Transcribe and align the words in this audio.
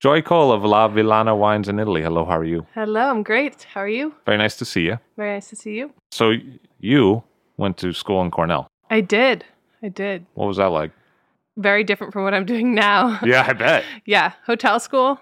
Joy 0.00 0.22
Kull 0.22 0.52
of 0.52 0.64
La 0.64 0.88
Villana 0.88 1.36
Wines 1.36 1.68
in 1.68 1.80
Italy. 1.80 2.02
Hello, 2.02 2.24
how 2.24 2.38
are 2.38 2.44
you? 2.44 2.64
Hello, 2.72 3.00
I'm 3.10 3.24
great. 3.24 3.64
How 3.64 3.80
are 3.80 3.88
you? 3.88 4.14
Very 4.26 4.38
nice 4.38 4.56
to 4.58 4.64
see 4.64 4.82
you. 4.82 5.00
Very 5.16 5.32
nice 5.34 5.48
to 5.48 5.56
see 5.56 5.74
you. 5.74 5.92
So, 6.12 6.34
you 6.78 7.24
went 7.56 7.78
to 7.78 7.92
school 7.92 8.22
in 8.22 8.30
Cornell. 8.30 8.68
I 8.90 9.00
did. 9.00 9.44
I 9.82 9.88
did. 9.88 10.24
What 10.34 10.46
was 10.46 10.58
that 10.58 10.66
like? 10.66 10.92
Very 11.56 11.82
different 11.82 12.12
from 12.12 12.22
what 12.22 12.32
I'm 12.32 12.44
doing 12.46 12.74
now. 12.76 13.18
Yeah, 13.24 13.44
I 13.48 13.52
bet. 13.54 13.84
yeah, 14.06 14.34
hotel 14.46 14.78
school. 14.78 15.20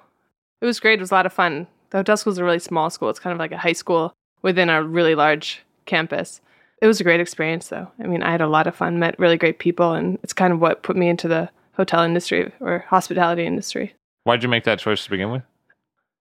It 0.61 0.67
was 0.67 0.79
great. 0.79 0.99
It 0.99 1.03
was 1.03 1.11
a 1.11 1.15
lot 1.15 1.25
of 1.25 1.33
fun. 1.33 1.67
The 1.89 1.99
hotel 1.99 2.19
school 2.19 2.33
is 2.35 2.39
a 2.39 2.45
really 2.45 2.59
small 2.59 2.91
school. 2.91 3.09
It's 3.09 3.19
kind 3.19 3.33
of 3.33 3.39
like 3.39 3.53
a 3.53 3.59
high 3.59 3.73
school 3.73 4.13
within 4.43 4.69
a 4.69 4.83
really 4.83 5.15
large 5.15 5.63
campus. 5.87 6.43
It 6.83 6.87
was 6.87 7.01
a 7.01 7.05
great 7.05 7.21
experience, 7.21 7.69
though. 7.69 7.91
I 7.99 8.07
mean, 8.07 8.23
I 8.23 8.31
had 8.31 8.43
a 8.43 8.47
lot 8.47 8.67
of 8.67 8.77
fun, 8.77 8.99
met 8.99 9.19
really 9.19 9.39
great 9.39 9.59
people, 9.59 9.95
and 9.95 10.19
it's 10.23 10.35
kind 10.35 10.53
of 10.53 10.61
what 10.61 10.83
put 10.83 10.97
me 10.97 11.09
into 11.09 11.29
the 11.29 11.49
hotel 11.79 12.03
industry 12.03 12.53
or 12.61 12.85
hospitality 12.89 13.47
industry. 13.47 13.95
Why'd 14.27 14.43
you 14.43 14.49
make 14.49 14.65
that 14.65 14.81
choice 14.81 15.05
to 15.05 15.11
begin 15.11 15.31
with? 15.31 15.45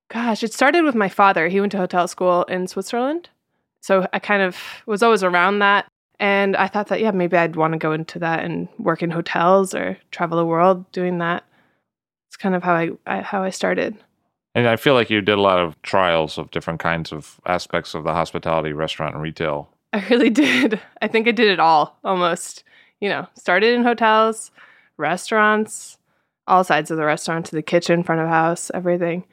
Gosh, 0.10 0.44
it 0.44 0.54
started 0.54 0.84
with 0.84 0.94
my 0.94 1.10
father. 1.10 1.48
He 1.48 1.60
went 1.60 1.72
to 1.72 1.80
hotel 1.80 2.08
school 2.08 2.44
in 2.44 2.68
Switzerland. 2.68 3.30
So 3.82 4.08
I 4.14 4.20
kind 4.20 4.44
of 4.44 4.56
was 4.86 5.02
always 5.02 5.24
around 5.24 5.58
that. 5.58 5.88
And 6.20 6.56
I 6.56 6.68
thought 6.68 6.90
that, 6.90 7.02
yeah, 7.02 7.10
maybe 7.10 7.36
I'd 7.36 7.56
want 7.56 7.74
to 7.74 7.80
go 7.80 7.94
into 7.94 8.20
that 8.20 8.44
and 8.44 8.68
work 8.78 9.02
in 9.02 9.10
hotels 9.10 9.74
or 9.74 9.98
travel 10.12 10.38
the 10.38 10.46
world 10.46 10.92
doing 10.92 11.18
that. 11.18 11.46
It's 12.30 12.38
kind 12.38 12.54
of 12.54 12.62
how 12.62 12.76
I, 12.76 12.92
I 13.08 13.22
how 13.22 13.42
I 13.42 13.50
started. 13.50 13.98
And 14.54 14.68
I 14.68 14.76
feel 14.76 14.94
like 14.94 15.10
you 15.10 15.20
did 15.22 15.40
a 15.40 15.42
lot 15.42 15.58
of 15.58 15.82
trials 15.82 16.38
of 16.38 16.52
different 16.52 16.80
kinds 16.80 17.12
of 17.12 17.42
aspects 17.48 17.96
of 17.96 18.04
the 18.04 18.14
hospitality, 18.14 18.72
restaurant, 18.72 19.16
and 19.16 19.24
retail. 19.24 19.68
I 19.94 20.06
really 20.10 20.30
did. 20.46 20.80
I 21.02 21.08
think 21.08 21.28
I 21.28 21.32
did 21.32 21.48
it 21.48 21.60
all 21.60 21.98
almost. 22.04 22.64
You 23.02 23.10
know, 23.10 23.28
started 23.34 23.74
in 23.74 23.82
hotels, 23.82 24.52
restaurants, 24.98 25.98
all 26.48 26.64
sides 26.64 26.92
of 26.92 26.98
the 26.98 27.06
restaurant 27.06 27.46
to 27.48 27.56
the 27.56 27.62
kitchen, 27.62 28.04
front 28.04 28.22
of 28.22 28.28
house, 28.28 28.72
everything. 28.74 29.24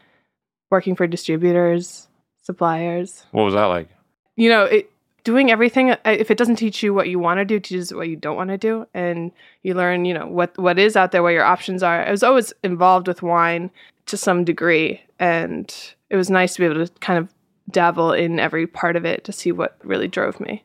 Working 0.70 0.96
for 0.96 1.06
distributors, 1.06 2.08
suppliers. 2.42 3.24
What 3.32 3.44
was 3.44 3.54
that 3.54 3.66
like? 3.66 3.88
You 4.36 4.48
know, 4.48 4.64
it, 4.64 4.90
doing 5.24 5.50
everything. 5.50 5.90
uh, 5.90 5.96
If 6.04 6.30
it 6.30 6.38
doesn't 6.38 6.56
teach 6.56 6.82
you 6.82 6.94
what 6.94 7.08
you 7.08 7.18
want 7.18 7.38
to 7.38 7.44
do, 7.44 7.56
it 7.56 7.64
teaches 7.64 7.92
what 7.92 8.08
you 8.08 8.16
don't 8.16 8.36
want 8.36 8.48
to 8.50 8.58
do, 8.58 8.86
and 8.94 9.32
you 9.62 9.74
learn, 9.74 10.04
you 10.04 10.14
know, 10.14 10.26
what 10.26 10.56
what 10.58 10.78
is 10.78 10.96
out 10.96 11.12
there, 11.12 11.22
what 11.22 11.34
your 11.34 11.44
options 11.44 11.82
are. 11.82 12.06
I 12.06 12.10
was 12.10 12.22
always 12.22 12.52
involved 12.62 13.06
with 13.06 13.22
wine 13.22 13.70
to 14.06 14.16
some 14.16 14.44
degree, 14.44 15.02
and 15.18 15.74
it 16.10 16.16
was 16.16 16.30
nice 16.30 16.54
to 16.54 16.60
be 16.60 16.66
able 16.66 16.86
to 16.86 16.92
kind 17.00 17.18
of 17.18 17.28
dabble 17.70 18.12
in 18.12 18.40
every 18.40 18.66
part 18.66 18.96
of 18.96 19.04
it 19.04 19.24
to 19.24 19.32
see 19.32 19.52
what 19.52 19.76
really 19.84 20.08
drove 20.08 20.40
me. 20.40 20.64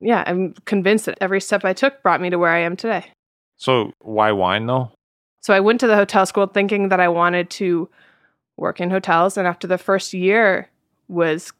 Yeah, 0.00 0.22
I'm 0.26 0.54
convinced 0.64 1.06
that 1.06 1.18
every 1.20 1.40
step 1.40 1.64
I 1.64 1.72
took 1.72 2.02
brought 2.02 2.20
me 2.20 2.30
to 2.30 2.38
where 2.38 2.52
I 2.52 2.60
am 2.60 2.76
today. 2.76 3.06
So, 3.56 3.92
why 3.98 4.30
wine 4.30 4.66
though? 4.66 4.92
So 5.40 5.54
I 5.54 5.60
went 5.60 5.80
to 5.80 5.86
the 5.86 5.96
hotel 5.96 6.26
school 6.26 6.46
thinking 6.46 6.88
that 6.88 7.00
I 7.00 7.08
wanted 7.08 7.50
to 7.50 7.88
work 8.56 8.80
in 8.80 8.90
hotels, 8.90 9.36
and 9.36 9.46
after 9.46 9.66
the 9.66 9.78
first 9.78 10.12
year, 10.12 10.68
was 11.08 11.52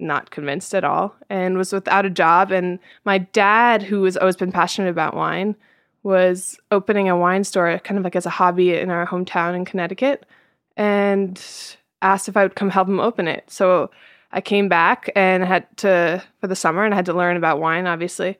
not 0.00 0.30
convinced 0.30 0.74
at 0.74 0.84
all 0.84 1.14
and 1.30 1.56
was 1.56 1.72
without 1.72 2.04
a 2.04 2.10
job. 2.10 2.50
And 2.50 2.78
my 3.04 3.18
dad, 3.18 3.82
who 3.82 4.04
has 4.04 4.16
always 4.16 4.36
been 4.36 4.52
passionate 4.52 4.90
about 4.90 5.14
wine, 5.14 5.54
was 6.02 6.58
opening 6.70 7.08
a 7.08 7.16
wine 7.16 7.44
store 7.44 7.78
kind 7.78 7.96
of 7.98 8.04
like 8.04 8.16
as 8.16 8.26
a 8.26 8.30
hobby 8.30 8.74
in 8.74 8.90
our 8.90 9.06
hometown 9.06 9.54
in 9.54 9.64
Connecticut 9.64 10.26
and 10.76 11.40
asked 12.00 12.28
if 12.28 12.36
I 12.36 12.42
would 12.42 12.56
come 12.56 12.70
help 12.70 12.88
him 12.88 12.98
open 12.98 13.28
it. 13.28 13.44
So 13.48 13.90
I 14.32 14.40
came 14.40 14.68
back 14.68 15.10
and 15.14 15.44
had 15.44 15.76
to 15.78 16.22
for 16.40 16.48
the 16.48 16.56
summer 16.56 16.84
and 16.84 16.92
I 16.92 16.96
had 16.96 17.06
to 17.06 17.14
learn 17.14 17.36
about 17.36 17.60
wine, 17.60 17.86
obviously. 17.86 18.38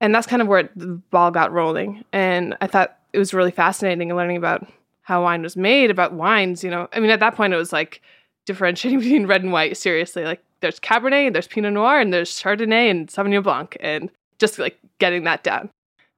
And 0.00 0.14
that's 0.14 0.26
kind 0.26 0.42
of 0.42 0.48
where 0.48 0.68
the 0.76 1.00
ball 1.10 1.30
got 1.30 1.52
rolling. 1.52 2.04
And 2.12 2.56
I 2.60 2.66
thought 2.68 2.98
it 3.12 3.18
was 3.18 3.34
really 3.34 3.50
fascinating 3.50 4.14
learning 4.14 4.36
about 4.36 4.66
how 5.02 5.22
wine 5.22 5.42
was 5.42 5.56
made, 5.56 5.90
about 5.90 6.12
wines, 6.12 6.62
you 6.62 6.70
know. 6.70 6.88
I 6.92 7.00
mean, 7.00 7.10
at 7.10 7.20
that 7.20 7.34
point 7.34 7.52
it 7.52 7.56
was 7.56 7.72
like 7.72 8.00
differentiating 8.46 9.00
between 9.00 9.26
red 9.26 9.42
and 9.42 9.52
white, 9.52 9.76
seriously. 9.76 10.24
Like 10.24 10.42
there's 10.60 10.80
Cabernet, 10.80 11.26
and 11.26 11.34
there's 11.34 11.48
Pinot 11.48 11.72
Noir, 11.72 12.00
and 12.00 12.12
there's 12.12 12.40
Chardonnay 12.40 12.90
and 12.90 13.08
Sauvignon 13.08 13.42
Blanc, 13.42 13.76
and 13.80 14.10
just 14.38 14.58
like 14.58 14.78
getting 14.98 15.24
that 15.24 15.42
down. 15.42 15.70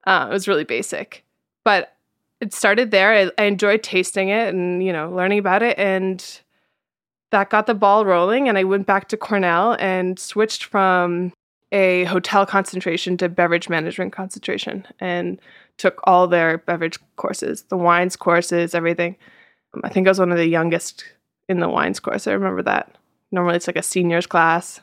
Uh, 0.07 0.27
it 0.29 0.33
was 0.33 0.49
really 0.49 0.65
basic. 0.65 1.25
But 1.65 1.95
it 2.41 2.53
started 2.53 2.91
there. 2.91 3.13
I, 3.13 3.31
I 3.43 3.45
enjoyed 3.45 3.83
tasting 3.83 4.29
it 4.29 4.49
and, 4.49 4.85
you 4.85 4.93
know, 4.93 5.11
learning 5.11 5.39
about 5.39 5.63
it. 5.63 5.79
And 5.79 6.25
that 7.31 7.51
got 7.51 7.67
the 7.67 7.75
ball 7.75 8.05
rolling. 8.05 8.49
And 8.49 8.59
I 8.59 8.65
went 8.65 8.87
back 8.87 9.09
to 9.09 9.17
Cornell 9.17 9.77
and 9.79 10.19
switched 10.19 10.65
from 10.65 11.33
a 11.73 12.05
hotel 12.05 12.47
concentration 12.47 13.17
to 13.17 13.29
beverage 13.29 13.69
management 13.69 14.13
concentration 14.13 14.87
and 15.01 15.41
took 15.79 16.01
all 16.05 16.27
their 16.27 16.59
beverage 16.59 16.99
courses, 17.17 17.63
the 17.69 17.77
wines 17.77 18.17
courses, 18.17 18.75
everything. 18.75 19.17
I 19.83 19.89
think 19.89 20.07
I 20.07 20.11
was 20.11 20.21
one 20.21 20.31
of 20.31 20.39
the 20.39 20.47
youngest 20.47 21.05
in 21.49 21.61
the 21.61 21.69
wines 21.69 22.01
course. 22.01 22.27
I 22.27 22.33
remember 22.33 22.63
that. 22.63 22.97
Normally 23.33 23.57
it's 23.57 23.67
like 23.67 23.77
a 23.77 23.83
seniors 23.83 24.27
class. 24.27 24.81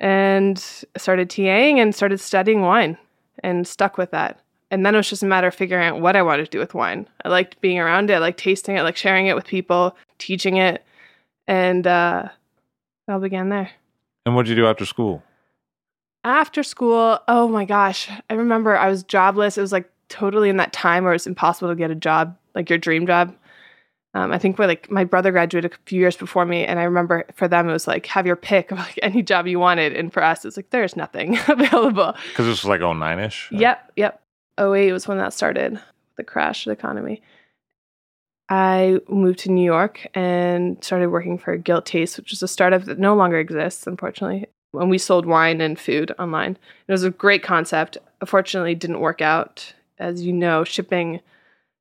And 0.00 0.62
I 0.94 0.98
started 0.98 1.28
TAing 1.28 1.76
and 1.76 1.94
started 1.94 2.18
studying 2.18 2.62
wine 2.62 2.98
and 3.42 3.66
stuck 3.66 3.98
with 3.98 4.10
that. 4.10 4.40
And 4.70 4.84
then 4.84 4.94
it 4.94 4.98
was 4.98 5.10
just 5.10 5.22
a 5.22 5.26
matter 5.26 5.46
of 5.46 5.54
figuring 5.54 5.86
out 5.86 6.00
what 6.00 6.16
I 6.16 6.22
wanted 6.22 6.46
to 6.46 6.50
do 6.50 6.58
with 6.58 6.74
wine. 6.74 7.08
I 7.24 7.28
liked 7.28 7.60
being 7.60 7.78
around 7.78 8.10
it, 8.10 8.14
I 8.14 8.18
liked 8.18 8.40
tasting 8.40 8.76
it, 8.76 8.80
I 8.80 8.82
liked 8.82 8.98
sharing 8.98 9.26
it 9.26 9.36
with 9.36 9.46
people, 9.46 9.96
teaching 10.18 10.56
it. 10.56 10.84
And 11.46 11.86
uh, 11.86 12.28
it 13.06 13.12
all 13.12 13.20
began 13.20 13.50
there. 13.50 13.70
And 14.26 14.34
what 14.34 14.46
did 14.46 14.50
you 14.50 14.56
do 14.56 14.66
after 14.66 14.86
school? 14.86 15.22
After 16.24 16.62
school, 16.62 17.20
oh 17.28 17.46
my 17.48 17.66
gosh, 17.66 18.08
I 18.30 18.34
remember 18.34 18.76
I 18.76 18.88
was 18.88 19.02
jobless. 19.02 19.58
It 19.58 19.60
was 19.60 19.72
like 19.72 19.90
totally 20.14 20.48
in 20.48 20.58
that 20.58 20.72
time 20.72 21.02
where 21.02 21.12
it's 21.12 21.26
impossible 21.26 21.68
to 21.70 21.74
get 21.74 21.90
a 21.90 21.96
job, 21.96 22.36
like 22.54 22.70
your 22.70 22.78
dream 22.78 23.04
job. 23.04 23.34
Um, 24.14 24.30
I 24.30 24.38
think 24.38 24.60
where 24.60 24.68
like 24.68 24.88
my 24.88 25.02
brother 25.02 25.32
graduated 25.32 25.72
a 25.72 25.76
few 25.86 25.98
years 25.98 26.16
before 26.16 26.46
me, 26.46 26.64
and 26.64 26.78
I 26.78 26.84
remember 26.84 27.24
for 27.34 27.48
them 27.48 27.68
it 27.68 27.72
was 27.72 27.88
like 27.88 28.06
have 28.06 28.26
your 28.26 28.36
pick 28.36 28.70
of 28.70 28.78
like 28.78 28.96
any 29.02 29.22
job 29.22 29.48
you 29.48 29.58
wanted, 29.58 29.92
and 29.92 30.12
for 30.12 30.22
us 30.22 30.44
it's 30.44 30.56
like 30.56 30.70
there's 30.70 30.94
nothing 30.94 31.36
available. 31.48 32.14
Because 32.28 32.46
this 32.46 32.62
was 32.62 32.66
like 32.66 32.80
09 32.80 33.18
ish. 33.18 33.48
Yep, 33.50 33.92
yep. 33.96 34.22
08 34.58 34.92
was 34.92 35.08
when 35.08 35.18
that 35.18 35.32
started, 35.32 35.80
the 36.16 36.22
crash 36.22 36.64
of 36.64 36.70
the 36.70 36.78
economy. 36.78 37.22
I 38.48 39.00
moved 39.08 39.40
to 39.40 39.50
New 39.50 39.64
York 39.64 40.06
and 40.14 40.82
started 40.84 41.08
working 41.08 41.36
for 41.36 41.56
Gilt 41.56 41.86
Taste, 41.86 42.16
which 42.16 42.32
is 42.32 42.42
a 42.42 42.46
startup 42.46 42.84
that 42.84 43.00
no 43.00 43.16
longer 43.16 43.38
exists, 43.40 43.84
unfortunately. 43.86 44.46
When 44.70 44.88
we 44.90 44.98
sold 44.98 45.26
wine 45.26 45.60
and 45.60 45.78
food 45.78 46.12
online, 46.20 46.56
it 46.86 46.92
was 46.92 47.02
a 47.02 47.10
great 47.10 47.42
concept. 47.42 47.98
Unfortunately, 48.20 48.72
it 48.72 48.78
didn't 48.78 49.00
work 49.00 49.20
out. 49.20 49.72
As 49.98 50.22
you 50.22 50.32
know, 50.32 50.64
shipping 50.64 51.20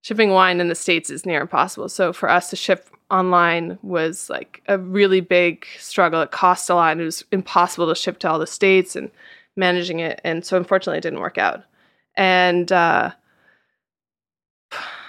shipping 0.04 0.32
wine 0.32 0.60
in 0.60 0.68
the 0.68 0.76
states 0.76 1.10
is 1.10 1.26
near 1.26 1.42
impossible. 1.42 1.90
So 1.90 2.14
for 2.14 2.30
us 2.30 2.50
to 2.50 2.56
ship 2.56 2.90
online 3.10 3.80
was 3.82 4.30
like 4.30 4.62
a 4.68 4.78
really 4.78 5.22
big 5.22 5.66
struggle. 5.80 6.22
It 6.22 6.32
cost 6.32 6.70
a 6.70 6.76
lot, 6.76 6.92
and 6.92 7.02
it 7.02 7.06
was 7.06 7.24
impossible 7.32 7.88
to 7.88 7.96
ship 7.96 8.20
to 8.20 8.30
all 8.30 8.40
the 8.40 8.48
states 8.48 8.96
and 8.96 9.10
managing 9.56 10.00
it. 10.00 10.20
And 10.24 10.46
so 10.46 10.58
unfortunately, 10.58 10.98
it 10.98 11.04
didn't 11.04 11.20
work 11.20 11.38
out. 11.38 11.64
And 12.16 12.72
uh, 12.72 13.12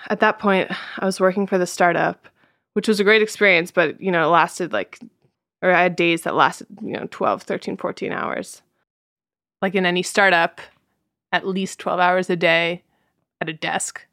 at 0.08 0.20
that 0.20 0.38
point, 0.38 0.70
I 0.98 1.04
was 1.04 1.20
working 1.20 1.46
for 1.46 1.58
the 1.58 1.66
startup, 1.66 2.28
which 2.74 2.88
was 2.88 3.00
a 3.00 3.04
great 3.04 3.22
experience, 3.22 3.70
but 3.70 4.00
you 4.00 4.10
know, 4.10 4.24
it 4.24 4.30
lasted 4.30 4.72
like, 4.72 4.98
or 5.62 5.72
I 5.72 5.82
had 5.82 5.96
days 5.96 6.22
that 6.22 6.34
lasted, 6.34 6.66
you 6.82 6.92
know, 6.92 7.08
12, 7.10 7.42
13, 7.42 7.76
14 7.76 8.12
hours. 8.12 8.62
Like 9.62 9.74
in 9.74 9.86
any 9.86 10.02
startup, 10.02 10.60
at 11.32 11.46
least 11.46 11.78
12 11.78 12.00
hours 12.00 12.30
a 12.30 12.36
day 12.36 12.82
at 13.40 13.48
a 13.48 13.52
desk. 13.52 14.06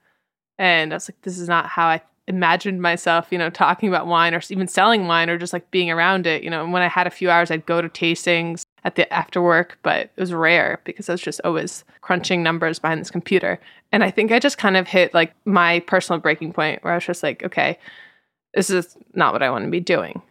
And 0.58 0.94
I 0.94 0.96
was 0.96 1.10
like, 1.10 1.22
this 1.22 1.40
is 1.40 1.48
not 1.48 1.68
how 1.68 1.88
I 1.88 2.02
imagined 2.28 2.82
myself, 2.82 3.28
you 3.32 3.38
know, 3.38 3.50
talking 3.50 3.90
about 3.90 4.08
wine 4.08 4.34
or 4.34 4.42
even 4.50 4.68
selling 4.68 5.08
wine 5.08 5.30
or 5.30 5.38
just 5.38 5.54
like 5.54 5.70
being 5.72 5.90
around 5.90 6.28
it. 6.28 6.44
You 6.44 6.50
know, 6.50 6.64
and 6.64 6.72
when 6.72 6.82
I 6.82 6.88
had 6.88 7.08
a 7.08 7.12
few 7.12 7.30
hours, 7.30 7.52
I'd 7.52 7.66
go 7.66 7.82
to 7.82 7.90
tastings 7.90 8.64
at 8.84 8.96
the 8.96 9.12
after 9.14 9.42
work, 9.42 9.78
but 9.84 10.12
it 10.16 10.20
was 10.20 10.34
rare 10.34 10.80
because 10.84 11.10
I 11.10 11.14
was 11.14 11.22
just 11.22 11.42
always 11.44 11.84
crunching 12.02 12.42
numbers 12.42 12.80
behind 12.80 13.02
this 13.02 13.12
computer. 13.12 13.60
And 13.92 14.04
I 14.04 14.12
think 14.12 14.32
I 14.32 14.40
just 14.40 14.58
kind 14.58 14.78
of 14.78 14.88
hit 14.88 15.14
like 15.14 15.34
my 15.46 15.80
personal 15.82 16.20
breaking 16.20 16.54
point 16.54 16.84
where 16.84 16.94
I 16.94 16.98
was 16.98 17.06
just 17.06 17.24
like, 17.24 17.44
okay, 17.44 17.78
this 18.54 18.70
is 18.70 18.98
not 19.14 19.34
what 19.34 19.44
I 19.44 19.50
want 19.50 19.66
to 19.66 19.72
be 19.72 19.80
doing. 19.80 20.22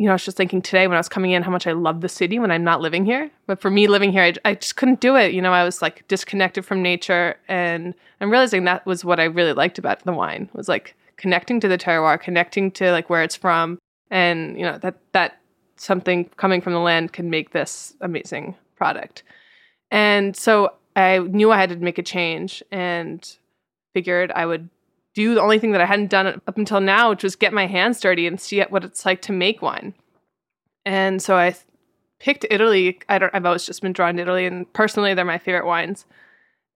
You 0.00 0.06
know, 0.06 0.12
I 0.12 0.14
was 0.14 0.24
just 0.24 0.38
thinking 0.38 0.62
today 0.62 0.86
when 0.86 0.96
I 0.96 0.98
was 0.98 1.10
coming 1.10 1.32
in 1.32 1.42
how 1.42 1.50
much 1.50 1.66
I 1.66 1.72
love 1.72 2.00
the 2.00 2.08
city 2.08 2.38
when 2.38 2.50
I'm 2.50 2.64
not 2.64 2.80
living 2.80 3.04
here. 3.04 3.30
But 3.46 3.60
for 3.60 3.70
me, 3.70 3.86
living 3.86 4.12
here, 4.12 4.22
I, 4.22 4.32
I 4.46 4.54
just 4.54 4.76
couldn't 4.76 5.00
do 5.00 5.14
it. 5.14 5.34
You 5.34 5.42
know, 5.42 5.52
I 5.52 5.62
was 5.62 5.82
like 5.82 6.08
disconnected 6.08 6.64
from 6.64 6.80
nature. 6.80 7.36
And 7.48 7.92
I'm 8.18 8.30
realizing 8.30 8.64
that 8.64 8.86
was 8.86 9.04
what 9.04 9.20
I 9.20 9.24
really 9.24 9.52
liked 9.52 9.78
about 9.78 10.02
the 10.04 10.14
wine 10.14 10.48
was 10.54 10.68
like 10.68 10.96
connecting 11.18 11.60
to 11.60 11.68
the 11.68 11.76
terroir, 11.76 12.18
connecting 12.18 12.70
to 12.70 12.90
like 12.92 13.10
where 13.10 13.22
it's 13.22 13.36
from. 13.36 13.78
And, 14.10 14.58
you 14.58 14.64
know, 14.64 14.78
that, 14.78 14.96
that 15.12 15.38
something 15.76 16.30
coming 16.38 16.62
from 16.62 16.72
the 16.72 16.78
land 16.78 17.12
can 17.12 17.28
make 17.28 17.50
this 17.50 17.94
amazing 18.00 18.54
product. 18.76 19.22
And 19.90 20.34
so 20.34 20.76
I 20.96 21.18
knew 21.18 21.52
I 21.52 21.58
had 21.58 21.68
to 21.68 21.76
make 21.76 21.98
a 21.98 22.02
change 22.02 22.62
and 22.72 23.36
figured 23.92 24.32
I 24.32 24.46
would 24.46 24.70
do 25.14 25.34
the 25.34 25.40
only 25.40 25.58
thing 25.58 25.72
that 25.72 25.80
I 25.80 25.86
hadn't 25.86 26.10
done 26.10 26.26
up 26.26 26.56
until 26.56 26.80
now, 26.80 27.10
which 27.10 27.22
was 27.22 27.36
get 27.36 27.52
my 27.52 27.66
hands 27.66 28.00
dirty 28.00 28.26
and 28.26 28.40
see 28.40 28.60
what 28.62 28.84
it's 28.84 29.04
like 29.04 29.22
to 29.22 29.32
make 29.32 29.62
wine. 29.62 29.94
And 30.84 31.20
so 31.20 31.36
I 31.36 31.56
picked 32.18 32.46
Italy. 32.50 33.00
I 33.08 33.18
don't. 33.18 33.34
I've 33.34 33.46
always 33.46 33.66
just 33.66 33.82
been 33.82 33.92
drawn 33.92 34.16
to 34.16 34.22
Italy, 34.22 34.46
and 34.46 34.72
personally, 34.72 35.14
they're 35.14 35.24
my 35.24 35.38
favorite 35.38 35.66
wines. 35.66 36.06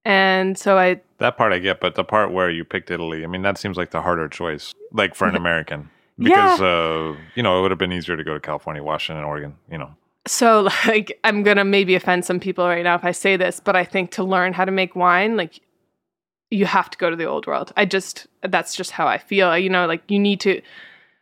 And 0.03 0.57
so 0.57 0.77
I 0.77 1.01
that 1.17 1.37
part 1.37 1.53
I 1.53 1.59
get, 1.59 1.79
but 1.79 1.95
the 1.95 2.03
part 2.03 2.31
where 2.31 2.49
you 2.49 2.63
picked 2.63 2.91
Italy, 2.91 3.23
I 3.23 3.27
mean, 3.27 3.41
that 3.41 3.57
seems 3.57 3.77
like 3.77 3.91
the 3.91 4.01
harder 4.01 4.27
choice, 4.27 4.73
like 4.91 5.15
for 5.15 5.27
an 5.27 5.35
American 5.35 5.89
because 6.17 6.59
yeah. 6.59 6.65
uh, 6.65 7.15
you 7.35 7.43
know 7.43 7.59
it 7.59 7.61
would 7.61 7.71
have 7.71 7.77
been 7.77 7.91
easier 7.91 8.15
to 8.15 8.23
go 8.23 8.33
to 8.33 8.39
California, 8.39 8.83
Washington, 8.83 9.23
Oregon. 9.23 9.55
You 9.69 9.77
know. 9.77 9.95
So 10.27 10.69
like 10.87 11.19
I'm 11.23 11.43
gonna 11.43 11.65
maybe 11.65 11.95
offend 11.95 12.25
some 12.25 12.39
people 12.39 12.65
right 12.65 12.83
now 12.83 12.95
if 12.95 13.03
I 13.03 13.11
say 13.11 13.37
this, 13.37 13.59
but 13.59 13.75
I 13.75 13.83
think 13.83 14.11
to 14.11 14.23
learn 14.23 14.53
how 14.53 14.65
to 14.65 14.71
make 14.71 14.95
wine, 14.95 15.37
like 15.37 15.59
you 16.55 16.65
have 16.65 16.89
to 16.89 16.97
go 16.97 17.09
to 17.09 17.15
the 17.15 17.25
old 17.25 17.47
world. 17.47 17.71
I 17.75 17.85
just 17.85 18.27
that's 18.41 18.75
just 18.75 18.91
how 18.91 19.07
I 19.07 19.17
feel. 19.17 19.57
You 19.57 19.69
know, 19.69 19.85
like 19.87 20.03
you 20.09 20.19
need 20.19 20.39
to. 20.41 20.61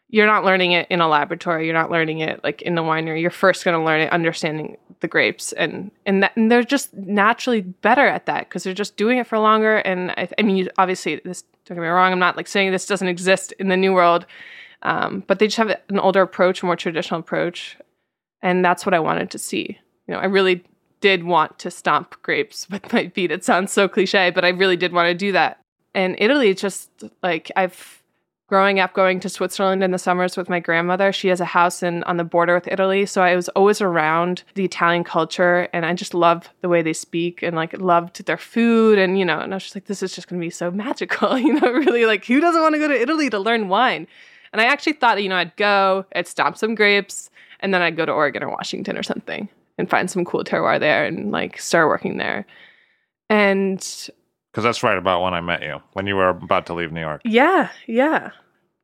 You're 0.09 0.27
not 0.27 0.45
learning 0.45 0.73
it 0.73 0.85
in 0.91 1.01
a 1.01 1.07
laboratory. 1.07 1.65
You're 1.65 1.73
not 1.73 1.89
learning 1.89 2.19
it 2.19 2.43
like 2.43 2.61
in 2.61 2.75
the 2.75 2.83
winery. 2.83 3.19
You're 3.19 3.31
first 3.31 3.65
going 3.65 3.75
to 3.75 3.83
learn 3.83 4.01
it 4.01 4.13
understanding 4.13 4.77
the 4.99 5.07
grapes, 5.07 5.53
and 5.53 5.89
and 6.05 6.21
that 6.21 6.37
and 6.37 6.51
they're 6.51 6.63
just 6.63 6.93
naturally 6.93 7.61
better 7.61 8.05
at 8.05 8.27
that 8.27 8.47
because 8.47 8.63
they're 8.63 8.75
just 8.75 8.95
doing 8.95 9.17
it 9.17 9.25
for 9.25 9.39
longer. 9.39 9.77
And 9.77 10.11
I, 10.11 10.29
I 10.37 10.43
mean, 10.43 10.69
obviously, 10.77 11.19
this 11.25 11.41
don't 11.65 11.77
get 11.77 11.81
me 11.81 11.87
wrong. 11.87 12.11
I'm 12.11 12.19
not 12.19 12.37
like 12.37 12.47
saying 12.47 12.71
this 12.71 12.85
doesn't 12.85 13.07
exist 13.07 13.53
in 13.53 13.69
the 13.69 13.77
new 13.77 13.93
world 13.93 14.27
um, 14.83 15.23
but 15.27 15.39
they 15.39 15.47
just 15.47 15.57
have 15.57 15.75
an 15.89 15.99
older 15.99 16.21
approach, 16.21 16.61
a 16.61 16.65
more 16.65 16.75
traditional 16.75 17.19
approach. 17.19 17.77
And 18.41 18.63
that's 18.63 18.85
what 18.85 18.93
I 18.93 18.99
wanted 18.99 19.31
to 19.31 19.39
see. 19.39 19.79
You 20.07 20.13
know, 20.13 20.19
I 20.19 20.25
really 20.25 20.63
did 21.03 21.25
want 21.25 21.59
to 21.59 21.69
stomp 21.69 22.15
grapes 22.21 22.69
with 22.71 22.93
my 22.93 23.09
feet. 23.09 23.29
It 23.29 23.43
sounds 23.43 23.73
so 23.73 23.89
cliche, 23.89 24.31
but 24.31 24.45
I 24.45 24.49
really 24.49 24.77
did 24.77 24.93
want 24.93 25.07
to 25.07 25.13
do 25.13 25.33
that. 25.33 25.59
And 25.93 26.15
Italy, 26.17 26.55
just 26.55 26.89
like 27.21 27.51
I've 27.57 27.99
growing 28.47 28.79
up 28.79 28.93
going 28.93 29.19
to 29.19 29.29
Switzerland 29.29 29.83
in 29.83 29.91
the 29.91 29.97
summers 29.97 30.37
with 30.37 30.47
my 30.47 30.59
grandmother. 30.59 31.11
She 31.11 31.27
has 31.29 31.41
a 31.41 31.45
house 31.45 31.81
in 31.81 32.03
on 32.03 32.17
the 32.17 32.23
border 32.23 32.53
with 32.53 32.67
Italy, 32.67 33.05
so 33.05 33.21
I 33.21 33.35
was 33.35 33.49
always 33.49 33.81
around 33.81 34.43
the 34.53 34.65
Italian 34.65 35.03
culture 35.03 35.67
and 35.73 35.85
I 35.85 35.93
just 35.93 36.13
love 36.13 36.49
the 36.61 36.69
way 36.69 36.81
they 36.81 36.93
speak 36.93 37.41
and 37.41 37.55
like 37.55 37.73
loved 37.79 38.25
their 38.25 38.37
food 38.37 38.99
and 38.99 39.19
you 39.19 39.25
know, 39.25 39.39
and 39.39 39.53
I 39.53 39.55
was 39.55 39.63
just 39.63 39.75
like 39.75 39.85
this 39.85 40.03
is 40.03 40.13
just 40.15 40.27
going 40.29 40.39
to 40.39 40.45
be 40.45 40.51
so 40.51 40.71
magical, 40.85 41.37
you 41.45 41.59
know, 41.59 41.71
really 41.71 42.05
like 42.05 42.25
who 42.25 42.39
doesn't 42.39 42.61
want 42.61 42.75
to 42.75 42.79
go 42.79 42.87
to 42.87 43.01
Italy 43.01 43.29
to 43.29 43.39
learn 43.39 43.67
wine? 43.67 44.07
And 44.53 44.61
I 44.61 44.65
actually 44.65 44.93
thought, 44.93 45.21
you 45.21 45.29
know, 45.29 45.37
I'd 45.37 45.55
go, 45.55 46.05
I'd 46.15 46.27
stomp 46.27 46.57
some 46.57 46.75
grapes, 46.75 47.31
and 47.59 47.73
then 47.73 47.81
I'd 47.81 47.97
go 47.97 48.05
to 48.05 48.11
Oregon 48.11 48.43
or 48.43 48.49
Washington 48.49 48.97
or 48.97 49.03
something 49.03 49.49
and 49.77 49.89
find 49.89 50.09
some 50.09 50.25
cool 50.25 50.43
terroir 50.43 50.79
there 50.79 51.05
and 51.05 51.31
like 51.31 51.59
start 51.59 51.87
working 51.87 52.17
there. 52.17 52.45
And 53.29 53.79
because 54.51 54.63
that's 54.63 54.83
right 54.83 54.97
about 54.97 55.21
when 55.23 55.33
I 55.33 55.41
met 55.41 55.63
you, 55.63 55.79
when 55.93 56.07
you 56.07 56.15
were 56.15 56.29
about 56.29 56.67
to 56.67 56.73
leave 56.73 56.91
New 56.91 57.01
York. 57.01 57.21
Yeah, 57.25 57.69
yeah. 57.87 58.31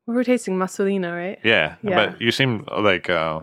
We 0.07 0.15
were 0.15 0.23
tasting 0.23 0.55
Masolino, 0.55 1.15
right? 1.15 1.39
Yeah, 1.43 1.75
yeah. 1.83 2.07
but 2.07 2.21
you 2.21 2.31
seem 2.31 2.65
like 2.75 3.09
uh, 3.09 3.41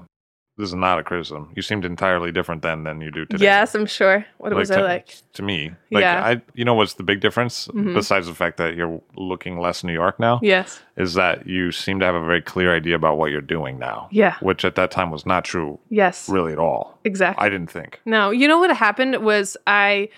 this 0.59 0.69
is 0.71 0.75
not 0.75 0.99
a 0.99 1.03
criticism. 1.03 1.51
You 1.55 1.63
seemed 1.63 1.85
entirely 1.85 2.33
different 2.33 2.63
then 2.63 2.85
than 2.85 3.01
you 3.01 3.11
do 3.11 3.27
today. 3.27 3.45
Yes, 3.45 3.75
I'm 3.75 3.85
sure. 3.85 4.25
What 4.39 4.53
like 4.53 4.59
was 4.59 4.69
to, 4.71 4.79
I 4.79 4.83
like? 4.83 5.17
To 5.35 5.43
me, 5.43 5.73
like 5.91 6.03
yeah. 6.03 6.25
I, 6.25 6.43
you 6.55 6.65
know, 6.65 6.75
what's 6.75 6.95
the 6.95 7.03
big 7.03 7.21
difference 7.21 7.69
mm-hmm. 7.69 7.95
besides 7.95 8.27
the 8.27 8.35
fact 8.35 8.57
that 8.57 8.75
you're 8.75 9.01
looking 9.17 9.59
less 9.59 9.85
New 9.85 9.93
York 9.93 10.19
now? 10.19 10.41
Yes, 10.43 10.81
is 10.97 11.15
that 11.15 11.47
you 11.47 11.73
seem 11.73 12.01
to 12.01 12.07
have 12.07 12.15
a 12.15 12.25
very 12.25 12.41
clear 12.41 12.75
idea 12.75 12.97
about 12.97 13.19
what 13.19 13.31
you're 13.31 13.41
doing 13.43 13.79
now. 13.79 14.09
Yeah, 14.11 14.37
which 14.41 14.65
at 14.65 14.77
that 14.77 14.91
time 14.91 15.11
was 15.11 15.27
not 15.27 15.45
true. 15.45 15.79
Yes, 15.91 16.29
really 16.29 16.53
at 16.53 16.59
all. 16.59 16.99
Exactly. 17.05 17.45
I 17.45 17.51
didn't 17.51 17.71
think. 17.71 18.01
No, 18.07 18.31
you 18.31 18.49
know 18.49 18.59
what 18.59 18.75
happened 18.75 19.23
was 19.23 19.57
I 19.67 20.09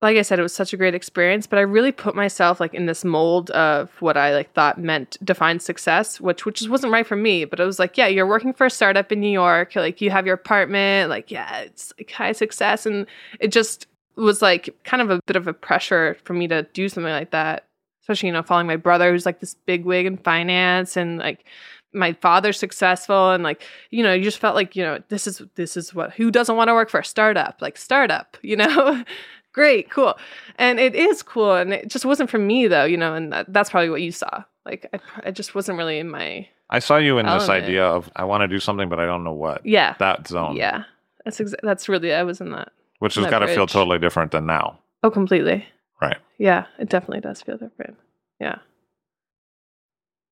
like 0.00 0.16
I 0.16 0.22
said, 0.22 0.38
it 0.38 0.42
was 0.42 0.54
such 0.54 0.72
a 0.72 0.76
great 0.76 0.94
experience, 0.94 1.46
but 1.48 1.58
I 1.58 1.62
really 1.62 1.90
put 1.90 2.14
myself 2.14 2.60
like 2.60 2.72
in 2.72 2.86
this 2.86 3.04
mold 3.04 3.50
of 3.50 3.90
what 4.00 4.16
I 4.16 4.32
like 4.32 4.52
thought 4.52 4.78
meant 4.78 5.16
defined 5.24 5.60
success, 5.60 6.20
which 6.20 6.46
which 6.46 6.58
just 6.58 6.70
wasn't 6.70 6.92
right 6.92 7.06
for 7.06 7.16
me. 7.16 7.44
But 7.44 7.58
it 7.58 7.64
was 7.64 7.80
like, 7.80 7.96
yeah, 7.96 8.06
you're 8.06 8.26
working 8.26 8.52
for 8.52 8.66
a 8.66 8.70
startup 8.70 9.10
in 9.10 9.20
New 9.20 9.30
York, 9.30 9.74
like 9.74 10.00
you 10.00 10.10
have 10.10 10.24
your 10.24 10.36
apartment, 10.36 11.10
like 11.10 11.30
yeah, 11.32 11.60
it's 11.60 11.92
like 11.98 12.10
high 12.12 12.32
success, 12.32 12.86
and 12.86 13.06
it 13.40 13.50
just 13.50 13.88
was 14.14 14.40
like 14.40 14.70
kind 14.84 15.02
of 15.02 15.10
a 15.10 15.20
bit 15.26 15.36
of 15.36 15.48
a 15.48 15.52
pressure 15.52 16.16
for 16.22 16.32
me 16.32 16.46
to 16.48 16.62
do 16.74 16.88
something 16.88 17.12
like 17.12 17.32
that, 17.32 17.66
especially 18.02 18.28
you 18.28 18.32
know 18.32 18.42
following 18.42 18.68
my 18.68 18.76
brother 18.76 19.10
who's 19.10 19.26
like 19.26 19.40
this 19.40 19.54
big 19.66 19.84
wig 19.84 20.06
in 20.06 20.16
finance 20.16 20.96
and 20.96 21.18
like 21.18 21.44
my 21.92 22.12
father's 22.12 22.58
successful 22.58 23.30
and 23.30 23.42
like 23.42 23.62
you 23.90 24.02
know 24.02 24.12
you 24.12 24.22
just 24.22 24.38
felt 24.38 24.54
like 24.54 24.76
you 24.76 24.82
know 24.82 25.02
this 25.08 25.26
is 25.26 25.42
this 25.54 25.76
is 25.76 25.94
what 25.94 26.12
who 26.12 26.30
doesn't 26.30 26.56
want 26.56 26.68
to 26.68 26.74
work 26.74 26.90
for 26.90 27.00
a 27.00 27.04
startup 27.04 27.56
like 27.62 27.78
startup 27.78 28.36
you 28.42 28.56
know 28.56 29.02
great, 29.58 29.90
cool. 29.90 30.16
And 30.56 30.78
it 30.78 30.94
is 30.94 31.22
cool. 31.22 31.54
And 31.54 31.72
it 31.72 31.88
just 31.88 32.04
wasn't 32.04 32.30
for 32.30 32.38
me 32.38 32.68
though, 32.68 32.84
you 32.84 32.96
know, 32.96 33.14
and 33.14 33.32
that, 33.32 33.52
that's 33.52 33.70
probably 33.70 33.90
what 33.90 34.02
you 34.02 34.12
saw. 34.12 34.44
Like 34.64 34.88
I, 34.92 35.00
I 35.24 35.30
just 35.32 35.54
wasn't 35.54 35.78
really 35.78 35.98
in 35.98 36.08
my. 36.08 36.48
I 36.70 36.78
saw 36.78 36.96
you 36.96 37.18
in 37.18 37.26
element. 37.26 37.42
this 37.42 37.48
idea 37.50 37.84
of 37.84 38.10
I 38.14 38.24
want 38.24 38.42
to 38.42 38.48
do 38.48 38.60
something, 38.60 38.88
but 38.88 39.00
I 39.00 39.06
don't 39.06 39.24
know 39.24 39.32
what. 39.32 39.66
Yeah. 39.66 39.96
That 39.98 40.28
zone. 40.28 40.56
Yeah. 40.56 40.84
That's 41.24 41.38
exa- 41.38 41.60
that's 41.62 41.88
really, 41.88 42.14
I 42.14 42.22
was 42.22 42.40
in 42.40 42.50
that. 42.52 42.70
Which 43.00 43.16
has 43.16 43.26
got 43.26 43.40
to 43.40 43.48
feel 43.48 43.66
totally 43.66 43.98
different 43.98 44.32
than 44.32 44.46
now. 44.46 44.78
Oh, 45.02 45.10
completely. 45.10 45.66
Right. 46.00 46.18
Yeah, 46.38 46.66
it 46.78 46.88
definitely 46.88 47.20
does 47.20 47.42
feel 47.42 47.56
different. 47.56 47.96
Yeah. 48.40 48.58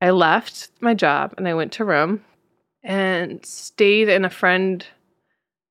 I 0.01 0.11
left 0.11 0.71
my 0.81 0.95
job 0.95 1.35
and 1.37 1.49
I 1.49 1.55
went 1.55 1.73
to 1.73 1.85
Rome 1.85 2.25
and 2.85 3.45
stayed 3.45 4.09
in 4.09 4.25
a 4.25 4.31
friend, 4.31 4.87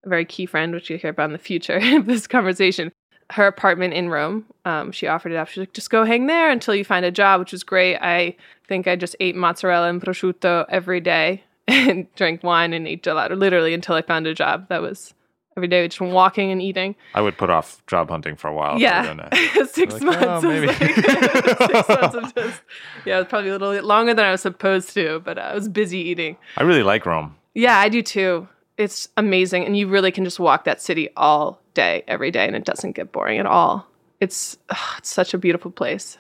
a 0.06 0.10
very 0.10 0.26
key 0.26 0.46
friend, 0.46 0.74
which 0.74 0.90
you'll 0.90 1.00
hear 1.00 1.12
about 1.12 1.26
in 1.26 1.32
the 1.34 1.38
future 1.38 1.78
of 1.98 2.06
this 2.06 2.28
conversation, 2.28 2.92
her 3.32 3.48
apartment 3.48 3.94
in 3.94 4.10
Rome. 4.10 4.46
Um, 4.66 4.92
she 4.92 5.08
offered 5.08 5.32
it 5.32 5.36
up. 5.36 5.48
She's 5.48 5.58
like, 5.58 5.74
just 5.74 5.90
go 5.90 6.04
hang 6.04 6.28
there 6.28 6.50
until 6.50 6.76
you 6.76 6.86
find 6.86 7.06
a 7.06 7.12
job, 7.12 7.40
which 7.40 7.52
was 7.52 7.64
great. 7.64 7.98
I 7.98 8.36
think 8.68 8.88
I 8.88 8.96
just 8.96 9.16
ate 9.20 9.36
mozzarella 9.36 9.90
and 9.90 10.02
prosciutto 10.02 10.66
every 10.70 11.02
day 11.02 11.44
and 11.68 12.14
drank 12.16 12.44
wine 12.44 12.74
and 12.74 12.88
ate 12.88 13.04
gelato, 13.04 13.38
literally 13.38 13.74
until 13.74 13.96
I 13.96 14.02
found 14.02 14.28
a 14.28 14.34
job. 14.34 14.70
That 14.70 14.82
was 14.82 15.14
every 15.58 15.68
day, 15.68 15.88
just 15.88 16.02
walking 16.02 16.52
and 16.52 16.62
eating. 16.62 16.96
I 17.14 17.22
would 17.22 17.38
put 17.38 17.50
off 17.50 17.86
job 17.88 18.10
hunting 18.10 18.36
for 18.36 18.50
a 18.50 18.54
while. 18.54 18.80
Yeah, 18.80 19.30
six 19.72 19.94
like, 19.94 20.02
months. 20.02 20.26
Oh, 20.26 20.42
maybe. 20.42 20.68
Like, 20.68 20.78
six 20.96 21.90
months 21.90 22.16
of 22.16 22.36
just 22.36 22.62
yeah, 23.06 23.16
it 23.16 23.20
was 23.20 23.28
probably 23.28 23.50
a 23.50 23.58
little 23.58 23.84
longer 23.84 24.14
than 24.14 24.26
I 24.26 24.32
was 24.32 24.42
supposed 24.42 24.94
to, 24.94 25.22
but 25.24 25.40
I 25.40 25.54
was 25.54 25.70
busy 25.70 26.00
eating. 26.00 26.38
I 26.58 26.64
really 26.64 26.84
like 26.84 27.06
Rome. 27.06 27.36
Yeah, 27.54 27.80
I 27.80 27.90
do 27.90 28.02
too. 28.02 28.48
It's 28.78 29.08
amazing, 29.16 29.66
and 29.66 29.78
you 29.78 29.88
really 29.88 30.12
can 30.12 30.24
just 30.24 30.40
walk 30.40 30.66
that 30.66 30.82
city 30.82 31.10
all 31.16 31.62
day, 31.74 32.04
every 32.08 32.32
day, 32.32 32.46
and 32.46 32.56
it 32.56 32.66
doesn't 32.66 32.94
get 32.94 33.12
boring 33.12 33.40
at 33.40 33.46
all. 33.46 33.88
It's, 34.20 34.58
ugh, 34.70 34.96
it's 34.98 35.10
such 35.10 35.34
a 35.34 35.38
beautiful 35.38 35.72
place. 35.72 36.18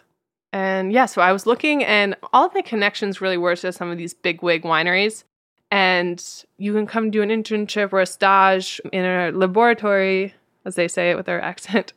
And 0.54 0.94
yeah, 0.94 1.06
so 1.06 1.22
I 1.22 1.34
was 1.34 1.46
looking, 1.46 1.84
and 1.84 2.16
all 2.32 2.46
of 2.46 2.54
my 2.54 2.62
connections 2.62 3.20
really 3.20 3.38
were 3.38 3.58
to 3.58 3.74
some 3.74 3.90
of 3.92 3.98
these 3.98 4.14
big 4.14 4.42
wig 4.42 4.64
wineries. 4.64 5.26
And 5.70 6.24
you 6.58 6.72
can 6.74 6.88
come 6.88 7.12
do 7.12 7.22
an 7.22 7.30
internship 7.30 7.92
or 7.92 8.00
a 8.00 8.06
stage 8.06 8.80
in 8.94 9.04
a 9.04 9.32
laboratory, 9.32 10.34
as 10.64 10.76
they 10.76 10.88
say 10.88 11.12
it 11.12 11.18
with 11.18 11.26
their 11.26 11.42
accent. 11.52 11.92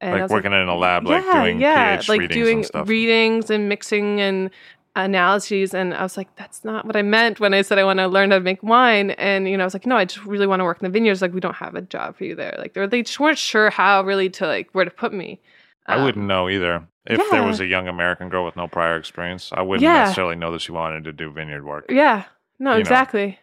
And 0.00 0.22
like 0.22 0.30
working 0.30 0.50
like, 0.50 0.62
in 0.62 0.68
a 0.68 0.76
lab, 0.76 1.06
like 1.06 1.24
doing 1.24 1.60
yeah, 1.60 1.96
pH 1.96 2.08
like 2.08 2.20
readings 2.20 2.34
doing 2.34 2.56
and 2.58 2.66
stuff. 2.66 2.88
readings 2.88 3.50
and 3.50 3.68
mixing 3.68 4.20
and 4.20 4.50
analogies 4.96 5.74
and 5.74 5.92
I 5.94 6.02
was 6.02 6.16
like, 6.16 6.34
that's 6.36 6.64
not 6.64 6.84
what 6.86 6.96
I 6.96 7.02
meant 7.02 7.40
when 7.40 7.52
I 7.54 7.62
said 7.62 7.78
I 7.78 7.84
want 7.84 7.98
to 7.98 8.06
learn 8.06 8.30
how 8.30 8.38
to 8.38 8.44
make 8.44 8.62
wine. 8.62 9.10
And 9.12 9.48
you 9.48 9.56
know, 9.56 9.64
I 9.64 9.66
was 9.66 9.74
like, 9.74 9.86
no, 9.86 9.96
I 9.96 10.04
just 10.04 10.24
really 10.24 10.46
want 10.46 10.60
to 10.60 10.64
work 10.64 10.80
in 10.80 10.84
the 10.84 10.90
vineyards. 10.92 11.20
Like, 11.22 11.34
we 11.34 11.40
don't 11.40 11.56
have 11.56 11.74
a 11.74 11.82
job 11.82 12.16
for 12.16 12.24
you 12.24 12.34
there. 12.34 12.54
Like, 12.58 12.74
they 12.90 13.02
just 13.02 13.18
weren't 13.20 13.38
sure 13.38 13.70
how 13.70 14.02
really 14.04 14.30
to 14.30 14.46
like 14.46 14.68
where 14.72 14.84
to 14.84 14.90
put 14.90 15.12
me. 15.12 15.40
I 15.86 15.96
Um, 15.96 16.04
wouldn't 16.04 16.26
know 16.26 16.48
either. 16.48 16.86
If 17.06 17.20
there 17.30 17.42
was 17.42 17.60
a 17.60 17.66
young 17.66 17.86
American 17.88 18.30
girl 18.30 18.46
with 18.46 18.56
no 18.56 18.66
prior 18.66 18.96
experience, 18.96 19.50
I 19.52 19.60
wouldn't 19.60 19.82
Yeah. 19.82 20.04
necessarily 20.04 20.36
know 20.36 20.52
that 20.52 20.62
she 20.62 20.72
wanted 20.72 21.04
to 21.04 21.12
do 21.12 21.30
vineyard 21.30 21.64
work. 21.66 21.86
Yeah. 21.90 22.24
No, 22.58 22.74
You 22.74 22.80
exactly. 22.80 23.38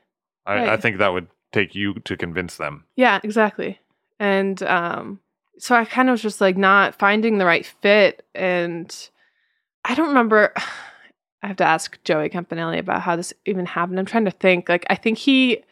I, 0.47 0.71
I 0.71 0.77
think 0.77 0.97
that 0.97 1.13
would 1.13 1.27
take 1.51 1.75
you 1.75 1.93
to 2.05 2.17
convince 2.17 2.57
them. 2.57 2.85
Yeah, 2.95 3.19
exactly. 3.23 3.79
And 4.19 4.63
um 4.63 5.19
so 5.59 5.75
I 5.75 5.85
kind 5.85 6.09
of 6.09 6.13
was 6.13 6.21
just 6.23 6.41
like 6.41 6.57
not 6.57 6.95
finding 6.95 7.37
the 7.37 7.45
right 7.45 7.65
fit 7.81 8.25
and 8.33 9.09
I 9.85 9.93
don't 9.93 10.07
remember 10.07 10.53
I 11.43 11.47
have 11.47 11.57
to 11.57 11.65
ask 11.65 12.01
Joey 12.03 12.29
Campanale 12.29 12.79
about 12.79 13.01
how 13.01 13.15
this 13.15 13.33
even 13.45 13.65
happened. 13.65 13.99
I'm 13.99 14.05
trying 14.05 14.25
to 14.25 14.31
think. 14.31 14.69
Like 14.69 14.85
I 14.89 14.95
think 14.95 15.17
he 15.17 15.63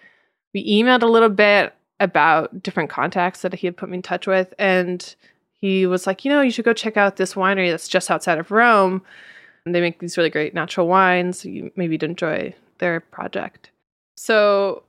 we 0.53 0.65
emailed 0.67 1.03
a 1.03 1.07
little 1.07 1.29
bit 1.29 1.73
about 1.99 2.63
different 2.63 2.89
contacts 2.89 3.41
that 3.41 3.53
he 3.53 3.67
had 3.67 3.77
put 3.77 3.89
me 3.89 3.97
in 3.97 4.01
touch 4.01 4.25
with 4.25 4.53
and 4.57 5.15
he 5.55 5.85
was 5.85 6.07
like, 6.07 6.23
"You 6.23 6.31
know, 6.31 6.41
you 6.41 6.51
should 6.51 6.65
go 6.65 6.73
check 6.73 6.97
out 6.97 7.17
this 7.17 7.33
winery 7.33 7.69
that's 7.69 7.87
just 7.87 8.09
outside 8.09 8.39
of 8.39 8.51
Rome. 8.51 9.01
And 9.65 9.75
they 9.75 9.81
make 9.81 9.99
these 9.99 10.17
really 10.17 10.29
great 10.29 10.53
natural 10.53 10.87
wines. 10.87 11.45
You 11.45 11.71
maybe 11.75 11.95
you'd 11.95 12.03
enjoy 12.03 12.55
their 12.79 12.99
project." 13.01 13.71
So 14.15 14.83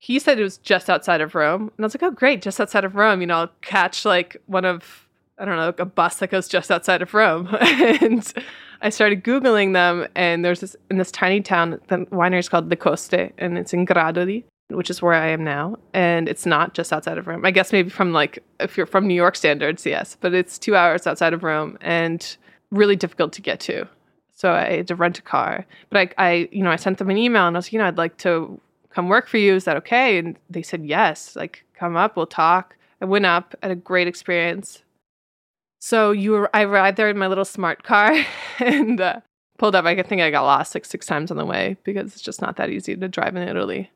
he 0.00 0.18
said 0.18 0.40
it 0.40 0.42
was 0.42 0.56
just 0.58 0.88
outside 0.88 1.20
of 1.20 1.34
Rome. 1.34 1.70
And 1.76 1.84
I 1.84 1.86
was 1.86 1.94
like, 1.94 2.02
oh, 2.02 2.10
great, 2.10 2.40
just 2.40 2.58
outside 2.58 2.84
of 2.84 2.96
Rome. 2.96 3.20
You 3.20 3.26
know, 3.26 3.36
I'll 3.36 3.50
catch 3.60 4.06
like 4.06 4.38
one 4.46 4.64
of, 4.64 5.06
I 5.40 5.46
don't 5.46 5.56
know, 5.56 5.66
like 5.66 5.80
a 5.80 5.86
bus 5.86 6.18
that 6.18 6.30
goes 6.30 6.48
just 6.48 6.70
outside 6.70 7.00
of 7.00 7.14
Rome. 7.14 7.48
and 7.60 8.32
I 8.82 8.90
started 8.90 9.24
Googling 9.24 9.72
them. 9.72 10.06
And 10.14 10.44
there's 10.44 10.60
this, 10.60 10.76
in 10.90 10.98
this 10.98 11.10
tiny 11.10 11.40
town, 11.40 11.80
the 11.88 11.98
winery 12.06 12.38
is 12.38 12.48
called 12.48 12.68
Le 12.68 12.76
Coste, 12.76 13.32
and 13.38 13.56
it's 13.56 13.72
in 13.72 13.86
Gradoli, 13.86 14.44
which 14.68 14.90
is 14.90 15.00
where 15.00 15.14
I 15.14 15.28
am 15.28 15.42
now. 15.42 15.76
And 15.94 16.28
it's 16.28 16.44
not 16.44 16.74
just 16.74 16.92
outside 16.92 17.16
of 17.16 17.26
Rome. 17.26 17.46
I 17.46 17.52
guess 17.52 17.72
maybe 17.72 17.88
from 17.88 18.12
like, 18.12 18.44
if 18.60 18.76
you're 18.76 18.86
from 18.86 19.06
New 19.06 19.14
York 19.14 19.34
standards, 19.34 19.86
yes, 19.86 20.16
but 20.20 20.34
it's 20.34 20.58
two 20.58 20.76
hours 20.76 21.06
outside 21.06 21.32
of 21.32 21.42
Rome 21.42 21.78
and 21.80 22.36
really 22.70 22.96
difficult 22.96 23.32
to 23.32 23.40
get 23.40 23.60
to. 23.60 23.88
So 24.34 24.52
I 24.52 24.76
had 24.76 24.88
to 24.88 24.94
rent 24.94 25.18
a 25.18 25.22
car. 25.22 25.66
But 25.88 26.14
I, 26.18 26.28
I, 26.30 26.48
you 26.52 26.62
know, 26.62 26.70
I 26.70 26.76
sent 26.76 26.98
them 26.98 27.10
an 27.10 27.16
email 27.16 27.46
and 27.46 27.56
I 27.56 27.58
was, 27.58 27.72
you 27.72 27.78
know, 27.78 27.86
I'd 27.86 27.98
like 27.98 28.18
to 28.18 28.60
come 28.90 29.08
work 29.08 29.26
for 29.26 29.38
you. 29.38 29.54
Is 29.54 29.64
that 29.64 29.76
okay? 29.78 30.18
And 30.18 30.36
they 30.50 30.62
said 30.62 30.84
yes. 30.84 31.34
Like, 31.34 31.64
come 31.74 31.96
up, 31.96 32.16
we'll 32.16 32.26
talk. 32.26 32.76
I 33.00 33.06
went 33.06 33.24
up, 33.24 33.54
had 33.62 33.70
a 33.70 33.76
great 33.76 34.06
experience. 34.06 34.82
So 35.80 36.12
you, 36.12 36.32
were, 36.32 36.50
I 36.54 36.62
arrived 36.62 36.96
there 36.96 37.08
in 37.08 37.18
my 37.18 37.26
little 37.26 37.44
smart 37.44 37.82
car 37.82 38.14
and 38.58 39.00
uh, 39.00 39.20
pulled 39.58 39.74
up. 39.74 39.86
I 39.86 40.00
think 40.02 40.22
I 40.22 40.30
got 40.30 40.42
lost 40.42 40.74
like 40.74 40.84
six 40.84 41.06
times 41.06 41.30
on 41.30 41.36
the 41.36 41.46
way 41.46 41.76
because 41.84 42.12
it's 42.12 42.20
just 42.20 42.40
not 42.40 42.56
that 42.56 42.70
easy 42.70 42.94
to 42.94 43.08
drive 43.08 43.34
in 43.34 43.48
Italy. 43.48 43.90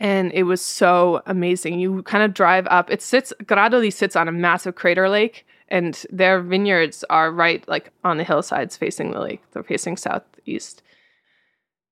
And 0.00 0.32
it 0.32 0.42
was 0.42 0.60
so 0.60 1.22
amazing. 1.26 1.78
You 1.78 2.02
kind 2.02 2.24
of 2.24 2.34
drive 2.34 2.66
up. 2.68 2.90
It 2.90 3.00
sits. 3.00 3.32
Gradoli 3.44 3.92
sits 3.92 4.16
on 4.16 4.28
a 4.28 4.32
massive 4.32 4.74
crater 4.74 5.08
lake, 5.08 5.46
and 5.68 6.04
their 6.10 6.42
vineyards 6.42 7.02
are 7.08 7.32
right 7.32 7.66
like 7.66 7.92
on 8.04 8.18
the 8.18 8.24
hillsides 8.24 8.76
facing 8.76 9.12
the 9.12 9.20
lake. 9.20 9.42
They're 9.52 9.62
facing 9.62 9.96
southeast 9.96 10.82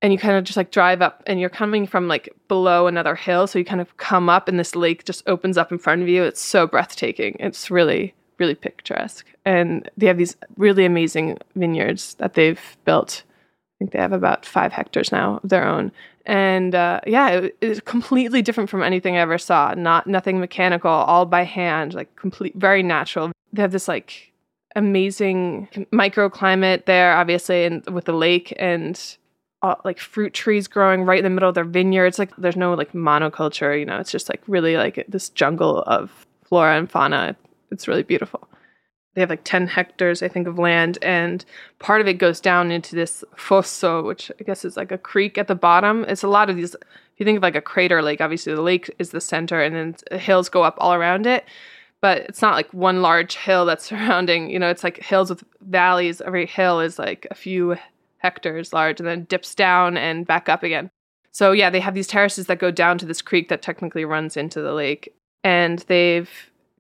and 0.04 0.12
you 0.12 0.18
kind 0.18 0.36
of 0.36 0.44
just 0.44 0.58
like 0.58 0.70
drive 0.70 1.00
up 1.00 1.22
and 1.26 1.40
you're 1.40 1.48
coming 1.48 1.86
from 1.86 2.08
like 2.08 2.28
below 2.46 2.86
another 2.86 3.14
hill 3.14 3.46
so 3.46 3.58
you 3.58 3.64
kind 3.64 3.80
of 3.80 3.96
come 3.96 4.28
up 4.28 4.48
and 4.48 4.58
this 4.58 4.76
lake 4.76 5.04
just 5.06 5.26
opens 5.26 5.56
up 5.56 5.72
in 5.72 5.78
front 5.78 6.02
of 6.02 6.08
you 6.08 6.22
it's 6.22 6.42
so 6.42 6.66
breathtaking 6.66 7.34
it's 7.40 7.70
really 7.70 8.14
really 8.38 8.54
picturesque 8.54 9.26
and 9.44 9.90
they 9.96 10.06
have 10.06 10.18
these 10.18 10.36
really 10.56 10.84
amazing 10.84 11.38
vineyards 11.54 12.14
that 12.14 12.34
they've 12.34 12.76
built 12.84 13.22
i 13.28 13.72
think 13.78 13.92
they 13.92 13.98
have 13.98 14.12
about 14.12 14.44
five 14.44 14.72
hectares 14.72 15.12
now 15.12 15.40
of 15.42 15.48
their 15.48 15.66
own 15.66 15.90
and 16.26 16.74
uh, 16.74 17.00
yeah 17.06 17.28
it, 17.28 17.56
it's 17.60 17.80
completely 17.80 18.42
different 18.42 18.70
from 18.70 18.82
anything 18.82 19.16
i 19.16 19.20
ever 19.20 19.38
saw 19.38 19.74
not 19.74 20.06
nothing 20.06 20.40
mechanical 20.40 20.90
all 20.90 21.26
by 21.26 21.44
hand 21.44 21.94
like 21.94 22.14
complete 22.16 22.54
very 22.56 22.82
natural 22.82 23.30
they 23.52 23.62
have 23.62 23.72
this 23.72 23.88
like 23.88 24.32
amazing 24.76 25.68
microclimate 25.92 26.86
there 26.86 27.16
obviously 27.16 27.64
and 27.64 27.88
with 27.90 28.06
the 28.06 28.12
lake 28.12 28.52
and 28.58 29.16
uh, 29.64 29.76
like 29.82 29.98
fruit 29.98 30.34
trees 30.34 30.68
growing 30.68 31.04
right 31.04 31.20
in 31.20 31.24
the 31.24 31.30
middle 31.30 31.48
of 31.48 31.54
their 31.54 31.64
vineyards. 31.64 32.18
Like 32.18 32.36
there's 32.36 32.56
no 32.56 32.74
like 32.74 32.92
monoculture, 32.92 33.78
you 33.78 33.86
know. 33.86 33.98
It's 33.98 34.12
just 34.12 34.28
like 34.28 34.42
really 34.46 34.76
like 34.76 35.06
this 35.08 35.30
jungle 35.30 35.82
of 35.84 36.26
flora 36.44 36.76
and 36.76 36.90
fauna. 36.90 37.34
It's 37.74 37.88
really 37.88 38.04
beautiful. 38.04 38.48
They 39.14 39.20
have 39.20 39.30
like 39.30 39.44
10 39.44 39.66
hectares, 39.66 40.22
I 40.22 40.28
think, 40.28 40.46
of 40.46 40.58
land, 40.58 40.98
and 41.02 41.44
part 41.80 42.00
of 42.00 42.08
it 42.08 42.14
goes 42.14 42.40
down 42.40 42.70
into 42.70 42.96
this 42.96 43.24
fosso, 43.36 44.02
which 44.04 44.30
I 44.40 44.44
guess 44.44 44.64
is 44.64 44.76
like 44.76 44.90
a 44.90 44.98
creek 44.98 45.38
at 45.38 45.48
the 45.48 45.54
bottom. 45.54 46.04
It's 46.08 46.22
a 46.22 46.28
lot 46.28 46.50
of 46.50 46.56
these. 46.56 46.74
If 46.74 47.18
you 47.18 47.26
think 47.26 47.36
of 47.36 47.42
like 47.42 47.56
a 47.56 47.60
crater 47.60 48.00
lake, 48.00 48.20
obviously 48.20 48.54
the 48.54 48.62
lake 48.62 48.92
is 48.98 49.10
the 49.10 49.20
center, 49.20 49.60
and 49.60 49.74
then 49.74 50.18
hills 50.18 50.48
go 50.48 50.62
up 50.62 50.76
all 50.78 50.94
around 50.94 51.26
it. 51.26 51.44
But 52.00 52.18
it's 52.22 52.42
not 52.42 52.54
like 52.54 52.72
one 52.72 53.02
large 53.02 53.36
hill 53.36 53.66
that's 53.66 53.84
surrounding. 53.88 54.50
You 54.50 54.58
know, 54.60 54.70
it's 54.70 54.84
like 54.84 55.02
hills 55.02 55.30
with 55.30 55.44
valleys. 55.62 56.20
Every 56.20 56.46
hill 56.46 56.80
is 56.80 56.98
like 56.98 57.26
a 57.30 57.34
few 57.34 57.76
hectares 58.18 58.72
large 58.72 59.00
and 59.00 59.08
then 59.08 59.24
dips 59.24 59.54
down 59.54 59.96
and 59.96 60.26
back 60.26 60.48
up 60.48 60.62
again. 60.62 60.90
So 61.32 61.52
yeah, 61.52 61.70
they 61.70 61.80
have 61.80 61.94
these 61.94 62.06
terraces 62.06 62.46
that 62.46 62.58
go 62.60 62.70
down 62.70 62.98
to 62.98 63.06
this 63.06 63.20
creek 63.20 63.48
that 63.48 63.62
technically 63.62 64.04
runs 64.04 64.36
into 64.36 64.62
the 64.62 64.72
lake 64.72 65.12
and 65.44 65.80
they've 65.80 66.30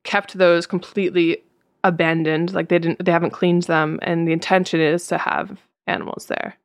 kept 0.04 0.38
those 0.38 0.66
completely 0.66 1.42
abandoned 1.82 2.54
like 2.54 2.68
they 2.68 2.78
didn't 2.78 3.04
they 3.04 3.12
haven't 3.12 3.30
cleaned 3.30 3.64
them 3.64 3.98
and 4.02 4.26
the 4.26 4.32
intention 4.32 4.80
is 4.80 5.06
to 5.08 5.18
have 5.18 5.60
animals 5.86 6.26
there. 6.26 6.56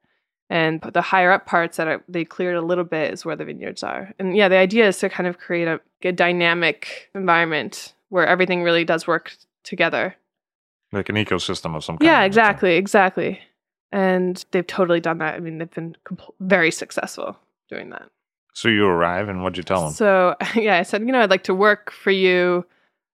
And 0.51 0.81
the 0.81 1.01
higher 1.01 1.31
up 1.31 1.45
parts 1.45 1.77
that 1.77 1.87
are, 1.87 2.03
they 2.07 2.25
cleared 2.25 2.55
a 2.55 2.61
little 2.61 2.83
bit 2.83 3.13
is 3.13 3.23
where 3.23 3.35
the 3.35 3.45
vineyards 3.45 3.83
are. 3.83 4.13
And 4.17 4.35
yeah, 4.35 4.47
the 4.47 4.55
idea 4.55 4.87
is 4.87 4.97
to 4.99 5.09
kind 5.09 5.27
of 5.27 5.37
create 5.37 5.67
a, 5.67 5.79
a 6.01 6.11
dynamic 6.11 7.11
environment 7.13 7.93
where 8.09 8.25
everything 8.25 8.63
really 8.63 8.83
does 8.83 9.05
work 9.05 9.37
together. 9.63 10.15
Like 10.91 11.09
an 11.09 11.15
ecosystem 11.17 11.75
of 11.75 11.83
some 11.83 11.99
kind. 11.99 12.07
Yeah, 12.07 12.23
exactly, 12.23 12.77
exactly. 12.77 13.39
And 13.91 14.43
they've 14.49 14.65
totally 14.65 14.99
done 14.99 15.19
that. 15.19 15.35
I 15.35 15.39
mean, 15.39 15.59
they've 15.59 15.69
been 15.69 15.95
compl- 16.03 16.33
very 16.39 16.71
successful 16.71 17.37
doing 17.69 17.91
that. 17.91 18.09
So 18.53 18.69
you 18.69 18.87
arrive 18.87 19.29
and 19.29 19.43
what'd 19.43 19.57
you 19.57 19.63
tell 19.63 19.83
them? 19.83 19.93
So, 19.93 20.35
yeah, 20.55 20.77
I 20.77 20.83
said, 20.83 21.01
you 21.01 21.11
know, 21.11 21.21
I'd 21.21 21.29
like 21.29 21.43
to 21.43 21.53
work 21.53 21.91
for 21.91 22.09
you 22.09 22.65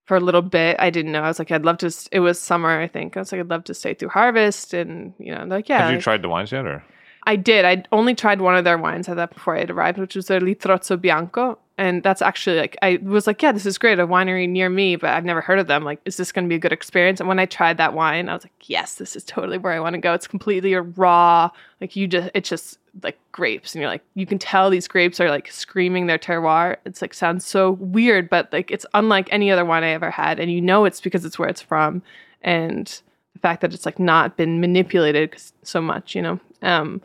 for 0.05 0.15
a 0.17 0.19
little 0.19 0.41
bit. 0.41 0.75
I 0.79 0.89
didn't 0.89 1.11
know. 1.11 1.21
I 1.21 1.27
was 1.27 1.39
like, 1.39 1.51
I'd 1.51 1.65
love 1.65 1.77
to. 1.79 1.87
s- 1.87 2.07
It 2.11 2.19
was 2.21 2.39
summer, 2.39 2.79
I 2.79 2.87
think. 2.87 3.17
I 3.17 3.19
was 3.21 3.31
like, 3.31 3.41
I'd 3.41 3.49
love 3.49 3.63
to 3.65 3.73
stay 3.73 3.93
through 3.93 4.09
harvest, 4.09 4.73
and 4.73 5.13
you 5.19 5.33
know, 5.33 5.43
like, 5.45 5.67
yeah, 5.69 5.79
Have 5.81 5.89
you 5.91 5.95
like- 5.97 6.03
tried 6.03 6.21
the 6.21 6.29
wines 6.29 6.51
yet 6.51 6.65
or? 6.65 6.83
I 7.27 7.35
did. 7.37 7.65
I 7.65 7.83
only 7.91 8.13
tried 8.13 8.39
one 8.39 8.55
of 8.55 8.65
their 8.65 8.77
wines 8.77 9.09
at 9.09 9.15
that 9.15 9.33
before 9.33 9.55
I 9.55 9.59
had 9.59 9.71
arrived, 9.71 9.97
which 9.97 10.15
was 10.15 10.27
their 10.27 10.39
Litrozzo 10.39 11.01
Bianco. 11.01 11.57
And 11.75 12.03
that's 12.03 12.21
actually 12.21 12.57
like, 12.59 12.77
I 12.83 12.99
was 13.01 13.25
like, 13.25 13.41
yeah, 13.41 13.51
this 13.51 13.65
is 13.65 13.79
great. 13.79 13.97
A 13.99 14.05
winery 14.05 14.47
near 14.47 14.69
me, 14.69 14.95
but 14.95 15.09
I've 15.09 15.25
never 15.25 15.41
heard 15.41 15.57
of 15.57 15.65
them. 15.65 15.83
Like, 15.83 15.99
is 16.05 16.17
this 16.17 16.31
going 16.31 16.45
to 16.45 16.49
be 16.49 16.55
a 16.55 16.59
good 16.59 16.71
experience? 16.71 17.19
And 17.19 17.27
when 17.27 17.39
I 17.39 17.47
tried 17.47 17.77
that 17.77 17.95
wine, 17.95 18.29
I 18.29 18.33
was 18.35 18.43
like, 18.45 18.69
yes, 18.69 18.95
this 18.95 19.15
is 19.15 19.23
totally 19.23 19.57
where 19.57 19.73
I 19.73 19.79
want 19.79 19.95
to 19.95 19.99
go. 19.99 20.13
It's 20.13 20.27
completely 20.27 20.73
a 20.73 20.83
raw, 20.83 21.49
like, 21.81 21.95
you 21.95 22.07
just, 22.07 22.29
it's 22.35 22.47
just 22.47 22.77
like 23.03 23.17
grapes. 23.31 23.73
And 23.75 23.81
you're 23.81 23.89
like, 23.89 24.03
you 24.13 24.25
can 24.25 24.39
tell 24.39 24.69
these 24.69 24.87
grapes 24.87 25.19
are 25.19 25.29
like 25.29 25.51
screaming 25.51 26.07
their 26.07 26.17
terroir. 26.17 26.77
It's 26.85 27.01
like, 27.01 27.13
sounds 27.13 27.45
so 27.45 27.71
weird, 27.71 28.29
but 28.29 28.51
like, 28.53 28.71
it's 28.71 28.85
unlike 28.93 29.27
any 29.31 29.51
other 29.51 29.65
wine 29.65 29.83
I 29.83 29.89
ever 29.89 30.09
had. 30.11 30.39
And 30.39 30.51
you 30.51 30.61
know, 30.61 30.85
it's 30.85 31.01
because 31.01 31.25
it's 31.25 31.37
where 31.37 31.49
it's 31.49 31.61
from. 31.61 32.01
And 32.41 32.87
the 33.33 33.39
fact 33.39 33.61
that 33.61 33.73
it's 33.73 33.85
like 33.85 33.99
not 33.99 34.37
been 34.37 34.61
manipulated 34.61 35.35
so 35.63 35.81
much, 35.81 36.15
you 36.15 36.21
know? 36.21 36.39
Um, 36.61 37.01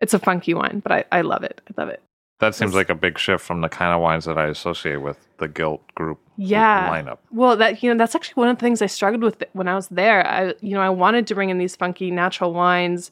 it's 0.00 0.14
a 0.14 0.18
funky 0.18 0.54
wine, 0.54 0.80
but 0.80 0.92
I, 0.92 1.04
I 1.12 1.20
love 1.22 1.42
it. 1.44 1.60
I 1.68 1.80
love 1.80 1.88
it. 1.88 2.02
That 2.40 2.54
seems 2.54 2.70
It's- 2.70 2.76
like 2.76 2.90
a 2.90 2.94
big 2.94 3.18
shift 3.18 3.44
from 3.44 3.60
the 3.62 3.68
kind 3.68 3.92
of 3.92 4.00
wines 4.00 4.24
that 4.26 4.38
I 4.38 4.46
associate 4.46 4.98
with 5.02 5.18
the 5.38 5.48
Gilt 5.48 5.82
Groupe 5.96 6.18
Yeah. 6.36 6.88
lineup. 6.88 7.18
Well, 7.32 7.56
that 7.56 7.82
you 7.82 7.92
know, 7.92 7.98
that's 7.98 8.14
actually 8.14 8.40
one 8.40 8.48
of 8.48 8.56
the 8.58 8.60
things 8.60 8.80
I 8.80 8.86
struggled 8.86 9.22
with 9.24 9.42
when 9.54 9.66
I 9.66 9.74
was 9.74 9.88
there. 9.88 10.24
I 10.26 10.54
you 10.60 10.74
know, 10.74 10.80
I 10.80 10.88
wanted 10.90 11.26
to 11.28 11.34
bring 11.34 11.50
in 11.50 11.58
these 11.58 11.74
funky 11.74 12.12
natural 12.12 12.52
wines, 12.52 13.10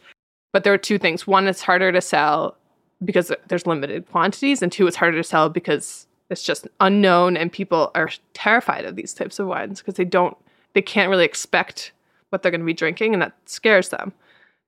but 0.56 0.64
there 0.64 0.72
are 0.72 0.78
two 0.78 0.96
things. 0.96 1.26
One, 1.26 1.48
it's 1.48 1.60
harder 1.60 1.92
to 1.92 2.00
sell 2.00 2.56
because 3.04 3.30
there's 3.48 3.66
limited 3.66 4.10
quantities, 4.10 4.62
and 4.62 4.72
two, 4.72 4.86
it's 4.86 4.96
harder 4.96 5.18
to 5.18 5.22
sell 5.22 5.50
because 5.50 6.06
it's 6.30 6.42
just 6.42 6.66
unknown 6.80 7.36
and 7.36 7.52
people 7.52 7.90
are 7.94 8.08
terrified 8.32 8.86
of 8.86 8.96
these 8.96 9.12
types 9.12 9.38
of 9.38 9.48
wines 9.48 9.82
because 9.82 9.96
they 9.96 10.04
don't 10.06 10.34
they 10.72 10.80
can't 10.80 11.10
really 11.10 11.26
expect 11.26 11.92
what 12.30 12.42
they're 12.42 12.50
going 12.50 12.62
to 12.62 12.64
be 12.66 12.72
drinking 12.72 13.12
and 13.12 13.20
that 13.20 13.34
scares 13.44 13.90
them. 13.90 14.14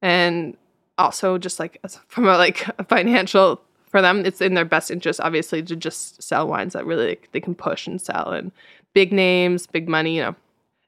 And 0.02 0.59
also 0.99 1.38
just 1.38 1.59
like 1.59 1.80
from 2.09 2.28
a 2.28 2.37
like 2.37 2.68
a 2.78 2.85
financial 2.85 3.59
for 3.87 4.02
them 4.02 4.26
it's 4.26 4.42
in 4.42 4.52
their 4.52 4.66
best 4.66 4.90
interest 4.90 5.21
obviously 5.23 5.62
to 5.62 5.75
just 5.75 6.23
sell 6.23 6.47
wines 6.47 6.75
that 6.75 6.85
really 6.85 7.09
like, 7.09 7.30
they 7.33 7.40
can 7.40 7.54
push 7.54 7.87
and 7.87 7.99
sell 7.99 8.30
and 8.30 8.52
big 8.92 9.11
names 9.11 9.66
big 9.66 9.88
money 9.88 10.16
you 10.16 10.21
know 10.21 10.37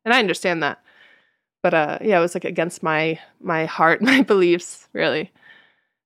and 0.04 0.12
i 0.12 0.18
understand 0.18 0.62
that 0.62 0.78
but 1.62 1.74
uh 1.74 1.98
yeah 2.00 2.18
it 2.18 2.22
was 2.22 2.34
like 2.34 2.44
against 2.44 2.82
my 2.82 3.18
my 3.40 3.64
heart 3.66 4.00
my 4.12 4.22
beliefs 4.22 4.88
really. 4.92 5.30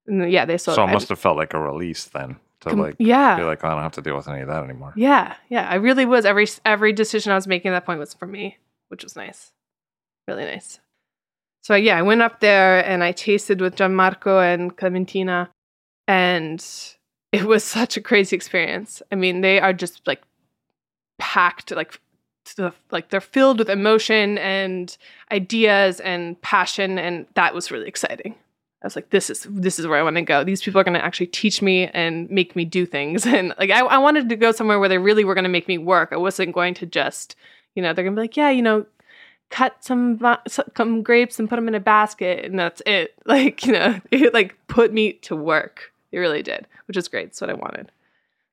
And 0.06 0.30
yeah 0.30 0.44
they 0.44 0.58
sold 0.58 0.76
So 0.76 0.82
it 0.82 0.88
I- 0.88 0.92
must 0.92 1.08
have 1.08 1.18
felt 1.18 1.36
like 1.36 1.54
a 1.54 1.60
release 1.60 2.04
then 2.06 2.36
to 2.60 2.70
com- 2.70 2.78
like 2.80 2.96
yeah. 2.98 3.36
be 3.36 3.42
like, 3.44 3.62
oh, 3.64 3.68
I 3.68 3.72
don't 3.72 3.82
have 3.82 3.92
to 3.92 4.02
deal 4.02 4.16
with 4.16 4.28
any 4.28 4.40
of 4.42 4.48
that 4.48 4.64
anymore. 4.64 4.92
yeah 4.96 5.34
yeah. 5.48 5.68
I 5.68 5.74
really 5.76 6.04
was 6.06 6.24
every 6.24 6.46
every 6.64 6.92
decision 6.92 7.32
i 7.32 7.34
was 7.34 7.46
making 7.46 7.70
at 7.70 7.74
that 7.74 7.86
point 7.86 7.98
was 8.00 8.14
for 8.14 8.26
me 8.26 8.58
which 8.88 9.02
was 9.02 9.16
nice. 9.16 9.50
Really 10.28 10.44
nice. 10.44 10.78
So 11.62 11.74
yeah, 11.74 11.96
I 11.98 12.02
went 12.02 12.22
up 12.22 12.40
there 12.40 12.84
and 12.86 13.02
I 13.02 13.12
tasted 13.12 13.60
with 13.60 13.74
Gianmarco 13.76 14.40
and 14.42 14.76
Clementina, 14.76 15.50
and 16.06 16.64
it 17.32 17.44
was 17.44 17.64
such 17.78 17.96
a 17.96 18.00
crazy 18.02 18.36
experience. 18.36 19.02
I 19.10 19.14
mean, 19.16 19.40
they 19.40 19.58
are 19.58 19.72
just 19.72 20.06
like 20.06 20.22
packed, 21.18 21.70
like 21.72 21.98
the, 22.52 22.72
like 22.90 23.08
they're 23.08 23.20
filled 23.20 23.58
with 23.58 23.70
emotion 23.70 24.38
and 24.38 24.96
ideas 25.32 26.00
and 26.00 26.40
passion, 26.42 26.98
and 26.98 27.26
that 27.34 27.54
was 27.54 27.70
really 27.70 27.88
exciting. 27.88 28.34
I 28.82 28.86
was 28.86 28.96
like, 28.96 29.08
this 29.08 29.30
is 29.30 29.46
this 29.48 29.78
is 29.78 29.86
where 29.86 29.98
I 29.98 30.02
want 30.02 30.16
to 30.16 30.22
go. 30.22 30.44
These 30.44 30.62
people 30.62 30.78
are 30.78 30.84
going 30.84 30.92
to 30.92 31.04
actually 31.04 31.28
teach 31.28 31.62
me 31.62 31.86
and 31.88 32.28
make 32.28 32.54
me 32.54 32.66
do 32.66 32.84
things, 32.84 33.26
and 33.26 33.54
like 33.58 33.70
I, 33.70 33.80
I 33.80 33.98
wanted 33.98 34.28
to 34.28 34.36
go 34.36 34.52
somewhere 34.52 34.78
where 34.78 34.90
they 34.90 34.98
really 34.98 35.24
were 35.24 35.34
going 35.34 35.44
to 35.44 35.50
make 35.50 35.68
me 35.68 35.78
work. 35.78 36.10
I 36.12 36.16
wasn't 36.16 36.54
going 36.54 36.74
to 36.74 36.86
just, 36.86 37.34
you 37.74 37.82
know, 37.82 37.94
they're 37.94 38.04
going 38.04 38.14
to 38.14 38.20
be 38.20 38.24
like, 38.24 38.36
yeah, 38.36 38.50
you 38.50 38.62
know, 38.62 38.84
cut 39.48 39.82
some 39.84 40.20
some 40.74 41.02
grapes 41.02 41.38
and 41.38 41.48
put 41.48 41.56
them 41.56 41.68
in 41.68 41.74
a 41.74 41.80
basket, 41.80 42.44
and 42.44 42.58
that's 42.58 42.82
it. 42.84 43.14
Like 43.26 43.64
you 43.64 43.72
know, 43.72 44.00
it 44.10 44.34
like 44.34 44.54
put 44.68 44.92
me 44.92 45.14
to 45.22 45.34
work. 45.34 45.92
It 46.12 46.18
really 46.18 46.42
did, 46.42 46.66
which 46.86 46.96
is 46.96 47.08
great. 47.08 47.28
That's 47.28 47.40
what 47.40 47.50
I 47.50 47.54
wanted. 47.54 47.90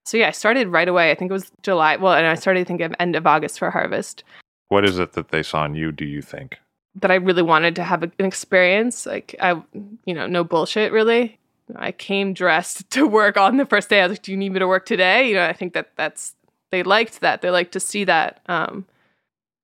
So 0.06 0.18
yeah, 0.18 0.28
I 0.28 0.32
started 0.32 0.68
right 0.70 0.88
away. 0.88 1.12
I 1.12 1.16
think 1.16 1.30
it 1.30 1.34
was 1.34 1.52
July. 1.62 1.96
Well, 1.96 2.14
and 2.14 2.26
I 2.26 2.36
started 2.36 2.68
thinking 2.68 2.86
of 2.86 2.96
end 3.00 3.16
of 3.16 3.28
August 3.28 3.60
for 3.60 3.70
harvest. 3.70 4.24
What 4.70 4.86
is 4.86 5.00
it 5.00 5.14
that 5.14 5.30
they 5.30 5.44
saw 5.44 5.66
in 5.66 5.76
you? 5.76 5.92
Do 5.92 6.06
you 6.06 6.22
think 6.22 6.60
that 6.96 7.12
I 7.12 7.16
really 7.16 7.42
wanted 7.42 7.76
to 7.76 7.84
have 7.84 8.04
a, 8.04 8.12
an 8.20 8.26
experience? 8.26 9.06
Like 9.06 9.36
I, 9.40 9.62
you 10.06 10.14
know, 10.14 10.28
no 10.28 10.44
bullshit. 10.44 10.92
Really, 10.92 11.40
I 11.76 11.92
came 11.92 12.34
dressed 12.34 12.90
to 12.92 13.08
work 13.08 13.38
on 13.38 13.58
the 13.58 13.66
first 13.66 13.90
day. 13.90 14.00
I 14.00 14.04
was 14.08 14.14
like, 14.14 14.24
"Do 14.24 14.32
you 14.32 14.38
need 14.38 14.54
me 14.54 14.60
to 14.60 14.68
work 14.68 14.86
today?" 14.86 15.30
You 15.30 15.36
know, 15.36 15.46
I 15.46 15.54
think 15.54 15.74
that 15.74 15.92
that's 15.96 16.36
they 16.72 16.84
liked 16.84 17.22
that. 17.22 17.42
They 17.42 17.50
liked 17.50 17.74
to 17.74 17.80
see 17.80 18.06
that. 18.06 18.42
Um, 18.48 18.86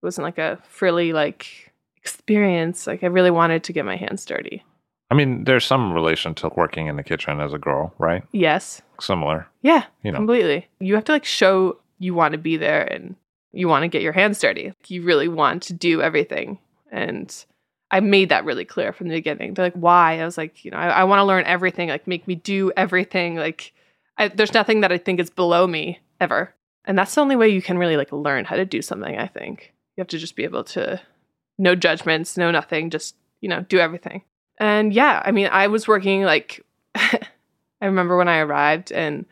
it 0.01 0.05
wasn't 0.05 0.25
like 0.25 0.37
a 0.37 0.59
frilly 0.67 1.13
like 1.13 1.73
experience. 1.97 2.85
Like 2.85 3.03
I 3.03 3.07
really 3.07 3.31
wanted 3.31 3.63
to 3.65 3.73
get 3.73 3.85
my 3.85 3.95
hands 3.95 4.23
dirty. 4.25 4.63
I 5.09 5.15
mean, 5.15 5.45
there's 5.45 5.65
some 5.65 5.93
relation 5.93 6.35
to 6.35 6.49
working 6.55 6.87
in 6.87 6.97
the 6.97 7.03
kitchen 7.03 7.39
as 7.39 7.53
a 7.53 7.57
girl, 7.57 7.93
right? 7.97 8.23
Yes. 8.33 8.81
Similar. 8.99 9.47
Yeah. 9.61 9.85
You 10.03 10.11
know. 10.11 10.17
Completely. 10.17 10.67
You 10.79 10.95
have 10.95 11.05
to 11.05 11.13
like 11.13 11.25
show 11.25 11.79
you 11.97 12.13
want 12.13 12.33
to 12.33 12.37
be 12.37 12.57
there 12.57 12.83
and 12.83 13.15
you 13.53 13.67
want 13.67 13.83
to 13.83 13.87
get 13.87 14.01
your 14.01 14.13
hands 14.13 14.39
dirty. 14.39 14.73
You 14.87 15.03
really 15.03 15.27
want 15.27 15.63
to 15.63 15.73
do 15.73 16.01
everything. 16.01 16.59
And 16.91 17.33
I 17.89 18.01
made 18.01 18.29
that 18.29 18.43
really 18.43 18.65
clear 18.65 18.91
from 18.91 19.07
the 19.07 19.15
beginning. 19.15 19.53
They're 19.53 19.65
like, 19.65 19.73
why? 19.73 20.19
I 20.19 20.25
was 20.25 20.37
like, 20.37 20.65
you 20.65 20.71
know, 20.71 20.77
I, 20.77 20.87
I 20.87 21.03
want 21.05 21.19
to 21.19 21.25
learn 21.25 21.45
everything. 21.45 21.87
Like, 21.87 22.05
make 22.05 22.27
me 22.27 22.35
do 22.35 22.71
everything. 22.75 23.37
Like, 23.37 23.73
I, 24.17 24.27
there's 24.27 24.53
nothing 24.53 24.81
that 24.81 24.91
I 24.91 24.97
think 24.97 25.19
is 25.19 25.29
below 25.29 25.67
me 25.67 25.99
ever. 26.19 26.53
And 26.83 26.97
that's 26.97 27.15
the 27.15 27.21
only 27.21 27.35
way 27.35 27.49
you 27.49 27.61
can 27.61 27.77
really 27.77 27.97
like 27.97 28.11
learn 28.11 28.45
how 28.45 28.57
to 28.57 28.65
do 28.65 28.81
something, 28.81 29.17
I 29.17 29.27
think. 29.27 29.73
You 29.95 30.01
have 30.01 30.07
to 30.09 30.17
just 30.17 30.35
be 30.35 30.43
able 30.43 30.65
to, 30.65 31.01
no 31.57 31.75
judgments, 31.75 32.37
no 32.37 32.51
nothing, 32.51 32.89
just, 32.89 33.15
you 33.41 33.49
know, 33.49 33.61
do 33.61 33.79
everything. 33.79 34.23
And 34.57 34.93
yeah, 34.93 35.21
I 35.25 35.31
mean, 35.31 35.47
I 35.51 35.67
was 35.67 35.87
working 35.87 36.23
like, 36.23 36.65
I 36.95 37.19
remember 37.81 38.17
when 38.17 38.27
I 38.27 38.39
arrived 38.39 38.91
and 38.91 39.25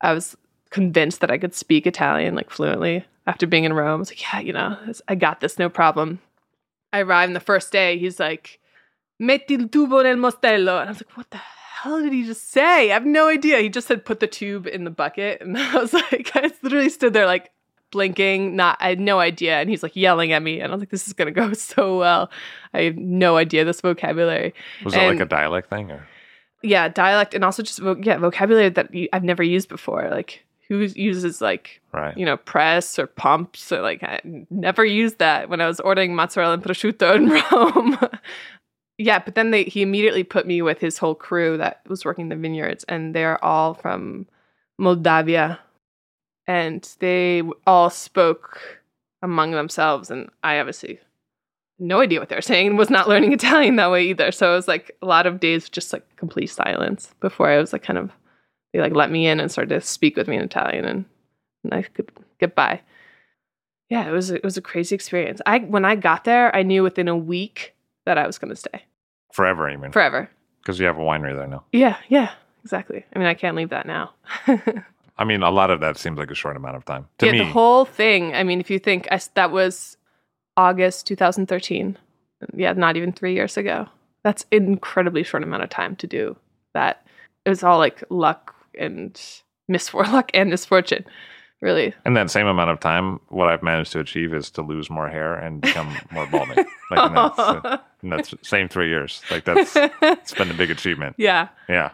I 0.00 0.12
was 0.12 0.36
convinced 0.70 1.20
that 1.20 1.30
I 1.30 1.38
could 1.38 1.54
speak 1.54 1.86
Italian 1.86 2.34
like 2.34 2.50
fluently 2.50 3.04
after 3.26 3.46
being 3.46 3.64
in 3.64 3.72
Rome. 3.72 3.88
I 3.88 3.96
was 3.96 4.10
like, 4.10 4.22
yeah, 4.22 4.40
you 4.40 4.52
know, 4.52 4.76
I 5.08 5.14
got 5.14 5.40
this, 5.40 5.58
no 5.58 5.68
problem. 5.68 6.20
I 6.92 7.00
arrived 7.00 7.34
the 7.34 7.40
first 7.40 7.72
day. 7.72 7.98
He's 7.98 8.20
like, 8.20 8.60
metti 9.18 9.54
il 9.54 9.68
tubo 9.68 10.02
nel 10.02 10.16
mostello. 10.16 10.80
And 10.80 10.88
I 10.88 10.92
was 10.92 11.02
like, 11.02 11.16
what 11.16 11.30
the 11.30 11.38
hell 11.38 12.00
did 12.02 12.12
he 12.12 12.24
just 12.24 12.50
say? 12.50 12.90
I 12.90 12.94
have 12.94 13.06
no 13.06 13.28
idea. 13.28 13.58
He 13.58 13.68
just 13.68 13.88
said, 13.88 14.04
put 14.04 14.20
the 14.20 14.26
tube 14.26 14.66
in 14.66 14.84
the 14.84 14.90
bucket. 14.90 15.40
And 15.40 15.56
I 15.58 15.78
was 15.78 15.92
like, 15.92 16.30
I 16.34 16.50
literally 16.62 16.88
stood 16.88 17.12
there 17.12 17.26
like, 17.26 17.50
blinking, 17.90 18.56
not 18.56 18.76
I 18.80 18.90
had 18.90 19.00
no 19.00 19.20
idea. 19.20 19.60
And 19.60 19.70
he's 19.70 19.82
like 19.82 19.96
yelling 19.96 20.32
at 20.32 20.42
me. 20.42 20.60
And 20.60 20.72
I 20.72 20.74
was 20.74 20.82
like, 20.82 20.90
this 20.90 21.06
is 21.06 21.12
gonna 21.12 21.30
go 21.30 21.52
so 21.54 21.98
well. 21.98 22.30
I 22.74 22.82
have 22.82 22.96
no 22.96 23.36
idea 23.36 23.64
this 23.64 23.80
vocabulary. 23.80 24.54
Was 24.84 24.94
and, 24.94 25.02
it 25.02 25.06
like 25.08 25.20
a 25.20 25.26
dialect 25.26 25.70
thing 25.70 25.90
or 25.90 26.06
yeah, 26.62 26.88
dialect 26.88 27.34
and 27.34 27.44
also 27.44 27.62
just 27.62 27.78
vo- 27.78 28.00
yeah, 28.02 28.18
vocabulary 28.18 28.68
that 28.70 28.90
I've 29.12 29.24
never 29.24 29.42
used 29.42 29.68
before. 29.68 30.08
Like 30.10 30.44
who 30.68 30.80
uses 30.80 31.40
like 31.40 31.80
right. 31.92 32.16
you 32.16 32.26
know 32.26 32.36
press 32.36 32.98
or 32.98 33.06
pumps 33.06 33.72
or 33.72 33.80
like 33.80 34.02
I 34.02 34.20
never 34.50 34.84
used 34.84 35.18
that 35.18 35.48
when 35.48 35.60
I 35.60 35.66
was 35.66 35.80
ordering 35.80 36.14
mozzarella 36.14 36.54
and 36.54 36.62
prosciutto 36.62 37.14
in 37.14 37.28
Rome. 37.52 37.98
yeah, 38.98 39.18
but 39.18 39.34
then 39.34 39.50
they 39.50 39.64
he 39.64 39.82
immediately 39.82 40.24
put 40.24 40.46
me 40.46 40.60
with 40.62 40.80
his 40.80 40.98
whole 40.98 41.14
crew 41.14 41.56
that 41.58 41.80
was 41.88 42.04
working 42.04 42.28
the 42.28 42.36
vineyards, 42.36 42.84
and 42.84 43.14
they're 43.14 43.42
all 43.44 43.74
from 43.74 44.26
Moldavia, 44.78 45.58
and 46.48 46.96
they 46.98 47.42
all 47.66 47.90
spoke 47.90 48.80
among 49.22 49.52
themselves 49.52 50.10
and 50.10 50.28
i 50.42 50.58
obviously 50.58 50.98
no 51.78 52.00
idea 52.00 52.18
what 52.18 52.28
they're 52.28 52.42
saying 52.42 52.76
was 52.76 52.90
not 52.90 53.08
learning 53.08 53.32
italian 53.34 53.76
that 53.76 53.90
way 53.90 54.04
either. 54.08 54.32
So 54.32 54.52
it 54.52 54.56
was 54.56 54.66
like 54.68 54.96
a 55.00 55.06
lot 55.06 55.26
of 55.26 55.38
days 55.38 55.68
just 55.68 55.92
like 55.92 56.16
complete 56.16 56.48
silence 56.48 57.14
before 57.20 57.48
i 57.48 57.58
was 57.58 57.72
like 57.72 57.82
kind 57.82 57.98
of 57.98 58.10
they 58.72 58.80
like 58.80 58.94
let 58.94 59.10
me 59.10 59.26
in 59.26 59.40
and 59.40 59.50
started 59.50 59.74
to 59.74 59.80
speak 59.80 60.16
with 60.16 60.28
me 60.28 60.36
in 60.36 60.42
italian 60.42 60.84
and, 60.84 61.04
and 61.64 61.74
i 61.74 61.82
could 61.82 62.10
get 62.40 62.54
by. 62.54 62.80
Yeah 63.88 64.06
it 64.08 64.12
was 64.12 64.30
it 64.30 64.44
was 64.44 64.56
a 64.56 64.62
crazy 64.62 64.94
experience. 64.94 65.40
I 65.46 65.60
when 65.60 65.84
i 65.84 65.94
got 65.94 66.24
there 66.24 66.54
i 66.54 66.62
knew 66.62 66.82
within 66.82 67.08
a 67.08 67.16
week 67.16 67.74
that 68.06 68.18
i 68.18 68.26
was 68.26 68.38
going 68.38 68.50
to 68.50 68.56
stay. 68.56 68.84
Forever 69.32 69.70
you 69.70 69.78
mean? 69.78 69.92
Forever. 69.92 70.30
Because 70.62 70.78
you 70.80 70.86
have 70.86 70.98
a 70.98 71.02
winery 71.02 71.36
there 71.36 71.46
now. 71.46 71.64
Yeah 71.72 71.96
yeah 72.08 72.32
exactly. 72.64 73.04
I 73.14 73.18
mean 73.18 73.28
i 73.28 73.34
can't 73.34 73.56
leave 73.56 73.70
that 73.70 73.86
now 73.86 74.14
I 75.18 75.24
mean, 75.24 75.42
a 75.42 75.50
lot 75.50 75.70
of 75.70 75.80
that 75.80 75.98
seems 75.98 76.18
like 76.18 76.30
a 76.30 76.34
short 76.34 76.56
amount 76.56 76.76
of 76.76 76.84
time 76.84 77.06
to 77.18 77.26
yeah, 77.26 77.32
me. 77.32 77.38
The 77.38 77.44
whole 77.46 77.84
thing. 77.84 78.34
I 78.34 78.44
mean, 78.44 78.60
if 78.60 78.70
you 78.70 78.78
think 78.78 79.08
I, 79.10 79.20
that 79.34 79.50
was 79.50 79.96
August 80.56 81.06
2013, 81.06 81.98
yeah, 82.54 82.72
not 82.72 82.96
even 82.96 83.12
three 83.12 83.34
years 83.34 83.56
ago. 83.56 83.88
That's 84.22 84.44
incredibly 84.50 85.22
short 85.22 85.42
amount 85.42 85.62
of 85.62 85.70
time 85.70 85.96
to 85.96 86.06
do 86.06 86.36
that. 86.74 87.04
It 87.44 87.48
was 87.48 87.62
all 87.62 87.78
like 87.78 88.02
luck 88.10 88.54
and 88.78 89.20
misfortune, 89.68 90.12
luck 90.12 90.30
and 90.34 90.50
misfortune, 90.50 91.04
really. 91.60 91.94
In 92.04 92.14
that 92.14 92.30
same 92.30 92.46
amount 92.46 92.70
of 92.70 92.80
time, 92.80 93.20
what 93.28 93.48
I've 93.48 93.62
managed 93.62 93.92
to 93.92 94.00
achieve 94.00 94.34
is 94.34 94.50
to 94.50 94.62
lose 94.62 94.90
more 94.90 95.08
hair 95.08 95.34
and 95.34 95.60
become 95.60 95.96
more 96.10 96.26
balding. 96.26 96.64
Like 96.90 97.06
in 97.06 97.14
that, 97.16 97.38
uh, 97.38 97.78
in 98.02 98.08
that 98.08 98.32
same 98.46 98.66
three 98.66 98.88
years, 98.88 99.20
like 99.30 99.44
that's 99.44 99.76
it's 99.76 100.32
been 100.32 100.50
a 100.50 100.54
big 100.54 100.70
achievement. 100.70 101.16
Yeah. 101.18 101.48
Yeah. 101.68 101.90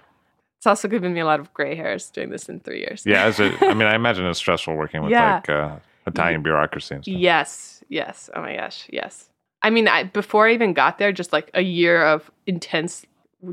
It's 0.64 0.66
also 0.66 0.88
given 0.88 1.12
me 1.12 1.20
a 1.20 1.26
lot 1.26 1.40
of 1.40 1.52
gray 1.52 1.74
hairs 1.74 2.08
doing 2.08 2.30
this 2.30 2.48
in 2.48 2.58
three 2.58 2.78
years. 2.78 3.02
Yeah, 3.04 3.24
as 3.24 3.38
a, 3.38 3.52
I 3.66 3.74
mean, 3.74 3.86
I 3.86 3.94
imagine 3.96 4.24
it's 4.24 4.38
stressful 4.38 4.74
working 4.74 5.02
with 5.02 5.10
yeah. 5.10 5.34
like 5.34 5.50
uh, 5.50 5.76
Italian 6.06 6.42
bureaucracy 6.42 6.94
and 6.94 7.04
stuff. 7.04 7.14
Yes, 7.14 7.84
yes. 7.90 8.30
Oh 8.34 8.40
my 8.40 8.56
gosh, 8.56 8.86
yes. 8.88 9.28
I 9.60 9.68
mean, 9.68 9.88
I, 9.88 10.04
before 10.04 10.48
I 10.48 10.54
even 10.54 10.72
got 10.72 10.96
there, 10.96 11.12
just 11.12 11.34
like 11.34 11.50
a 11.52 11.60
year 11.60 12.02
of 12.02 12.30
intense 12.46 13.04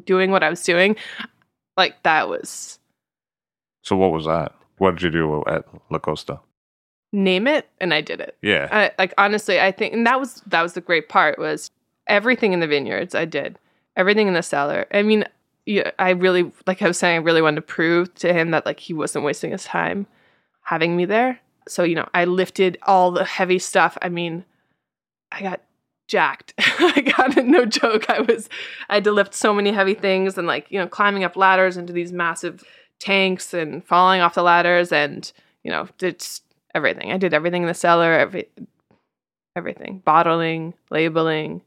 doing 0.05 0.31
what 0.31 0.41
I 0.41 0.49
was 0.49 0.63
doing, 0.63 0.95
like 1.75 2.01
that 2.03 2.29
was. 2.29 2.79
So 3.81 3.97
what 3.97 4.13
was 4.13 4.23
that? 4.23 4.55
What 4.77 4.91
did 4.91 5.01
you 5.01 5.11
do 5.11 5.43
at 5.47 5.65
Le 5.89 5.99
Coste? 5.99 6.31
Name 7.11 7.45
it, 7.45 7.67
and 7.81 7.93
I 7.93 7.99
did 7.99 8.21
it. 8.21 8.37
Yeah. 8.41 8.69
I, 8.71 8.91
like 8.97 9.13
honestly, 9.17 9.59
I 9.59 9.73
think, 9.73 9.93
and 9.93 10.07
that 10.07 10.17
was 10.17 10.41
that 10.47 10.61
was 10.61 10.75
the 10.75 10.79
great 10.79 11.09
part 11.09 11.37
was 11.37 11.71
everything 12.07 12.53
in 12.53 12.61
the 12.61 12.67
vineyards 12.67 13.13
I 13.13 13.25
did, 13.25 13.59
everything 13.97 14.29
in 14.29 14.33
the 14.33 14.41
cellar. 14.41 14.87
I 14.93 15.01
mean, 15.01 15.25
yeah, 15.65 15.91
I 15.99 16.11
really, 16.11 16.51
like 16.65 16.81
I 16.81 16.87
was 16.87 16.97
saying, 16.97 17.15
I 17.15 17.23
really 17.23 17.41
wanted 17.41 17.57
to 17.57 17.61
prove 17.61 18.13
to 18.15 18.33
him 18.33 18.51
that 18.51 18.65
like 18.65 18.79
he 18.79 18.93
wasn't 18.93 19.25
wasting 19.25 19.51
his 19.51 19.63
time 19.63 20.07
having 20.63 20.95
me 20.95 21.05
there. 21.05 21.39
So, 21.67 21.83
you 21.83 21.95
know, 21.95 22.09
I 22.13 22.25
lifted 22.25 22.77
all 22.83 23.11
the 23.11 23.23
heavy 23.23 23.59
stuff. 23.59 23.97
I 24.01 24.09
mean, 24.09 24.45
I 25.31 25.41
got 25.41 25.61
jacked. 26.07 26.53
I 26.59 27.01
got 27.01 27.37
it, 27.37 27.45
no 27.45 27.65
joke. 27.65 28.09
I 28.09 28.21
was, 28.21 28.49
I 28.89 28.95
had 28.95 29.03
to 29.03 29.11
lift 29.11 29.33
so 29.33 29.53
many 29.53 29.71
heavy 29.71 29.93
things 29.93 30.37
and 30.37 30.47
like, 30.47 30.65
you 30.69 30.79
know, 30.79 30.87
climbing 30.87 31.23
up 31.23 31.35
ladders 31.35 31.77
into 31.77 31.93
these 31.93 32.11
massive 32.11 32.63
tanks 32.99 33.53
and 33.53 33.85
falling 33.85 34.21
off 34.21 34.35
the 34.35 34.43
ladders 34.43 34.91
and, 34.91 35.31
you 35.63 35.71
know, 35.71 35.87
did 35.97 36.25
everything. 36.73 37.11
I 37.11 37.17
did 37.17 37.33
everything 37.33 37.61
in 37.63 37.67
the 37.67 37.73
cellar, 37.73 38.13
every, 38.13 38.49
everything, 39.55 40.01
bottling, 40.03 40.73
labeling, 40.89 41.61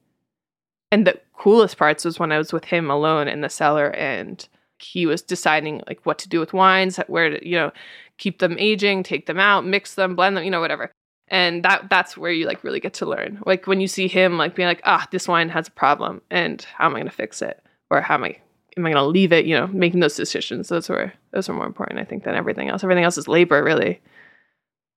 and 0.94 1.08
the 1.08 1.18
coolest 1.32 1.76
parts 1.76 2.04
was 2.04 2.20
when 2.20 2.30
I 2.30 2.38
was 2.38 2.52
with 2.52 2.66
him 2.66 2.88
alone 2.88 3.26
in 3.26 3.40
the 3.40 3.48
cellar 3.48 3.90
and 3.96 4.46
he 4.78 5.06
was 5.06 5.22
deciding 5.22 5.82
like 5.88 6.06
what 6.06 6.18
to 6.20 6.28
do 6.28 6.38
with 6.38 6.52
wines, 6.52 6.98
where 7.08 7.30
to, 7.30 7.48
you 7.48 7.56
know, 7.56 7.72
keep 8.18 8.38
them 8.38 8.54
aging, 8.60 9.02
take 9.02 9.26
them 9.26 9.40
out, 9.40 9.66
mix 9.66 9.96
them, 9.96 10.14
blend 10.14 10.36
them, 10.36 10.44
you 10.44 10.52
know, 10.52 10.60
whatever. 10.60 10.92
And 11.26 11.64
that 11.64 11.90
that's 11.90 12.16
where 12.16 12.30
you 12.30 12.46
like 12.46 12.62
really 12.62 12.78
get 12.78 12.94
to 12.94 13.06
learn. 13.06 13.42
Like 13.44 13.66
when 13.66 13.80
you 13.80 13.88
see 13.88 14.06
him 14.06 14.38
like 14.38 14.54
being 14.54 14.68
like, 14.68 14.82
ah, 14.84 15.04
this 15.10 15.26
wine 15.26 15.48
has 15.48 15.66
a 15.66 15.72
problem 15.72 16.22
and 16.30 16.62
how 16.62 16.86
am 16.86 16.94
I 16.94 17.00
gonna 17.00 17.10
fix 17.10 17.42
it? 17.42 17.60
Or 17.90 18.00
how 18.00 18.14
am 18.14 18.22
I 18.22 18.36
am 18.76 18.86
I 18.86 18.92
gonna 18.92 19.04
leave 19.04 19.32
it? 19.32 19.46
You 19.46 19.56
know, 19.56 19.66
making 19.66 19.98
those 19.98 20.14
decisions. 20.14 20.68
Those 20.68 20.88
were 20.88 21.12
those 21.32 21.48
are 21.48 21.54
more 21.54 21.66
important, 21.66 21.98
I 21.98 22.04
think, 22.04 22.22
than 22.22 22.36
everything 22.36 22.68
else. 22.68 22.84
Everything 22.84 23.02
else 23.02 23.18
is 23.18 23.26
labor, 23.26 23.64
really. 23.64 24.00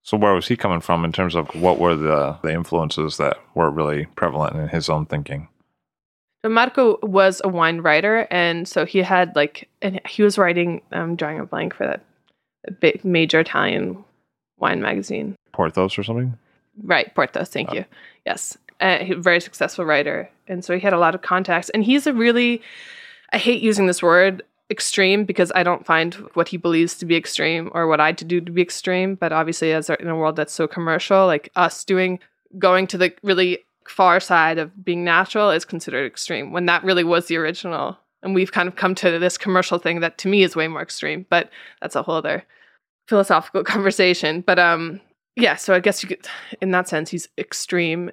So 0.03 0.15
where 0.15 0.35
was 0.35 0.47
he 0.47 0.55
coming 0.55 0.79
from 0.79 1.03
in 1.03 1.11
terms 1.11 1.33
of 1.33 1.47
what 1.55 1.79
were 1.79 1.95
the 1.95 2.37
the 2.43 2.53
influences 2.53 3.17
that 3.17 3.39
were 3.55 3.71
really 3.71 4.05
prevalent 4.15 4.55
in 4.57 4.67
his 4.67 4.89
own 4.89 5.07
thinking? 5.07 5.47
Marco 6.43 6.99
was 7.03 7.41
a 7.43 7.49
wine 7.49 7.81
writer, 7.81 8.27
and 8.29 8.67
so 8.67 8.85
he 8.85 8.99
had 8.99 9.35
like, 9.35 9.67
and 9.81 9.99
he 10.07 10.23
was 10.23 10.37
writing. 10.37 10.81
I'm 10.91 11.15
drawing 11.15 11.39
a 11.39 11.45
blank 11.45 11.73
for 11.73 11.87
that 11.87 12.03
big 12.79 13.03
major 13.03 13.39
Italian 13.39 14.03
wine 14.57 14.81
magazine. 14.81 15.35
Porthos 15.51 15.97
or 15.97 16.03
something. 16.03 16.37
Right, 16.83 17.13
Porthos. 17.15 17.49
Thank 17.49 17.71
oh. 17.71 17.75
you. 17.75 17.85
Yes, 18.25 18.57
uh, 18.79 18.99
he- 18.99 19.15
very 19.15 19.39
successful 19.39 19.85
writer, 19.85 20.29
and 20.47 20.63
so 20.63 20.73
he 20.73 20.79
had 20.79 20.93
a 20.93 20.99
lot 20.99 21.15
of 21.15 21.21
contacts. 21.21 21.69
And 21.69 21.83
he's 21.83 22.07
a 22.07 22.13
really, 22.13 22.61
I 23.31 23.37
hate 23.37 23.61
using 23.61 23.87
this 23.87 24.03
word 24.03 24.43
extreme 24.69 25.23
because 25.23 25.51
I 25.55 25.63
don't 25.63 25.85
find 25.85 26.13
what 26.33 26.49
he 26.49 26.57
believes 26.57 26.95
to 26.95 27.05
be 27.05 27.15
extreme 27.15 27.71
or 27.73 27.87
what 27.87 28.01
I 28.01 28.11
to 28.11 28.25
do 28.25 28.41
to 28.41 28.51
be 28.51 28.61
extreme. 28.61 29.15
But 29.15 29.31
obviously, 29.31 29.73
as 29.73 29.89
in 29.89 30.07
a 30.07 30.15
world 30.15 30.35
that's 30.35 30.53
so 30.53 30.67
commercial, 30.67 31.25
like 31.25 31.49
us 31.55 31.83
doing 31.83 32.19
going 32.59 32.87
to 32.87 32.97
the 32.97 33.13
really 33.23 33.65
far 33.89 34.19
side 34.19 34.57
of 34.57 34.83
being 34.83 35.03
natural 35.03 35.49
is 35.51 35.65
considered 35.65 36.05
extreme 36.05 36.51
when 36.51 36.65
that 36.65 36.83
really 36.83 37.03
was 37.03 37.27
the 37.27 37.37
original. 37.37 37.97
And 38.23 38.33
we've 38.33 38.51
kind 38.51 38.67
of 38.67 38.75
come 38.75 38.95
to 38.95 39.19
this 39.19 39.37
commercial 39.37 39.79
thing 39.79 39.99
that 39.99 40.17
to 40.19 40.27
me 40.27 40.43
is 40.43 40.55
way 40.55 40.67
more 40.67 40.81
extreme, 40.81 41.25
but 41.29 41.49
that's 41.81 41.95
a 41.95 42.03
whole 42.03 42.15
other 42.15 42.43
philosophical 43.07 43.63
conversation. 43.65 44.41
But 44.41 44.59
um 44.59 45.01
yeah, 45.35 45.55
so 45.55 45.73
I 45.73 45.79
guess 45.79 46.01
you 46.01 46.09
could 46.09 46.27
in 46.61 46.71
that 46.71 46.87
sense 46.87 47.09
he's 47.09 47.29
extreme 47.37 48.11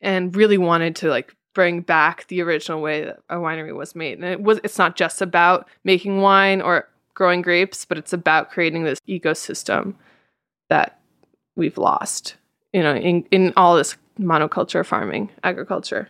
and 0.00 0.34
really 0.34 0.58
wanted 0.58 0.96
to 0.96 1.08
like 1.08 1.34
bring 1.54 1.80
back 1.80 2.26
the 2.28 2.42
original 2.42 2.80
way 2.80 3.04
that 3.04 3.18
a 3.28 3.36
winery 3.36 3.74
was 3.74 3.94
made. 3.94 4.18
And 4.18 4.24
it 4.24 4.42
was 4.42 4.60
it's 4.64 4.78
not 4.78 4.96
just 4.96 5.22
about 5.22 5.68
making 5.84 6.20
wine 6.20 6.60
or 6.60 6.88
growing 7.14 7.42
grapes, 7.42 7.84
but 7.84 7.98
it's 7.98 8.12
about 8.12 8.50
creating 8.50 8.84
this 8.84 8.98
ecosystem 9.08 9.94
that 10.68 11.00
we've 11.56 11.78
lost, 11.78 12.36
you 12.72 12.82
know, 12.82 12.94
in, 12.94 13.24
in 13.30 13.52
all 13.56 13.76
this 13.76 13.96
monoculture 14.18 14.84
farming, 14.84 15.30
agriculture. 15.42 16.08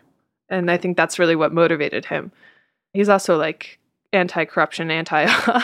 And 0.49 0.71
I 0.71 0.77
think 0.77 0.97
that's 0.97 1.19
really 1.19 1.37
what 1.37 1.53
motivated 1.53 2.05
him. 2.05 2.33
He's 2.93 3.09
also 3.09 3.37
like 3.37 3.79
anti-corruption, 4.13 4.91
anti 4.91 5.23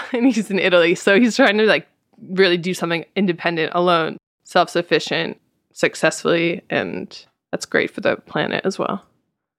and 0.13 0.27
he's 0.27 0.51
in 0.51 0.59
Italy. 0.59 0.95
So 0.95 1.19
he's 1.19 1.37
trying 1.37 1.59
to 1.59 1.65
like 1.65 1.87
really 2.29 2.57
do 2.57 2.75
something 2.75 3.05
independent 3.17 3.73
alone, 3.75 4.17
self-sufficient, 4.45 5.41
successfully, 5.73 6.63
and 6.71 7.27
that's 7.51 7.67
great 7.67 7.91
for 7.91 8.01
the 8.01 8.17
planet 8.17 8.65
as 8.65 8.79
well. 8.79 9.05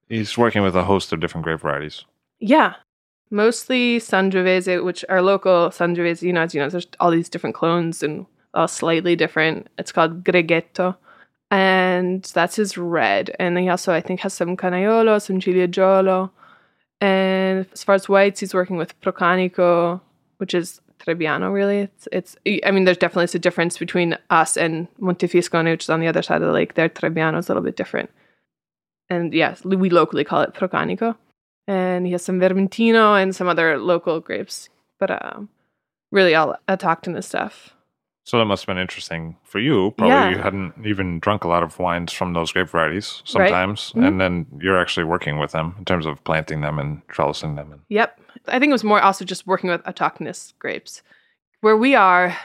He's 0.10 0.38
working 0.38 0.64
with 0.64 0.76
a 0.76 0.84
host 0.84 1.12
of 1.12 1.20
different 1.20 1.44
grape 1.44 1.60
varieties. 1.60 2.06
Yeah. 2.40 2.76
Mostly 3.30 4.00
Sangiovese, 4.00 4.84
which 4.84 5.04
are 5.10 5.22
local 5.22 5.70
Sangiovese, 5.70 6.22
you 6.22 6.32
know, 6.32 6.42
as 6.42 6.56
you 6.56 6.62
know, 6.62 6.70
there's 6.70 6.88
all 7.02 7.12
these 7.12 7.28
different 7.28 7.56
clones 7.56 8.02
and 8.02 8.26
all 8.54 8.70
slightly 8.70 9.18
different. 9.18 9.68
It's 9.78 9.92
called 9.92 10.24
Greghetto. 10.24 10.96
And 11.50 12.24
that's 12.24 12.58
his 12.58 12.78
red. 12.78 13.36
And 13.40 13.58
he 13.58 13.70
also, 13.70 13.94
I 13.94 14.02
think, 14.02 14.20
has 14.22 14.34
some 14.34 14.58
Canaiolo, 14.58 15.22
some 15.22 15.40
Ciliegiolo. 15.40 16.30
And 17.00 17.66
as 17.72 17.84
far 17.84 17.96
as 17.96 18.10
whites, 18.10 18.40
he's 18.40 18.54
working 18.54 18.78
with 18.78 19.00
Procanico, 19.02 20.02
which 20.38 20.54
is 20.54 20.82
Trebbiano, 21.00 21.54
really. 21.54 21.80
It's, 21.80 22.08
it's, 22.12 22.36
I 22.66 22.72
mean, 22.72 22.84
there's 22.84 22.98
definitely 22.98 23.38
a 23.38 23.42
difference 23.42 23.78
between 23.78 24.18
us 24.30 24.58
and 24.58 24.88
Montefiascone, 25.00 25.72
which 25.72 25.86
is 25.86 25.90
on 25.90 26.02
the 26.02 26.08
other 26.08 26.22
side 26.22 26.42
of 26.42 26.48
the 26.48 26.54
lake. 26.54 26.74
There, 26.74 26.90
Trebbiano 26.90 27.40
is 27.40 27.48
a 27.48 27.52
little 27.52 27.64
bit 27.64 27.78
different. 27.78 28.10
And 29.10 29.34
yes, 29.34 29.64
we 29.64 29.90
locally 29.90 30.24
call 30.24 30.42
it 30.42 30.54
Procanico. 30.54 31.16
And 31.68 32.06
he 32.06 32.12
has 32.14 32.24
some 32.24 32.40
Vermentino 32.40 33.22
and 33.22 33.36
some 33.36 33.48
other 33.48 33.78
local 33.78 34.20
grapes, 34.20 34.70
but 35.00 35.12
um, 35.12 35.50
really 36.12 36.34
all 36.34 36.56
autochthonous 36.68 37.26
stuff. 37.26 37.74
So 38.28 38.38
that 38.40 38.46
must 38.46 38.64
have 38.64 38.68
been 38.76 38.82
interesting 38.82 39.38
for 39.44 39.60
you. 39.60 39.92
Probably 39.98 40.14
Yeah. 40.14 40.30
you 40.32 40.38
hadn't 40.40 40.74
even 40.86 41.20
drunk 41.20 41.46
a 41.46 41.48
lot 41.48 41.64
of 41.64 41.80
wines 41.80 42.12
from 42.12 42.34
those 42.34 42.52
grape 42.52 42.68
varieties 42.68 43.22
sometimes, 43.24 43.94
Mhm. 43.94 44.06
and 44.06 44.20
then 44.20 44.46
you're 44.60 44.78
actually 44.78 45.06
working 45.06 45.40
with 45.40 45.54
them 45.54 45.76
in 45.80 45.86
terms 45.86 46.06
of 46.06 46.22
planting 46.26 46.60
them 46.60 46.78
and 46.78 47.08
trellising 47.08 47.56
them. 47.56 47.72
And 47.72 47.82
Yep. 47.88 48.20
I 48.50 48.60
think 48.60 48.72
it 48.72 48.74
was 48.74 48.84
more 48.84 49.00
also 49.02 49.24
just 49.24 49.48
working 49.48 49.70
with 49.70 49.82
autochthonous 49.86 50.52
grapes. 50.60 51.04
Where 51.62 51.78
we 51.78 51.96
are 51.96 52.36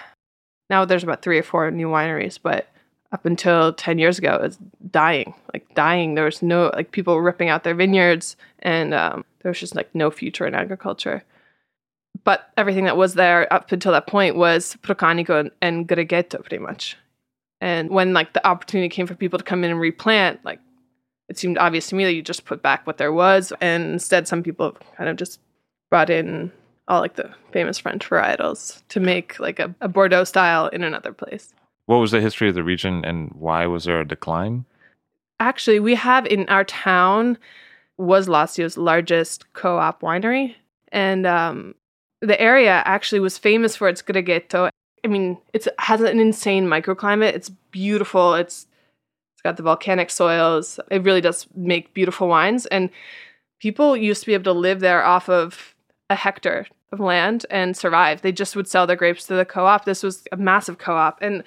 now, 0.70 0.84
there's 0.84 1.02
about 1.02 1.20
three 1.20 1.36
or 1.38 1.42
four 1.42 1.68
new 1.72 1.88
wineries, 1.88 2.38
but 2.40 2.68
up 3.10 3.26
until 3.26 3.72
10 3.72 3.98
years 3.98 4.18
ago, 4.20 4.36
it 4.36 4.42
was 4.42 4.58
dying, 4.92 5.34
like 5.52 5.74
dying. 5.74 6.14
There 6.14 6.24
was 6.26 6.42
no, 6.42 6.70
like 6.76 6.92
people 6.92 7.20
ripping 7.20 7.48
out 7.48 7.64
their 7.64 7.74
vineyards, 7.74 8.36
and 8.60 8.94
um, 8.94 9.24
there 9.42 9.50
was 9.50 9.58
just 9.58 9.74
like 9.74 9.92
no 9.96 10.12
future 10.12 10.46
in 10.46 10.54
agriculture. 10.54 11.24
But 12.24 12.50
everything 12.56 12.84
that 12.84 12.96
was 12.96 13.14
there 13.14 13.52
up 13.52 13.72
until 13.72 13.92
that 13.92 14.06
point 14.06 14.36
was 14.36 14.76
Procanico 14.82 15.40
and, 15.40 15.50
and 15.60 15.88
Greghetto, 15.88 16.40
pretty 16.40 16.58
much. 16.58 16.96
And 17.60 17.90
when 17.90 18.12
like 18.12 18.32
the 18.32 18.46
opportunity 18.46 18.88
came 18.88 19.06
for 19.06 19.14
people 19.14 19.38
to 19.38 19.44
come 19.44 19.64
in 19.64 19.70
and 19.70 19.80
replant, 19.80 20.44
like 20.44 20.60
it 21.28 21.38
seemed 21.38 21.58
obvious 21.58 21.88
to 21.88 21.94
me 21.94 22.04
that 22.04 22.12
you 22.12 22.22
just 22.22 22.44
put 22.44 22.62
back 22.62 22.86
what 22.86 22.98
there 22.98 23.12
was, 23.12 23.52
and 23.60 23.92
instead 23.92 24.28
some 24.28 24.42
people 24.42 24.76
kind 24.96 25.08
of 25.08 25.16
just 25.16 25.40
brought 25.90 26.10
in 26.10 26.50
all 26.88 27.00
like 27.00 27.14
the 27.14 27.30
famous 27.52 27.78
French 27.78 28.08
varietals 28.08 28.82
to 28.88 29.00
make 29.00 29.38
like 29.38 29.58
a, 29.58 29.74
a 29.80 29.88
Bordeaux 29.88 30.24
style 30.24 30.66
in 30.68 30.82
another 30.82 31.12
place. 31.12 31.54
what 31.86 31.98
was 31.98 32.10
the 32.10 32.20
history 32.20 32.48
of 32.48 32.54
the 32.54 32.64
region, 32.64 33.04
and 33.04 33.32
why 33.38 33.66
was 33.66 33.84
there 33.84 34.00
a 34.00 34.06
decline? 34.06 34.64
Actually, 35.40 35.80
we 35.80 35.94
have 35.94 36.26
in 36.26 36.48
our 36.48 36.64
town 36.64 37.38
was 37.98 38.28
Lazio's 38.28 38.76
largest 38.76 39.52
co-op 39.52 40.02
winery, 40.02 40.54
and 40.90 41.26
um, 41.26 41.74
the 42.22 42.40
area 42.40 42.82
actually 42.86 43.20
was 43.20 43.36
famous 43.36 43.76
for 43.76 43.88
its 43.88 44.00
Greghetto. 44.00 44.70
I 45.04 45.08
mean, 45.08 45.38
it 45.52 45.66
has 45.78 46.00
an 46.00 46.20
insane 46.20 46.66
microclimate. 46.66 47.34
It's 47.34 47.50
beautiful. 47.70 48.34
It's 48.34 48.66
it's 49.34 49.42
got 49.42 49.56
the 49.56 49.62
volcanic 49.64 50.08
soils. 50.08 50.78
It 50.90 51.02
really 51.02 51.20
does 51.20 51.46
make 51.54 51.92
beautiful 51.92 52.28
wines, 52.28 52.66
and 52.66 52.90
people 53.58 53.96
used 53.96 54.22
to 54.22 54.26
be 54.26 54.34
able 54.34 54.44
to 54.44 54.52
live 54.52 54.80
there 54.80 55.04
off 55.04 55.28
of 55.28 55.74
a 56.08 56.14
hectare 56.14 56.66
of 56.92 57.00
land 57.00 57.44
and 57.50 57.76
survive. 57.76 58.22
They 58.22 58.32
just 58.32 58.54
would 58.54 58.68
sell 58.68 58.86
their 58.86 58.96
grapes 58.96 59.26
to 59.26 59.34
the 59.34 59.44
co-op. 59.44 59.84
This 59.84 60.02
was 60.02 60.24
a 60.30 60.36
massive 60.36 60.78
co-op, 60.78 61.20
and 61.20 61.42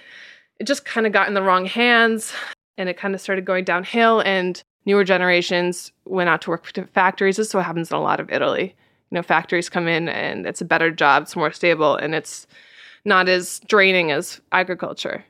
it 0.59 0.67
just 0.67 0.85
kind 0.85 1.07
of 1.07 1.13
got 1.13 1.27
in 1.27 1.33
the 1.33 1.41
wrong 1.41 1.65
hands 1.65 2.33
and 2.77 2.89
it 2.89 2.97
kind 2.97 3.15
of 3.15 3.21
started 3.21 3.45
going 3.45 3.63
downhill 3.63 4.19
and 4.21 4.63
newer 4.85 5.03
generations 5.03 5.91
went 6.05 6.29
out 6.29 6.41
to 6.41 6.49
work 6.49 6.65
for 6.65 6.85
factories 6.87 7.37
this 7.37 7.47
is 7.47 7.53
what 7.53 7.65
happens 7.65 7.91
in 7.91 7.97
a 7.97 8.01
lot 8.01 8.19
of 8.19 8.31
italy 8.31 8.75
you 9.11 9.15
know 9.15 9.21
factories 9.23 9.69
come 9.69 9.87
in 9.87 10.09
and 10.09 10.45
it's 10.45 10.61
a 10.61 10.65
better 10.65 10.91
job 10.91 11.23
it's 11.23 11.35
more 11.35 11.51
stable 11.51 11.95
and 11.95 12.13
it's 12.15 12.47
not 13.05 13.29
as 13.29 13.59
draining 13.67 14.11
as 14.11 14.41
agriculture. 14.51 15.23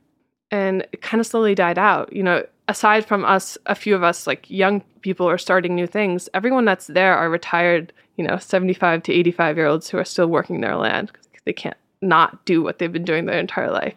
And 0.52 0.88
it 0.94 1.02
kind 1.02 1.20
of 1.20 1.28
slowly 1.28 1.56
died 1.56 1.78
out 1.78 2.14
you 2.14 2.24
know 2.24 2.46
aside 2.68 3.06
from 3.06 3.26
us 3.26 3.58
a 3.66 3.76
few 3.76 3.94
of 3.96 4.04
us 4.04 4.26
like 4.28 4.50
young 4.50 4.82
people 5.02 5.28
are 5.30 5.38
starting 5.38 5.76
new 5.76 5.86
things 5.88 6.30
everyone 6.34 6.66
that's 6.66 6.88
there 6.88 7.16
are 7.16 7.30
retired 7.30 7.92
you 8.16 8.26
know 8.26 8.38
75 8.38 9.04
to 9.04 9.14
85 9.14 9.58
year 9.58 9.66
olds 9.68 9.90
who 9.90 9.98
are 9.98 10.06
still 10.06 10.28
working 10.28 10.62
their 10.62 10.76
land 10.78 11.12
'cause 11.14 11.42
they 11.46 11.54
can't 11.54 11.78
not 12.02 12.46
do 12.46 12.64
what 12.64 12.80
they've 12.80 12.92
been 12.94 13.04
doing 13.06 13.26
their 13.26 13.40
entire 13.40 13.72
life. 13.72 13.96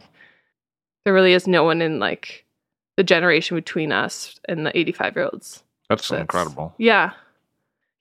There 1.05 1.15
really 1.15 1.33
is 1.35 1.47
no 1.47 1.65
one 1.65 1.81
in 1.83 1.99
like 1.99 2.45
the 2.97 3.05
generation 3.05 3.57
between 3.57 3.93
us 3.93 4.39
and 4.49 4.67
the 4.67 4.77
85 4.77 5.17
year 5.17 5.25
olds 5.33 5.63
That's, 5.89 6.09
That's- 6.09 6.23
incredible. 6.23 6.75
yeah 6.79 7.13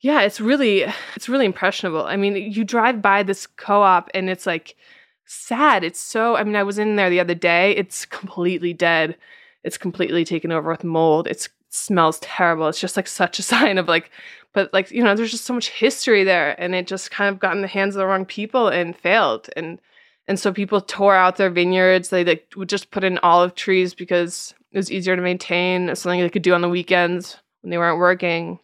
yeah 0.02 0.22
it's 0.22 0.40
really 0.40 0.86
it's 1.16 1.30
really 1.30 1.46
impressionable. 1.46 2.06
I 2.06 2.18
mean 2.18 2.36
you 2.36 2.64
drive 2.64 3.02
by 3.02 3.24
this 3.24 3.48
co-op 3.48 4.10
and 4.14 4.30
it's 4.30 4.46
like 4.46 4.76
sad. 5.26 5.84
It's 5.84 6.00
so 6.00 6.36
i 6.36 6.44
mean 6.44 6.56
i 6.56 6.64
was 6.64 6.78
in 6.78 6.96
there 6.96 7.10
the 7.10 7.20
other 7.20 7.36
day. 7.36 7.76
It's 7.76 8.06
completely 8.06 8.74
dead. 8.74 9.18
It's 9.64 9.78
completely 9.78 10.24
taken 10.24 10.52
over 10.52 10.70
with 10.70 10.84
mold. 10.84 11.28
It's, 11.28 11.48
it 11.48 11.52
smells 11.70 12.20
terrible. 12.20 12.68
It's 12.68 12.80
just 12.80 12.96
like 12.96 13.08
such 13.08 13.40
a 13.40 13.44
sign 13.54 13.78
of 13.78 13.88
like 13.88 14.12
but 14.54 14.72
like 14.74 14.92
you 14.92 15.04
know 15.04 15.16
there's 15.16 15.32
just 15.32 15.46
so 15.46 15.54
much 15.54 15.70
history 15.70 16.24
there 16.24 16.60
and 16.60 16.74
it 16.76 16.88
just 16.88 17.12
kind 17.12 17.34
of 17.34 17.40
got 17.40 17.56
in 17.56 17.62
the 17.62 17.68
hands 17.68 17.96
of 17.96 18.00
the 18.00 18.08
wrong 18.08 18.26
people 18.26 18.68
and 18.68 18.96
failed. 18.96 19.50
And 19.56 19.80
and 20.28 20.40
so 20.40 20.52
people 20.52 20.82
tore 20.82 21.16
out 21.16 21.38
their 21.38 21.50
vineyards. 21.50 22.10
They 22.10 22.26
like 22.26 22.52
would 22.56 22.70
just 22.70 22.92
put 22.92 23.04
in 23.04 23.18
olive 23.20 23.56
trees 23.56 23.94
because 23.94 24.54
it 24.72 24.78
was 24.78 24.92
easier 24.92 25.16
to 25.16 25.22
maintain. 25.22 25.90
It's 25.90 26.02
something 26.02 26.20
they 26.20 26.30
could 26.30 26.42
do 26.42 26.54
on 26.54 26.62
the 26.62 26.70
weekends 26.70 27.38
when 27.62 27.72
they 27.72 27.78
weren't 27.78 28.00
working 28.00 28.60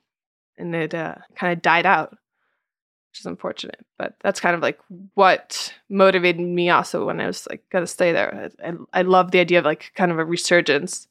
and 0.57 0.75
it 0.75 0.93
uh, 0.93 1.15
kind 1.35 1.53
of 1.53 1.61
died 1.61 1.85
out 1.85 2.11
which 2.11 3.19
is 3.19 3.25
unfortunate 3.25 3.85
but 3.97 4.15
that's 4.23 4.39
kind 4.39 4.55
of 4.55 4.61
like 4.61 4.79
what 5.13 5.73
motivated 5.89 6.41
me 6.41 6.69
also 6.69 7.05
when 7.05 7.19
i 7.21 7.27
was 7.27 7.47
like 7.49 7.63
gonna 7.69 7.85
stay 7.87 8.11
there 8.11 8.51
i, 8.63 8.69
I, 8.69 8.73
I 8.93 9.01
love 9.03 9.31
the 9.31 9.39
idea 9.39 9.59
of 9.59 9.65
like 9.65 9.91
kind 9.95 10.11
of 10.11 10.19
a 10.19 10.25
resurgence 10.25 11.07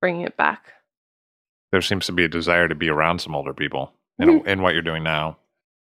bringing 0.00 0.22
it 0.22 0.36
back 0.36 0.72
There 1.72 1.82
seems 1.82 2.06
to 2.06 2.12
be 2.12 2.24
a 2.24 2.28
desire 2.28 2.66
to 2.68 2.74
be 2.74 2.88
around 2.88 3.20
some 3.20 3.34
older 3.34 3.54
people 3.54 3.92
in, 4.18 4.28
Mm-hmm. 4.28 4.48
in 4.48 4.62
what 4.62 4.72
you're 4.74 4.82
doing 4.82 5.02
now. 5.04 5.38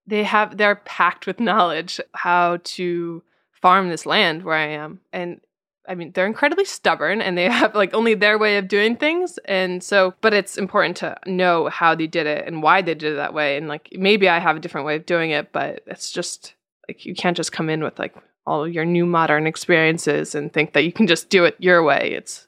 they 0.08 0.24
have 0.24 0.58
they're 0.58 0.76
packed 0.76 1.26
with 1.28 1.40
knowledge 1.40 2.00
how 2.14 2.58
to 2.64 3.24
farm 3.52 3.90
this 3.90 4.06
land 4.06 4.44
where 4.44 4.56
I 4.56 4.68
am. 4.68 5.02
And 5.12 5.42
I 5.90 5.96
mean, 5.96 6.12
they're 6.14 6.28
incredibly 6.28 6.66
stubborn 6.66 7.22
and 7.22 7.38
they 7.38 7.46
have 7.50 7.74
like 7.76 7.94
only 7.94 8.14
their 8.14 8.38
way 8.38 8.58
of 8.58 8.68
doing 8.68 8.96
things. 8.96 9.40
And 9.46 9.84
so, 9.84 10.14
but 10.22 10.34
it's 10.34 10.58
important 10.58 10.98
to 10.98 11.18
know 11.26 11.68
how 11.68 11.96
they 11.96 12.08
did 12.08 12.28
it 12.28 12.46
and 12.46 12.62
why 12.62 12.82
they 12.82 12.94
did 12.94 13.14
it 13.14 13.16
that 13.16 13.34
way. 13.34 13.58
And 13.58 13.68
like, 13.68 13.90
maybe 13.94 14.30
I 14.30 14.40
have 14.40 14.56
a 14.56 14.60
different 14.60 14.86
way 14.86 14.96
of 14.96 15.06
doing 15.06 15.32
it, 15.32 15.52
but 15.52 15.84
it's 15.88 16.12
just 16.12 16.54
like 16.88 17.06
you 17.06 17.16
can't 17.16 17.36
just 17.36 17.52
come 17.52 17.70
in 17.70 17.84
with 17.84 17.98
like 17.98 18.16
all 18.46 18.68
your 18.68 18.86
new 18.86 19.06
modern 19.06 19.48
experiences 19.48 20.36
and 20.36 20.54
think 20.54 20.74
that 20.74 20.84
you 20.84 20.94
can 20.94 21.08
just 21.08 21.30
do 21.30 21.44
it 21.44 21.56
your 21.60 21.84
way. 21.84 22.12
It's, 22.14 22.48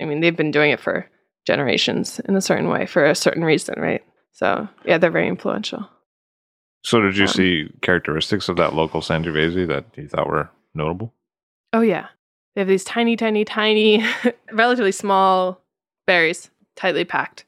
I 0.00 0.04
mean, 0.04 0.20
they've 0.20 0.36
been 0.36 0.50
doing 0.50 0.70
it 0.70 0.80
for 0.80 1.08
generations 1.46 2.20
in 2.20 2.36
a 2.36 2.40
certain 2.42 2.68
way 2.68 2.84
for 2.86 3.04
a 3.04 3.14
certain 3.14 3.44
reason, 3.44 3.80
right? 3.80 4.04
So, 4.32 4.68
yeah, 4.84 4.98
they're 4.98 5.10
very 5.10 5.28
influential. 5.28 5.88
So, 6.84 7.00
did 7.00 7.16
you 7.16 7.24
Um, 7.24 7.28
see 7.28 7.70
characteristics 7.82 8.48
of 8.48 8.56
that 8.56 8.74
local 8.74 9.00
Sangiovese 9.00 9.66
that 9.66 9.86
you 9.96 10.06
thought 10.06 10.28
were 10.28 10.50
notable? 10.74 11.12
Oh 11.72 11.80
yeah. 11.80 12.08
They 12.54 12.60
have 12.60 12.68
these 12.68 12.84
tiny, 12.84 13.16
tiny, 13.16 13.44
tiny, 13.44 14.04
relatively 14.52 14.92
small 14.92 15.60
berries, 16.06 16.50
tightly 16.76 17.04
packed. 17.04 17.44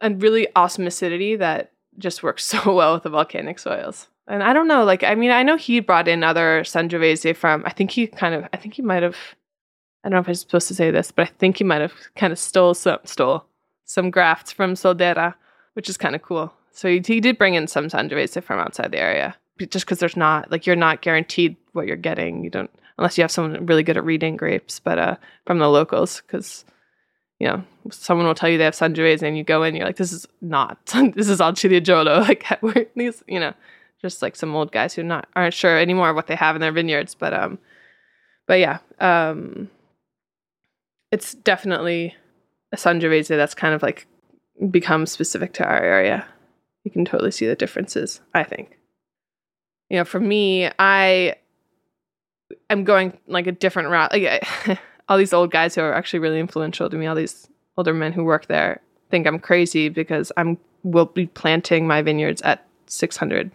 and 0.00 0.22
really 0.22 0.48
awesome 0.56 0.86
acidity 0.86 1.36
that 1.36 1.72
just 1.98 2.22
works 2.22 2.44
so 2.52 2.74
well 2.74 2.94
with 2.94 3.04
the 3.04 3.10
volcanic 3.10 3.58
soils. 3.58 4.08
And 4.26 4.42
I 4.42 4.52
don't 4.54 4.68
know, 4.68 4.84
like 4.84 5.04
I 5.04 5.14
mean, 5.14 5.30
I 5.30 5.42
know 5.42 5.56
he 5.56 5.80
brought 5.80 6.08
in 6.08 6.24
other 6.24 6.62
Sangiovese 6.64 7.36
from. 7.36 7.62
I 7.66 7.70
think 7.70 7.90
he 7.90 8.06
kind 8.06 8.34
of, 8.34 8.44
I 8.54 8.56
think 8.56 8.74
he 8.74 8.82
might 8.82 9.02
have. 9.02 9.16
I 10.02 10.08
don't 10.08 10.16
know 10.16 10.20
if 10.20 10.28
I'm 10.28 10.34
supposed 10.34 10.68
to 10.68 10.74
say 10.74 10.90
this, 10.90 11.10
but 11.10 11.28
I 11.28 11.30
think 11.38 11.58
he 11.58 11.64
might 11.64 11.80
have 11.82 11.92
kind 12.16 12.32
of 12.32 12.38
stole 12.38 12.74
some 12.74 12.98
stole 13.04 13.44
some 13.84 14.10
grafts 14.10 14.50
from 14.50 14.74
Soldera, 14.74 15.34
which 15.74 15.90
is 15.90 15.96
kind 15.98 16.14
of 16.14 16.22
cool. 16.22 16.52
So 16.70 16.88
he, 16.88 17.02
he 17.04 17.20
did 17.20 17.38
bring 17.38 17.54
in 17.54 17.66
some 17.66 17.88
Sangiovese 17.88 18.42
from 18.42 18.60
outside 18.60 18.92
the 18.92 18.98
area, 18.98 19.36
just 19.58 19.84
because 19.84 19.98
there's 19.98 20.16
not 20.16 20.50
like 20.50 20.66
you're 20.66 20.74
not 20.74 21.02
guaranteed 21.02 21.56
what 21.72 21.86
you're 21.86 21.96
getting. 21.96 22.44
You 22.44 22.50
don't 22.50 22.70
unless 22.98 23.18
you 23.18 23.22
have 23.22 23.30
someone 23.30 23.66
really 23.66 23.82
good 23.82 23.96
at 23.96 24.04
reading 24.04 24.36
grapes, 24.36 24.80
but 24.80 24.98
uh, 24.98 25.16
from 25.46 25.58
the 25.58 25.68
locals, 25.68 26.22
because 26.26 26.64
you 27.38 27.46
know 27.46 27.64
someone 27.90 28.26
will 28.26 28.34
tell 28.34 28.48
you 28.48 28.58
they 28.58 28.64
have 28.64 28.74
Sangiovese, 28.74 29.22
and 29.22 29.36
you 29.36 29.44
go 29.44 29.62
in, 29.62 29.74
you're 29.74 29.86
like, 29.86 29.96
this 29.96 30.12
is 30.12 30.26
not, 30.40 30.78
this 31.14 31.28
is 31.28 31.40
all 31.40 31.52
Ciliegiolo. 31.52 32.26
Like 32.28 32.90
these, 32.96 33.22
you 33.26 33.40
know, 33.40 33.54
just 34.00 34.22
like 34.22 34.36
some 34.36 34.54
old 34.54 34.72
guys 34.72 34.94
who 34.94 35.02
not 35.02 35.26
aren't 35.34 35.54
sure 35.54 35.78
anymore 35.78 36.14
what 36.14 36.26
they 36.26 36.36
have 36.36 36.56
in 36.56 36.60
their 36.60 36.72
vineyards, 36.72 37.14
but 37.14 37.34
um, 37.34 37.58
but 38.46 38.58
yeah, 38.60 38.78
um, 39.00 39.70
it's 41.10 41.34
definitely 41.34 42.14
a 42.72 42.76
Sangiovese 42.76 43.28
that's 43.28 43.54
kind 43.54 43.74
of 43.74 43.82
like 43.82 44.06
become 44.70 45.06
specific 45.06 45.52
to 45.54 45.64
our 45.64 45.80
area. 45.82 46.26
You 46.84 46.90
can 46.90 47.04
totally 47.04 47.30
see 47.30 47.46
the 47.46 47.54
differences, 47.54 48.20
I 48.34 48.44
think. 48.44 48.78
You 49.88 49.98
know, 49.98 50.04
for 50.04 50.20
me, 50.20 50.70
I 50.78 51.36
am 52.70 52.84
going 52.84 53.18
like 53.26 53.46
a 53.46 53.52
different 53.52 53.88
route. 53.90 54.12
Like 54.12 54.46
all 55.08 55.18
these 55.18 55.32
old 55.32 55.50
guys 55.50 55.74
who 55.74 55.80
are 55.80 55.92
actually 55.92 56.20
really 56.20 56.40
influential 56.40 56.88
to 56.88 56.96
me, 56.96 57.06
all 57.06 57.14
these 57.14 57.48
older 57.76 57.94
men 57.94 58.12
who 58.12 58.24
work 58.24 58.46
there 58.46 58.80
think 59.10 59.26
I'm 59.26 59.38
crazy 59.38 59.88
because 59.88 60.32
I'm 60.36 60.58
will 60.82 61.06
be 61.06 61.26
planting 61.26 61.86
my 61.86 62.02
vineyards 62.02 62.42
at 62.42 62.66
600 62.86 63.50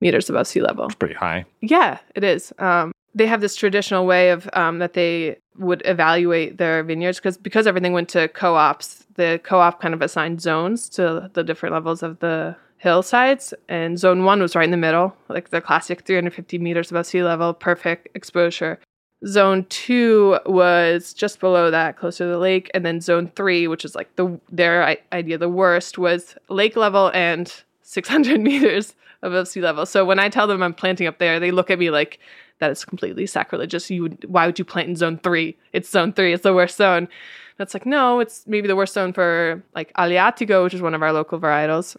meters 0.00 0.30
above 0.30 0.46
sea 0.46 0.60
level. 0.60 0.86
It's 0.86 0.94
pretty 0.94 1.14
high. 1.14 1.44
Yeah, 1.60 1.98
it 2.14 2.24
is. 2.24 2.52
Um, 2.58 2.92
they 3.14 3.26
have 3.26 3.40
this 3.40 3.56
traditional 3.56 4.06
way 4.06 4.30
of 4.30 4.48
um, 4.52 4.78
that 4.78 4.92
they 4.92 5.38
would 5.56 5.82
evaluate 5.84 6.58
their 6.58 6.82
vineyards 6.84 7.18
because 7.18 7.36
because 7.36 7.66
everything 7.66 7.92
went 7.92 8.08
to 8.10 8.28
co-ops. 8.28 9.04
The 9.14 9.40
co-op 9.42 9.80
kind 9.80 9.94
of 9.94 10.02
assigned 10.02 10.40
zones 10.40 10.88
to 10.90 11.30
the 11.32 11.42
different 11.42 11.72
levels 11.72 12.02
of 12.02 12.20
the 12.20 12.56
hillsides, 12.78 13.52
and 13.68 13.98
zone 13.98 14.24
one 14.24 14.40
was 14.40 14.56
right 14.56 14.64
in 14.64 14.70
the 14.70 14.76
middle, 14.76 15.14
like 15.28 15.50
the 15.50 15.60
classic 15.60 16.02
350 16.02 16.58
meters 16.58 16.90
above 16.90 17.06
sea 17.06 17.22
level, 17.22 17.52
perfect 17.52 18.08
exposure. 18.14 18.78
Zone 19.26 19.66
two 19.68 20.38
was 20.46 21.12
just 21.12 21.40
below 21.40 21.70
that, 21.70 21.96
closer 21.96 22.24
to 22.24 22.30
the 22.30 22.38
lake, 22.38 22.70
and 22.72 22.86
then 22.86 23.00
zone 23.00 23.30
three, 23.34 23.66
which 23.66 23.84
is 23.84 23.94
like 23.94 24.14
the 24.16 24.40
their 24.50 24.96
idea 25.12 25.36
the 25.38 25.48
worst, 25.48 25.98
was 25.98 26.36
lake 26.48 26.76
level 26.76 27.10
and 27.12 27.62
600 27.82 28.40
meters 28.48 28.94
above 29.22 29.48
sea 29.48 29.60
level. 29.60 29.84
So 29.86 30.04
when 30.04 30.20
I 30.20 30.28
tell 30.28 30.46
them 30.46 30.62
I'm 30.62 30.74
planting 30.74 31.08
up 31.08 31.18
there, 31.18 31.40
they 31.40 31.50
look 31.50 31.70
at 31.70 31.80
me 31.80 31.90
like 31.90 32.20
that 32.60 32.70
is 32.70 32.84
completely 32.84 33.26
sacrilegious. 33.26 33.90
You 33.90 34.02
would, 34.02 34.24
why 34.28 34.46
would 34.46 34.58
you 34.58 34.64
plant 34.64 34.88
in 34.88 34.96
zone 34.96 35.18
three? 35.18 35.56
It's 35.72 35.90
zone 35.90 36.12
three. 36.12 36.32
It's 36.32 36.42
the 36.42 36.54
worst 36.54 36.76
zone. 36.76 37.08
That's 37.56 37.74
like 37.74 37.86
no, 37.86 38.20
it's 38.20 38.46
maybe 38.46 38.68
the 38.68 38.76
worst 38.76 38.94
zone 38.94 39.12
for 39.12 39.62
like 39.74 39.92
Aleatico, 39.94 40.62
which 40.62 40.74
is 40.74 40.82
one 40.82 40.94
of 40.94 41.02
our 41.02 41.12
local 41.12 41.40
varietals, 41.40 41.96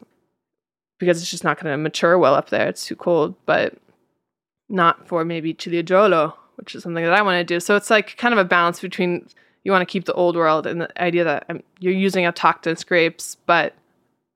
because 0.99 1.21
it's 1.21 1.31
just 1.31 1.43
not 1.43 1.59
going 1.59 1.71
to 1.71 1.77
mature 1.77 2.17
well 2.17 2.35
up 2.35 2.49
there. 2.49 2.67
It's 2.67 2.85
too 2.85 2.95
cold, 2.95 3.33
but 3.45 3.75
not 4.67 5.07
for 5.07 5.25
maybe 5.25 5.53
Ciliegiolo, 5.53 6.33
which 6.55 6.75
is 6.75 6.83
something 6.83 7.03
that 7.03 7.13
I 7.13 7.21
want 7.21 7.39
to 7.39 7.43
do. 7.43 7.59
So 7.59 7.75
it's 7.75 7.89
like 7.89 8.17
kind 8.17 8.33
of 8.33 8.37
a 8.37 8.45
balance 8.45 8.79
between 8.79 9.27
you 9.63 9.71
want 9.71 9.81
to 9.81 9.91
keep 9.91 10.05
the 10.05 10.13
old 10.13 10.35
world 10.35 10.67
and 10.67 10.81
the 10.81 11.01
idea 11.01 11.23
that 11.23 11.45
um, 11.49 11.63
you're 11.79 11.93
using 11.93 12.25
autochthonous 12.25 12.85
grapes, 12.85 13.35
but 13.45 13.73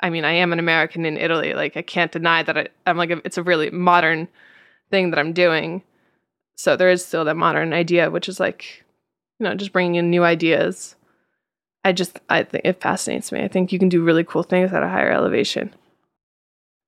I 0.02 0.10
mean, 0.10 0.26
I 0.26 0.34
am 0.34 0.52
an 0.52 0.60
American 0.60 1.06
in 1.06 1.18
Italy. 1.18 1.54
Like, 1.54 1.78
I 1.78 1.82
can't 1.82 2.12
deny 2.12 2.44
that 2.44 2.58
I, 2.58 2.68
am 2.86 2.98
like, 2.98 3.10
a, 3.10 3.22
it's 3.24 3.38
a 3.38 3.44
really 3.44 3.70
modern 3.70 4.28
thing 4.92 5.12
that 5.12 5.20
I'm 5.20 5.32
doing. 5.32 5.82
So 6.56 6.76
there 6.76 6.90
is 6.90 7.06
still 7.06 7.24
that 7.26 7.36
modern 7.36 7.72
idea, 7.72 8.12
which 8.12 8.28
is 8.28 8.40
like, 8.40 8.84
you 9.40 9.46
know, 9.46 9.56
just 9.56 9.72
bringing 9.72 9.96
in 9.96 10.10
new 10.10 10.24
ideas. 10.24 10.96
I 11.86 11.94
just, 11.94 12.20
I 12.30 12.44
think 12.44 12.66
it 12.66 12.82
fascinates 12.82 13.32
me. 13.32 13.44
I 13.44 13.48
think 13.48 13.72
you 13.72 13.80
can 13.80 13.90
do 13.90 14.04
really 14.04 14.26
cool 14.26 14.44
things 14.44 14.74
at 14.74 14.84
a 14.84 14.90
higher 14.90 15.12
elevation. 15.12 15.74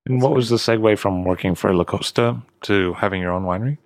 And 0.06 0.22
what 0.22 0.34
was 0.34 0.48
the 0.48 0.56
segue 0.56 0.98
from 0.98 1.24
working 1.24 1.54
for 1.54 1.74
Le 1.74 1.84
Coste 1.84 2.20
to 2.62 2.92
having 2.94 3.20
your 3.20 3.32
own 3.32 3.44
winery? 3.44 3.78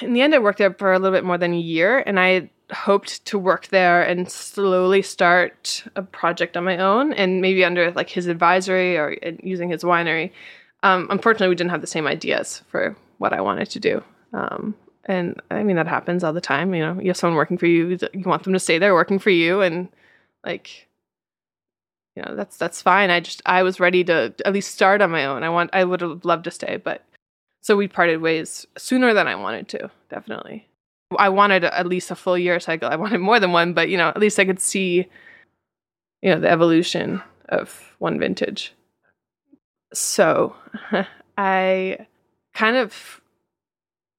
In 0.00 0.14
the 0.14 0.22
end, 0.22 0.34
I 0.34 0.38
worked 0.38 0.58
there 0.58 0.72
for 0.72 0.92
a 0.92 0.98
little 0.98 1.16
bit 1.16 1.24
more 1.24 1.38
than 1.38 1.52
a 1.52 1.58
year, 1.58 2.02
and 2.06 2.18
I 2.18 2.50
hoped 2.72 3.24
to 3.26 3.38
work 3.38 3.68
there 3.68 4.02
and 4.02 4.30
slowly 4.30 5.02
start 5.02 5.84
a 5.96 6.02
project 6.02 6.56
on 6.56 6.64
my 6.64 6.78
own 6.78 7.12
and 7.14 7.40
maybe 7.40 7.64
under 7.64 7.90
like 7.92 8.10
his 8.10 8.26
advisory 8.26 8.98
or 8.98 9.16
using 9.42 9.70
his 9.70 9.82
winery. 9.82 10.32
Um, 10.82 11.06
unfortunately, 11.10 11.48
we 11.48 11.54
didn't 11.54 11.70
have 11.70 11.80
the 11.80 11.86
same 11.86 12.06
ideas 12.06 12.62
for 12.68 12.96
what 13.18 13.32
I 13.32 13.40
wanted 13.40 13.70
to 13.70 13.80
do. 13.80 14.02
Um, 14.32 14.74
and 15.06 15.40
I 15.50 15.62
mean, 15.62 15.76
that 15.76 15.86
happens 15.86 16.22
all 16.22 16.34
the 16.34 16.40
time. 16.40 16.74
You 16.74 16.82
know, 16.82 17.00
you 17.00 17.08
have 17.08 17.16
someone 17.16 17.36
working 17.36 17.58
for 17.58 17.66
you, 17.66 17.98
you 18.12 18.22
want 18.24 18.44
them 18.44 18.52
to 18.52 18.60
stay 18.60 18.78
there 18.78 18.94
working 18.94 19.18
for 19.18 19.30
you. 19.30 19.62
And 19.62 19.88
like, 20.44 20.87
you 22.18 22.24
know, 22.24 22.34
that's, 22.34 22.56
that's 22.56 22.82
fine. 22.82 23.10
I 23.10 23.20
just, 23.20 23.42
I 23.46 23.62
was 23.62 23.78
ready 23.78 24.02
to 24.04 24.34
at 24.44 24.52
least 24.52 24.74
start 24.74 25.00
on 25.00 25.10
my 25.12 25.24
own. 25.24 25.44
I 25.44 25.50
want, 25.50 25.70
I 25.72 25.84
would 25.84 26.00
have 26.00 26.24
loved 26.24 26.44
to 26.44 26.50
stay, 26.50 26.76
but 26.76 27.04
so 27.60 27.76
we 27.76 27.86
parted 27.86 28.20
ways 28.20 28.66
sooner 28.76 29.14
than 29.14 29.28
I 29.28 29.36
wanted 29.36 29.68
to, 29.68 29.88
definitely. 30.10 30.66
I 31.16 31.28
wanted 31.28 31.62
at 31.62 31.86
least 31.86 32.10
a 32.10 32.16
full 32.16 32.36
year 32.36 32.58
cycle. 32.58 32.88
I 32.88 32.96
wanted 32.96 33.18
more 33.18 33.38
than 33.38 33.52
one, 33.52 33.72
but 33.72 33.88
you 33.88 33.96
know, 33.96 34.08
at 34.08 34.18
least 34.18 34.40
I 34.40 34.44
could 34.44 34.58
see, 34.58 35.06
you 36.22 36.30
know, 36.34 36.40
the 36.40 36.50
evolution 36.50 37.22
of 37.50 37.94
one 37.98 38.18
vintage. 38.18 38.74
So 39.94 40.56
I 41.38 42.06
kind 42.52 42.76
of 42.76 43.20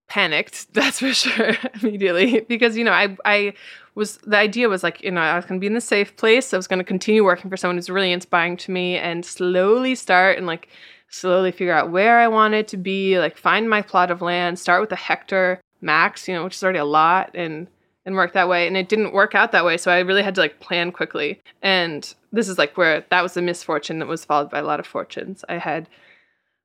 panicked, 0.09 0.73
that's 0.73 0.99
for 0.99 1.13
sure, 1.13 1.55
immediately. 1.81 2.41
Because, 2.41 2.75
you 2.75 2.83
know, 2.83 2.91
I 2.91 3.15
I 3.23 3.53
was 3.95 4.17
the 4.17 4.37
idea 4.37 4.67
was 4.69 4.83
like, 4.83 5.01
you 5.01 5.11
know, 5.11 5.21
I 5.21 5.35
was 5.35 5.45
gonna 5.45 5.59
be 5.59 5.67
in 5.67 5.73
the 5.73 5.81
safe 5.81 6.15
place. 6.17 6.53
I 6.53 6.57
was 6.57 6.67
gonna 6.67 6.83
continue 6.83 7.23
working 7.23 7.49
for 7.49 7.57
someone 7.57 7.77
who's 7.77 7.89
really 7.89 8.11
inspiring 8.11 8.57
to 8.57 8.71
me 8.71 8.97
and 8.97 9.25
slowly 9.25 9.95
start 9.95 10.37
and 10.37 10.45
like 10.47 10.67
slowly 11.09 11.51
figure 11.51 11.73
out 11.73 11.91
where 11.91 12.19
I 12.19 12.27
wanted 12.27 12.67
to 12.69 12.77
be, 12.77 13.17
like 13.19 13.37
find 13.37 13.69
my 13.69 13.81
plot 13.81 14.11
of 14.11 14.21
land, 14.21 14.59
start 14.59 14.81
with 14.81 14.91
a 14.91 14.95
hectare 14.95 15.61
max, 15.81 16.27
you 16.27 16.33
know, 16.33 16.43
which 16.43 16.55
is 16.55 16.63
already 16.63 16.79
a 16.79 16.85
lot 16.85 17.31
and 17.33 17.67
and 18.05 18.15
work 18.15 18.33
that 18.33 18.49
way. 18.49 18.67
And 18.67 18.77
it 18.77 18.89
didn't 18.89 19.13
work 19.13 19.35
out 19.35 19.51
that 19.51 19.65
way. 19.65 19.77
So 19.77 19.91
I 19.91 19.99
really 19.99 20.23
had 20.23 20.35
to 20.35 20.41
like 20.41 20.59
plan 20.59 20.91
quickly. 20.91 21.41
And 21.61 22.13
this 22.31 22.47
is 22.47 22.57
like 22.57 22.77
where 22.77 23.05
that 23.09 23.21
was 23.21 23.37
a 23.37 23.41
misfortune 23.41 23.99
that 23.99 24.07
was 24.07 24.25
followed 24.25 24.49
by 24.49 24.59
a 24.59 24.63
lot 24.63 24.79
of 24.79 24.87
fortunes. 24.87 25.43
I 25.49 25.57
had 25.57 25.89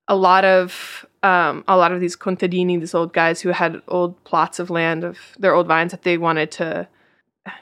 a 0.09 0.17
lot 0.17 0.45
of 0.45 1.07
um, 1.25 1.65
a 1.67 1.77
lot 1.77 1.91
of 1.91 2.01
these 2.01 2.17
contadini, 2.17 2.79
these 2.79 2.95
old 2.95 3.15
guys 3.15 3.41
who 3.41 3.49
had 3.49 3.81
old 3.89 4.23
plots 4.25 4.59
of 4.59 4.69
land 4.69 5.03
of 5.05 5.19
their 5.39 5.55
old 5.55 5.67
vines 5.67 5.91
that 5.91 6.03
they 6.03 6.19
wanted 6.19 6.51
to, 6.53 6.87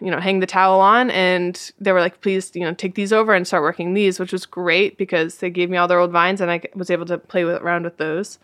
you 0.01 0.11
know, 0.11 0.19
hang 0.19 0.41
the 0.41 0.47
towel 0.47 0.81
on, 0.81 1.11
and 1.13 1.73
they 1.79 1.93
were 1.93 2.01
like, 2.01 2.21
"Please, 2.21 2.51
you 2.55 2.63
know, 2.63 2.75
take 2.75 2.97
these 2.97 3.13
over 3.13 3.33
and 3.33 3.47
start 3.47 3.63
working 3.63 3.95
these," 3.95 4.19
which 4.19 4.33
was 4.33 4.47
great 4.47 4.99
because 4.99 5.39
they 5.39 5.49
gave 5.49 5.71
me 5.71 5.77
all 5.77 5.89
their 5.89 6.01
old 6.01 6.11
vines, 6.11 6.41
and 6.41 6.51
I 6.51 6.61
was 6.75 6.91
able 6.91 7.07
to 7.07 7.19
play 7.19 7.45
with, 7.45 7.63
around 7.63 7.85
with 7.85 7.99
those, 7.99 8.41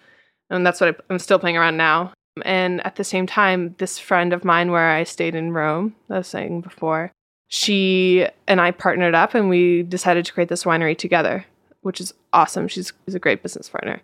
and 0.50 0.64
that's 0.64 0.80
what 0.80 0.94
I, 0.94 1.02
I'm 1.10 1.18
still 1.18 1.40
playing 1.40 1.56
around 1.56 1.76
now. 1.76 2.12
And 2.44 2.84
at 2.86 2.94
the 2.94 3.04
same 3.04 3.26
time, 3.26 3.74
this 3.78 3.98
friend 3.98 4.32
of 4.32 4.44
mine 4.44 4.70
where 4.70 4.90
I 4.90 5.02
stayed 5.02 5.34
in 5.34 5.52
Rome, 5.52 5.96
I 6.08 6.18
was 6.18 6.28
saying 6.28 6.60
before, 6.60 7.10
she 7.48 8.26
and 8.46 8.60
I 8.60 8.70
partnered 8.70 9.14
up 9.14 9.34
and 9.34 9.48
we 9.48 9.82
decided 9.82 10.24
to 10.26 10.32
create 10.32 10.48
this 10.48 10.64
winery 10.64 10.96
together, 10.96 11.46
which 11.80 12.00
is 12.00 12.14
awesome. 12.32 12.68
She's, 12.68 12.92
she's 13.04 13.16
a 13.16 13.18
great 13.18 13.42
business 13.42 13.68
partner. 13.68 14.00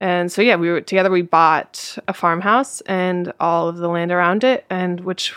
And 0.00 0.30
so 0.30 0.42
yeah, 0.42 0.56
we 0.56 0.68
were 0.68 0.80
together 0.80 1.10
we 1.10 1.22
bought 1.22 1.98
a 2.06 2.12
farmhouse 2.12 2.80
and 2.82 3.32
all 3.40 3.68
of 3.68 3.78
the 3.78 3.88
land 3.88 4.12
around 4.12 4.44
it 4.44 4.66
and 4.68 5.00
which 5.00 5.34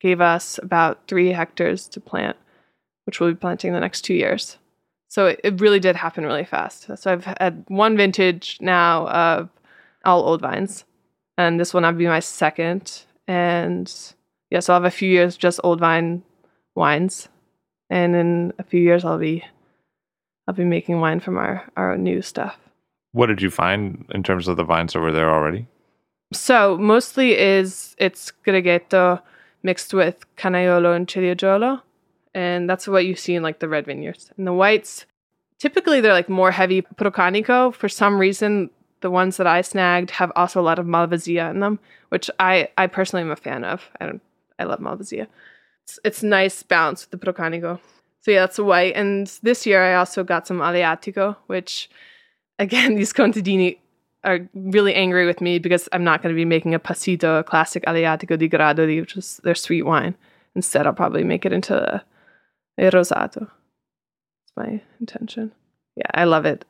gave 0.00 0.20
us 0.20 0.58
about 0.62 1.06
3 1.06 1.30
hectares 1.30 1.86
to 1.88 2.00
plant, 2.00 2.36
which 3.04 3.20
we'll 3.20 3.30
be 3.30 3.36
planting 3.36 3.72
the 3.72 3.80
next 3.80 4.02
2 4.02 4.14
years. 4.14 4.58
So 5.08 5.26
it, 5.26 5.40
it 5.44 5.60
really 5.60 5.80
did 5.80 5.96
happen 5.96 6.24
really 6.24 6.44
fast. 6.44 6.88
So 6.96 7.12
I've 7.12 7.24
had 7.24 7.64
one 7.68 7.96
vintage 7.96 8.58
now 8.60 9.06
of 9.08 9.48
all 10.04 10.22
old 10.22 10.40
vines 10.40 10.84
and 11.40 11.58
this 11.58 11.72
will 11.72 11.80
now 11.80 11.92
be 11.92 12.06
my 12.06 12.20
second. 12.20 13.02
And 13.26 13.92
yeah, 14.50 14.60
so 14.60 14.74
I'll 14.74 14.80
have 14.80 14.92
a 14.92 14.94
few 14.94 15.08
years 15.08 15.36
just 15.36 15.60
old 15.64 15.80
vine 15.80 16.22
wines, 16.74 17.28
and 17.88 18.14
in 18.14 18.52
a 18.58 18.62
few 18.62 18.80
years 18.80 19.04
I'll 19.04 19.18
be 19.18 19.44
I'll 20.46 20.54
be 20.54 20.64
making 20.64 21.00
wine 21.00 21.20
from 21.20 21.38
our 21.38 21.70
our 21.76 21.96
new 21.96 22.22
stuff. 22.22 22.58
What 23.12 23.26
did 23.26 23.42
you 23.42 23.50
find 23.50 24.04
in 24.10 24.22
terms 24.22 24.48
of 24.48 24.56
the 24.56 24.64
vines 24.64 24.94
were 24.94 25.12
there 25.12 25.30
already? 25.30 25.66
So 26.32 26.78
mostly 26.78 27.36
is 27.36 27.96
it's 27.98 28.32
Greghetto 28.46 29.20
mixed 29.62 29.92
with 29.92 30.24
Canaiolo 30.36 30.94
and 30.94 31.06
Ciliegiolo, 31.08 31.82
and 32.34 32.70
that's 32.70 32.86
what 32.86 33.04
you 33.04 33.16
see 33.16 33.34
in 33.34 33.42
like 33.42 33.58
the 33.58 33.68
red 33.68 33.86
vineyards. 33.86 34.30
And 34.36 34.46
the 34.46 34.52
whites, 34.52 35.06
typically 35.58 36.00
they're 36.00 36.12
like 36.12 36.28
more 36.28 36.52
heavy 36.52 36.82
Procanico. 36.82 37.74
For 37.74 37.88
some 37.88 38.18
reason, 38.18 38.70
the 39.00 39.10
ones 39.10 39.38
that 39.38 39.46
I 39.46 39.62
snagged 39.62 40.12
have 40.12 40.30
also 40.36 40.60
a 40.60 40.62
lot 40.62 40.78
of 40.78 40.86
Malvasia 40.86 41.50
in 41.50 41.60
them, 41.60 41.80
which 42.10 42.30
I, 42.38 42.68
I 42.78 42.86
personally 42.86 43.22
am 43.22 43.30
a 43.30 43.36
fan 43.36 43.64
of. 43.64 43.90
I 44.00 44.06
don't, 44.06 44.22
I 44.58 44.64
love 44.64 44.78
Malvasia. 44.78 45.26
It's, 45.84 45.98
it's 46.04 46.22
nice 46.22 46.62
balance 46.62 47.08
with 47.10 47.20
the 47.20 47.32
Procanico. 47.32 47.80
So 48.20 48.30
yeah, 48.30 48.40
that's 48.40 48.56
the 48.56 48.64
white. 48.64 48.94
And 48.94 49.26
this 49.42 49.66
year 49.66 49.82
I 49.82 49.94
also 49.94 50.22
got 50.22 50.46
some 50.46 50.58
Aleatico, 50.58 51.36
which 51.46 51.90
again, 52.60 52.94
these 52.96 53.12
contadini 53.12 53.78
are 54.22 54.48
really 54.54 54.94
angry 54.94 55.26
with 55.26 55.40
me 55.40 55.58
because 55.58 55.88
I'm 55.92 56.04
not 56.04 56.22
going 56.22 56.34
to 56.34 56.38
be 56.38 56.44
making 56.44 56.74
a 56.74 56.78
passito, 56.78 57.40
a 57.40 57.42
classic 57.42 57.84
Aleatico 57.86 58.38
di 58.38 58.48
Grado, 58.48 58.86
which 58.86 59.16
is 59.16 59.40
their 59.42 59.54
sweet 59.54 59.82
wine. 59.82 60.14
Instead, 60.54 60.86
I'll 60.86 60.92
probably 60.92 61.24
make 61.24 61.46
it 61.46 61.52
into 61.52 61.74
a, 61.74 62.04
a 62.78 62.90
rosato. 62.90 63.42
It's 64.44 64.52
my 64.56 64.82
intention. 65.00 65.52
Yeah, 65.96 66.10
I 66.14 66.24
love 66.24 66.44
it. 66.44 66.64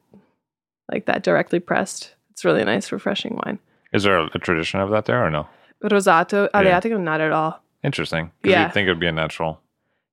Like 0.91 1.07
that 1.07 1.23
directly 1.23 1.61
pressed. 1.61 2.15
It's 2.31 2.45
really 2.45 2.65
nice, 2.65 2.93
refreshing 2.93 3.39
wine. 3.45 3.59
Is 3.93 4.05
there 4.05 4.19
a, 4.19 4.31
a 4.33 4.39
tradition 4.39 4.81
of 4.81 4.91
that 4.91 5.07
there 5.07 5.25
or 5.25 5.31
no? 5.31 5.49
Rosato, 5.83 6.49
Aleatico, 6.51 7.01
not 7.01 7.21
at 7.21 7.33
all. 7.33 7.63
Interesting. 7.83 8.31
Yeah. 8.45 8.65
You'd 8.65 8.75
think 8.75 8.87
it 8.87 8.91
would 8.91 9.01
be 9.01 9.07
a 9.07 9.13
natural. 9.13 9.61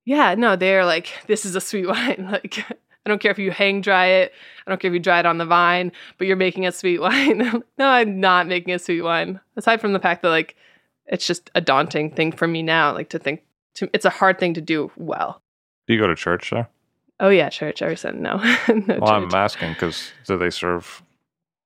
Yeah, 0.04 0.34
no, 0.34 0.56
they're 0.56 0.86
like, 0.86 1.12
this 1.26 1.44
is 1.44 1.54
a 1.54 1.60
sweet 1.60 1.86
wine. 1.88 2.28
Like, 2.32 2.64
I 3.08 3.10
don't 3.10 3.20
care 3.20 3.30
if 3.30 3.38
you 3.38 3.50
hang 3.50 3.80
dry 3.80 4.06
it. 4.06 4.32
I 4.66 4.70
don't 4.70 4.80
care 4.80 4.90
if 4.90 4.94
you 4.94 5.00
dry 5.00 5.18
it 5.20 5.24
on 5.26 5.38
the 5.38 5.46
vine, 5.46 5.92
but 6.18 6.26
you're 6.26 6.36
making 6.36 6.66
a 6.66 6.72
sweet 6.72 7.00
wine. 7.06 7.62
no, 7.78 7.86
I'm 7.88 8.20
not 8.20 8.46
making 8.46 8.74
a 8.74 8.78
sweet 8.78 9.00
wine. 9.00 9.40
Aside 9.56 9.80
from 9.80 9.94
the 9.94 9.98
fact 9.98 10.22
that 10.22 10.28
like, 10.28 10.54
it's 11.06 11.26
just 11.26 11.50
a 11.54 11.60
daunting 11.62 12.10
thing 12.10 12.32
for 12.32 12.46
me 12.46 12.62
now. 12.62 12.92
Like 12.92 13.08
to 13.10 13.18
think, 13.18 13.42
to, 13.76 13.88
it's 13.94 14.04
a 14.04 14.10
hard 14.10 14.38
thing 14.38 14.52
to 14.54 14.60
do 14.60 14.90
well. 14.96 15.40
Do 15.86 15.94
you 15.94 16.00
go 16.00 16.06
to 16.06 16.14
church 16.14 16.50
there? 16.50 16.68
Oh 17.18 17.30
yeah, 17.30 17.48
church. 17.48 17.80
every 17.82 17.96
Sunday. 17.96 18.20
no, 18.20 18.36
no 18.68 18.98
Well, 19.00 19.10
I'm 19.12 19.34
asking 19.34 19.72
because 19.72 20.12
do 20.26 20.36
they 20.36 20.50
serve? 20.50 21.02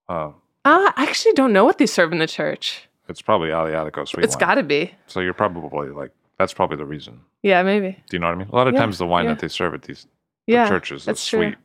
Uh, 0.08 0.28
Uh, 0.64 0.92
I 0.96 1.04
actually 1.08 1.32
don't 1.34 1.52
know 1.52 1.64
what 1.64 1.78
they 1.78 1.86
serve 1.86 2.12
in 2.12 2.18
the 2.20 2.26
church. 2.28 2.88
it's 3.08 3.20
probably 3.20 3.48
Aleatico 3.48 4.06
sweet 4.06 4.24
It's 4.24 4.36
got 4.36 4.54
to 4.54 4.62
be. 4.62 4.94
So 5.08 5.18
you're 5.20 5.34
probably 5.34 5.88
like 5.88 6.12
that's 6.38 6.54
probably 6.54 6.76
the 6.76 6.86
reason. 6.86 7.20
Yeah, 7.42 7.62
maybe. 7.64 7.98
Do 8.08 8.16
you 8.16 8.20
know 8.20 8.28
what 8.28 8.34
I 8.34 8.38
mean? 8.38 8.48
A 8.52 8.54
lot 8.54 8.68
of 8.68 8.74
Yeah, 8.74 8.80
times 8.80 8.98
the 8.98 9.06
wine 9.06 9.24
yeah. 9.24 9.30
that 9.34 9.40
they 9.40 9.48
serve 9.48 9.74
at 9.74 9.82
these 9.82 10.04
the 10.04 10.08
Yeah, 10.46 10.68
churches 10.68 11.04
that's 11.04 11.26
true. 11.26 11.50
sweet. 11.50 11.58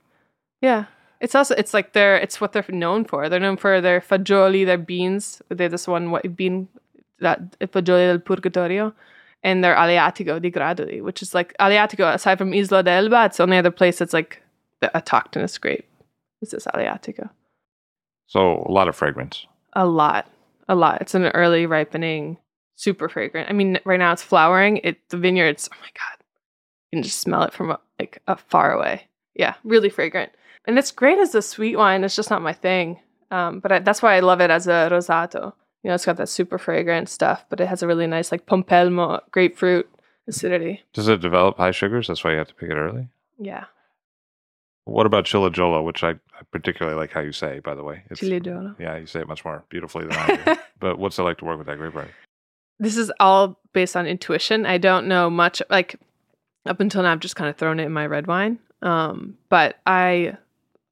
Yeah. 0.61 0.85
It's 1.19 1.33
also 1.33 1.55
it's 1.55 1.73
like 1.73 1.93
they're 1.93 2.17
it's 2.17 2.39
what 2.39 2.53
they're 2.53 2.65
known 2.69 3.05
for. 3.05 3.27
They're 3.27 3.39
known 3.39 3.57
for 3.57 3.81
their 3.81 4.01
fagioli, 4.01 4.65
their 4.65 4.77
beans. 4.77 5.41
They 5.49 5.63
have 5.63 5.71
this 5.71 5.87
one 5.87 6.11
white 6.11 6.35
bean 6.35 6.67
that 7.19 7.57
fagioli 7.59 8.07
del 8.07 8.19
purgatorio, 8.19 8.93
and 9.43 9.63
their 9.63 9.75
aleatico 9.75 10.39
di 10.39 10.51
Gradoli, 10.51 11.01
which 11.01 11.21
is 11.23 11.33
like 11.33 11.55
aleatico. 11.59 12.13
Aside 12.13 12.37
from 12.37 12.53
Isla 12.53 12.83
d'Elba, 12.83 13.25
it's 13.25 13.37
the 13.37 13.43
only 13.43 13.57
other 13.57 13.71
place 13.71 13.97
that's 13.97 14.13
like 14.13 14.43
the 14.79 14.91
autochthonous 14.93 15.59
grape. 15.59 15.87
Is 16.41 16.51
this 16.51 16.67
aleatico? 16.67 17.29
So 18.27 18.63
a 18.67 18.71
lot 18.71 18.87
of 18.87 18.95
fragrance. 18.95 19.47
A 19.73 19.87
lot, 19.87 20.29
a 20.67 20.75
lot. 20.75 21.01
It's 21.01 21.15
an 21.15 21.25
early 21.27 21.65
ripening, 21.65 22.37
super 22.75 23.09
fragrant. 23.09 23.49
I 23.49 23.53
mean, 23.53 23.79
right 23.85 23.99
now 23.99 24.11
it's 24.11 24.21
flowering. 24.21 24.77
It 24.83 24.97
the 25.09 25.17
vineyards. 25.17 25.67
Oh 25.73 25.77
my 25.81 25.89
god, 25.95 26.16
can 26.91 27.03
just 27.03 27.19
smell 27.19 27.43
it 27.43 27.53
from 27.53 27.75
like 27.99 28.21
a 28.27 28.37
far 28.37 28.73
away. 28.73 29.07
Yeah, 29.35 29.55
really 29.63 29.89
fragrant, 29.89 30.31
and 30.65 30.77
it's 30.77 30.91
great 30.91 31.19
as 31.19 31.35
a 31.35 31.41
sweet 31.41 31.77
wine. 31.77 32.03
It's 32.03 32.15
just 32.15 32.29
not 32.29 32.41
my 32.41 32.53
thing. 32.53 32.99
Um, 33.29 33.59
but 33.59 33.71
I, 33.71 33.79
that's 33.79 34.01
why 34.01 34.15
I 34.15 34.21
love 34.21 34.41
it 34.41 34.49
as 34.49 34.67
a 34.67 34.89
rosato. 34.91 35.53
You 35.83 35.89
know, 35.89 35.93
it's 35.93 36.05
got 36.05 36.17
that 36.17 36.29
super 36.29 36.57
fragrant 36.57 37.09
stuff, 37.09 37.45
but 37.49 37.59
it 37.59 37.67
has 37.67 37.83
a 37.83 37.87
really 37.87 38.07
nice 38.07 38.31
like 38.31 38.45
pompelmo 38.45 39.21
grapefruit 39.31 39.89
acidity. 40.27 40.83
Does 40.93 41.07
it 41.07 41.21
develop 41.21 41.57
high 41.57 41.71
sugars? 41.71 42.07
That's 42.07 42.23
why 42.23 42.31
you 42.31 42.37
have 42.37 42.47
to 42.47 42.55
pick 42.55 42.69
it 42.69 42.75
early. 42.75 43.07
Yeah, 43.39 43.65
What 44.85 45.05
about 45.05 45.25
Ciliegiolo, 45.25 45.83
which 45.85 46.03
I, 46.03 46.11
I 46.11 46.41
particularly 46.51 46.97
like 46.97 47.11
how 47.11 47.19
you 47.19 47.31
say, 47.31 47.59
by 47.59 47.75
the 47.75 47.83
way. 47.83 48.03
It's, 48.09 48.19
Chile 48.19 48.41
Yeah, 48.79 48.97
you 48.97 49.05
say 49.05 49.19
it 49.19 49.27
much 49.27 49.45
more 49.45 49.63
beautifully 49.69 50.07
than 50.07 50.17
I 50.17 50.35
do. 50.35 50.61
but 50.79 50.97
what's 50.97 51.19
it 51.19 51.23
like 51.23 51.37
to 51.39 51.45
work 51.45 51.59
with 51.59 51.67
that 51.67 51.77
grape 51.77 51.93
variety? 51.93 52.13
this 52.79 52.97
is 52.97 53.11
all 53.19 53.59
based 53.73 53.95
on 53.95 54.05
intuition. 54.05 54.65
I 54.65 54.77
don't 54.77 55.07
know 55.07 55.29
much. 55.29 55.61
Like 55.69 55.95
up 56.67 56.79
until 56.79 57.03
now, 57.03 57.11
I've 57.11 57.19
just 57.19 57.35
kind 57.35 57.49
of 57.49 57.57
thrown 57.57 57.79
it 57.79 57.85
in 57.85 57.91
my 57.91 58.05
red 58.05 58.27
wine. 58.27 58.59
Um, 58.81 59.37
but 59.49 59.79
I 59.85 60.37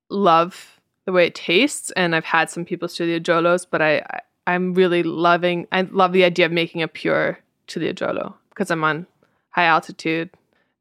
love 0.09 0.79
the 1.05 1.11
way 1.11 1.27
it 1.27 1.35
tastes, 1.35 1.91
and 1.91 2.15
I've 2.15 2.25
had 2.25 2.49
some 2.49 2.65
people 2.65 2.87
Studio 2.87 3.19
but 3.65 3.81
I, 3.81 3.97
I 3.97 4.19
I'm 4.47 4.73
really 4.73 5.03
loving. 5.03 5.67
I 5.71 5.81
love 5.81 6.13
the 6.13 6.23
idea 6.23 6.45
of 6.45 6.51
making 6.51 6.81
a 6.81 6.87
pure 6.87 7.39
Jolo 7.93 8.35
because 8.49 8.69
I'm 8.69 8.83
on 8.83 9.07
high 9.49 9.65
altitude, 9.65 10.29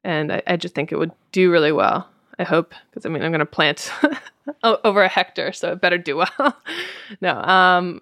and 0.03 0.31
I, 0.31 0.41
I 0.47 0.57
just 0.57 0.75
think 0.75 0.91
it 0.91 0.97
would 0.97 1.11
do 1.31 1.51
really 1.51 1.71
well. 1.71 2.07
I 2.37 2.43
hope 2.43 2.73
because 2.89 3.05
I 3.05 3.09
mean 3.09 3.23
I'm 3.23 3.31
going 3.31 3.39
to 3.39 3.45
plant 3.45 3.91
over 4.63 5.03
a 5.03 5.07
hectare, 5.07 5.53
so 5.53 5.71
it 5.71 5.81
better 5.81 5.97
do 5.97 6.17
well. 6.17 6.57
no, 7.21 7.39
um, 7.41 8.01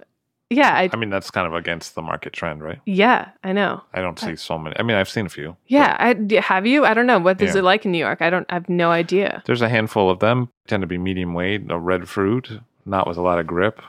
yeah, 0.49 0.73
I 0.75 0.89
I 0.91 0.95
mean, 0.97 1.09
that's 1.09 1.31
kind 1.31 1.47
of 1.47 1.53
against 1.55 1.95
the 1.95 2.01
market 2.01 2.33
trend, 2.33 2.63
right? 2.63 2.79
yeah, 2.85 3.29
I 3.43 3.53
know. 3.53 3.81
I 3.93 4.01
don't 4.01 4.19
see 4.19 4.35
so 4.35 4.57
many. 4.57 4.75
I 4.77 4.83
mean, 4.83 4.95
I've 4.97 5.09
seen 5.09 5.25
a 5.25 5.29
few. 5.29 5.55
Yeah, 5.67 5.95
I, 5.99 6.15
have 6.41 6.65
you? 6.67 6.85
I 6.85 6.93
don't 6.93 7.07
know. 7.07 7.19
What 7.19 7.41
is 7.41 7.53
Yeah. 7.55 7.59
it 7.61 7.63
like 7.63 7.85
in 7.85 7.91
New 7.91 7.97
York? 7.97 8.21
I 8.21 8.29
don't. 8.29 8.45
I 8.49 8.53
have 8.55 8.69
no 8.69 8.91
idea. 8.91 9.41
There's 9.45 9.61
a 9.61 9.69
handful 9.69 10.09
of 10.09 10.19
them. 10.19 10.49
Tend 10.67 10.81
to 10.81 10.87
be 10.87 10.97
medium 10.97 11.33
weight, 11.33 11.63
a 11.69 11.79
red 11.79 12.07
fruit, 12.07 12.59
not 12.85 13.07
with 13.07 13.17
a 13.17 13.21
lot 13.21 13.39
of 13.39 13.47
grip. 13.47 13.81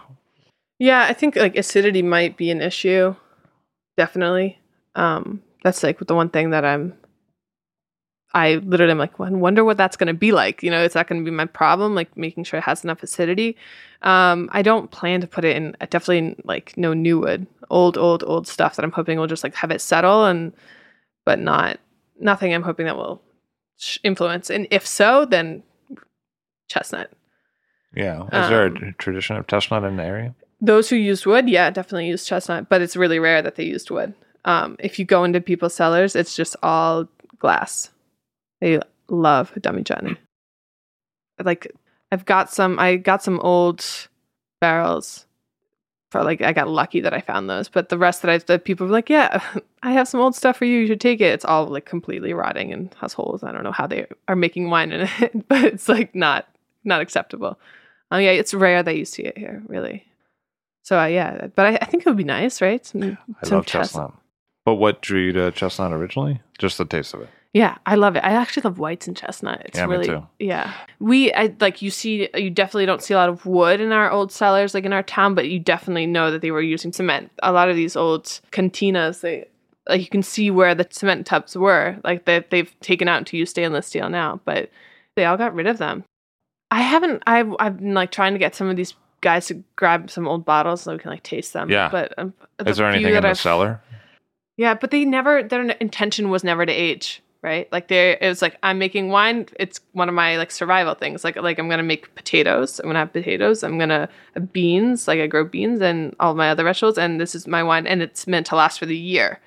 Yeah, 0.79 1.05
I 1.09 1.13
think 1.13 1.37
like 1.37 1.57
acidity 1.57 2.03
might 2.03 2.37
be 2.37 2.51
an 2.51 2.61
issue. 2.63 3.15
Definitely. 3.97 4.59
Um, 4.95 5.43
that's 5.63 5.83
like 5.83 5.99
the 5.99 6.15
one 6.15 6.31
thing 6.31 6.51
that 6.51 6.65
I'm. 6.65 6.95
I 8.35 8.57
literally 8.57 8.91
am 8.91 8.99
like, 8.99 9.19
well, 9.19 9.29
I 9.29 9.33
wonder 9.33 9.65
what 9.65 9.77
that's 9.77 9.97
going 9.97 10.09
to 10.09 10.15
be 10.15 10.33
like. 10.33 10.63
You 10.63 10.71
know, 10.71 10.83
is 10.83 10.95
that 10.95 11.07
going 11.07 11.25
to 11.25 11.31
be 11.31 11.35
my 11.35 11.47
problem? 11.47 11.95
Like 11.95 12.17
making 12.17 12.45
sure 12.45 12.59
it 12.59 12.65
has 12.65 12.83
enough 12.83 13.03
acidity. 13.03 13.57
Um, 14.03 14.51
I 14.53 14.63
don't 14.63 14.91
plan 14.91 15.21
to 15.21 15.27
put 15.27 15.45
it 15.45 15.57
in. 15.57 15.77
Definitely 15.81 16.19
in, 16.19 16.43
like 16.45 16.77
no 16.77 16.93
new 16.93 17.21
wood, 17.21 17.47
old, 17.71 17.97
old, 17.97 18.25
old 18.27 18.49
stuff 18.49 18.77
that 18.77 18.85
I'm 18.85 18.91
hoping 18.93 19.19
will 19.19 19.29
just 19.29 19.45
like 19.45 19.55
have 19.55 19.71
it 19.71 19.81
settle 19.81 20.25
and, 20.25 20.53
but 21.25 21.39
not 21.39 21.79
nothing. 22.21 22.53
I'm 22.53 22.65
hoping 22.65 22.87
that 22.87 22.97
will 22.97 23.23
sh- 23.79 23.99
influence. 24.03 24.51
And 24.51 24.67
if 24.71 24.85
so, 24.87 25.25
then 25.25 25.63
chestnut. 26.69 27.11
Yeah. 27.95 28.25
Is 28.25 28.49
there 28.51 28.67
a 28.67 28.71
Um, 28.71 28.95
tradition 28.99 29.37
of 29.37 29.47
chestnut 29.47 29.85
in 29.85 29.97
the 29.97 30.03
area? 30.03 30.35
Those 30.61 30.91
who 30.91 30.97
used 30.97 31.25
wood, 31.25 31.49
yeah, 31.49 31.71
definitely 31.71 32.09
use 32.09 32.27
chestnut, 32.27 32.69
but 32.69 32.83
it's 32.83 32.97
really 32.97 33.19
rare 33.19 33.43
that 33.43 33.55
they 33.55 33.65
used 33.65 33.91
wood. 33.91 34.15
Um, 34.45 34.77
if 34.81 34.99
you 34.99 35.05
go 35.05 35.23
into 35.25 35.41
people's 35.41 35.75
cellars, 35.75 36.17
it's 36.17 36.35
just 36.35 36.57
all 36.63 37.07
glass. 37.39 37.91
They 38.61 38.81
love 39.09 39.53
Damigiane. 39.55 40.17
Like 41.43 41.73
I've 42.13 42.25
got 42.25 42.53
some 42.53 42.79
I 42.79 42.97
got 42.97 43.23
some 43.23 43.41
old 43.41 43.85
barrels 44.61 45.27
for 46.11 46.23
like 46.23 46.43
I 46.43 46.53
got 46.53 46.69
lucky 46.69 47.01
that 47.01 47.13
I 47.13 47.21
found 47.21 47.51
those, 47.51 47.69
but 47.69 47.89
the 47.89 47.99
rest 47.99 48.23
that 48.23 48.31
I 48.31 48.39
that 48.39 48.65
people 48.65 48.87
were 48.87 48.93
like, 48.93 49.11
Yeah, 49.11 49.43
I 49.83 49.93
have 49.93 50.09
some 50.09 50.21
old 50.21 50.35
stuff 50.35 50.57
for 50.57 50.65
you, 50.65 50.79
you 50.81 50.87
should 50.87 51.01
take 51.01 51.21
it. 51.21 51.33
It's 51.33 51.45
all 51.45 51.67
like 51.67 51.87
completely 51.87 52.33
rotting 52.33 52.73
and 52.73 52.95
has 53.01 53.13
holes. 53.13 53.43
I 53.43 53.53
don't 53.53 53.65
know 53.65 53.73
how 53.73 53.87
they 53.87 54.07
are 54.29 54.37
making 54.37 54.71
wine 54.71 54.93
in 54.93 55.09
it, 55.19 55.49
but 55.49 55.65
it's 55.65 55.89
like 55.89 56.15
not 56.15 56.49
not 56.85 57.01
acceptable. 57.01 57.59
Oh 58.11 58.19
yeah, 58.19 58.31
it's 58.31 58.55
rare 58.55 58.83
that 58.83 58.97
you 58.97 59.05
see 59.05 59.23
it 59.23 59.37
here, 59.37 59.63
really. 59.67 60.07
So 60.83 61.01
uh, 61.01 61.07
yeah, 61.07 61.49
but 61.55 61.67
I, 61.67 61.79
I 61.83 61.85
think 61.87 62.03
it 62.03 62.09
would 62.09 62.17
be 62.17 62.25
nice, 62.25 62.63
right? 62.63 62.85
Some, 62.87 63.19
I 63.43 63.47
some 63.47 63.57
love 63.57 63.67
chestnut. 63.67 64.15
But 64.65 64.75
what 64.77 65.03
drew 65.03 65.21
you 65.21 65.33
to 65.33 65.51
chestnut 65.51 65.93
originally? 65.93 66.41
Just 66.59 66.79
the 66.79 66.85
taste 66.85 67.13
of 67.15 67.23
it. 67.23 67.29
Yeah, 67.55 67.79
I 67.87 67.95
love 67.95 68.17
it. 68.17 68.25
I 68.25 68.33
actually 68.33 68.63
love 68.65 68.79
whites 68.81 69.07
and 69.07 69.17
chestnut. 69.17 69.63
It's 69.65 69.79
Yeah, 69.79 69.87
me 69.87 69.93
really 69.93 70.07
too. 70.09 70.27
yeah. 70.41 70.73
We 70.99 71.33
I 71.33 71.55
like 71.61 71.81
you 71.83 71.91
see 71.91 72.29
you 72.35 72.51
definitely 72.51 72.85
don't 72.87 73.01
see 73.03 73.15
a 73.15 73.17
lot 73.17 73.29
of 73.29 73.47
wood 73.47 73.81
in 73.81 73.93
our 73.93 74.11
old 74.11 74.33
cellars 74.33 74.75
like 74.75 74.85
in 74.85 74.93
our 74.93 75.05
town, 75.05 75.35
but 75.37 75.49
you 75.49 75.61
definitely 75.61 76.07
know 76.07 76.31
that 76.33 76.43
they 76.43 76.51
were 76.51 76.61
using 76.61 76.93
cement. 76.93 77.31
A 77.45 77.53
lot 77.53 77.69
of 77.69 77.77
these 77.77 77.95
old 77.97 78.25
cantinas, 78.51 79.21
they 79.21 79.47
like 79.89 80.01
you 80.01 80.09
can 80.09 80.23
see 80.25 80.51
where 80.51 80.75
the 80.75 80.87
cement 80.91 81.27
tubs 81.27 81.57
were. 81.57 81.97
Like 82.03 82.25
that 82.25 82.51
they've 82.51 82.75
taken 82.81 83.07
out 83.07 83.25
to 83.27 83.37
use 83.37 83.51
stainless 83.51 83.87
steel 83.87 84.09
now, 84.11 84.41
but 84.45 84.69
they 85.15 85.25
all 85.25 85.37
got 85.37 85.55
rid 85.55 85.69
of 85.69 85.79
them. 85.79 86.03
I 86.73 86.81
haven't 86.83 87.23
I've 87.25 87.55
I've 87.61 87.77
been 87.79 87.95
like 87.95 88.11
trying 88.11 88.33
to 88.33 88.39
get 88.41 88.57
some 88.57 88.69
of 88.69 88.75
these 88.77 88.95
guys 89.21 89.47
to 89.47 89.63
grab 89.77 90.11
some 90.11 90.27
old 90.27 90.45
bottles 90.45 90.83
so 90.83 90.93
we 90.93 90.99
can 90.99 91.13
like 91.13 91.23
taste 91.23 91.53
them. 91.53 91.71
Yeah. 91.71 91.89
But 91.89 92.15
um, 92.19 92.35
Is 92.67 92.79
there 92.79 92.89
anything 92.89 93.15
in 93.15 93.23
the 93.23 93.29
I've- 93.29 93.39
cellar? 93.39 93.81
yeah, 94.57 94.75
but 94.75 94.91
they 94.91 95.05
never 95.05 95.45
their 95.45 95.63
intention 95.71 96.31
was 96.31 96.43
never 96.43 96.67
to 96.67 96.73
age, 96.73 97.23
right? 97.45 97.71
Like 97.71 97.89
they 97.89 98.17
it 98.19 98.27
was 98.27 98.41
like 98.41 98.57
I'm 98.63 98.79
making 98.79 99.11
wine, 99.11 99.47
it's 99.61 99.81
one 99.93 100.09
of 100.09 100.15
my 100.15 100.39
like 100.39 100.51
survival 100.51 100.95
things. 100.95 101.23
Like 101.23 101.37
like 101.37 101.59
I'm 101.59 101.69
going 101.69 101.79
to 101.79 101.85
make 101.85 102.15
potatoes, 102.15 102.81
I'm 102.81 102.87
going 102.87 102.95
to 102.95 103.01
have 103.01 103.13
potatoes, 103.13 103.63
I'm 103.63 103.77
going 103.77 103.91
to 103.91 103.95
uh, 103.95 104.07
have 104.33 104.53
beans, 104.53 105.07
like 105.07 105.21
I 105.21 105.27
grow 105.27 105.45
beans 105.45 105.83
and 105.83 106.17
all 106.19 106.35
my 106.35 106.51
other 106.51 106.65
vegetables 106.65 106.97
and 106.97 107.21
this 107.21 107.35
is 107.35 107.47
my 107.47 107.63
wine 107.63 107.87
and 107.87 108.01
it's 108.01 108.27
meant 108.27 108.47
to 108.47 108.57
last 108.57 108.79
for 108.79 108.87
the 108.87 108.97
year. 108.97 109.41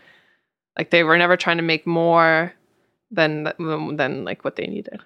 Like 0.77 0.91
they 0.91 1.03
were 1.03 1.17
never 1.17 1.35
trying 1.35 1.57
to 1.57 1.63
make 1.63 1.87
more 1.87 2.53
than 3.09 3.51
than 3.97 4.23
like 4.23 4.45
what 4.45 4.57
they 4.57 4.67
needed. 4.67 5.01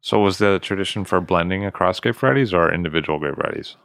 So 0.00 0.18
was 0.18 0.38
there 0.38 0.52
the 0.52 0.58
tradition 0.58 1.04
for 1.04 1.20
blending 1.20 1.66
across 1.66 2.00
grape 2.00 2.16
varieties 2.16 2.54
or 2.54 2.72
individual 2.72 3.18
grape 3.18 3.36
varieties? 3.36 3.76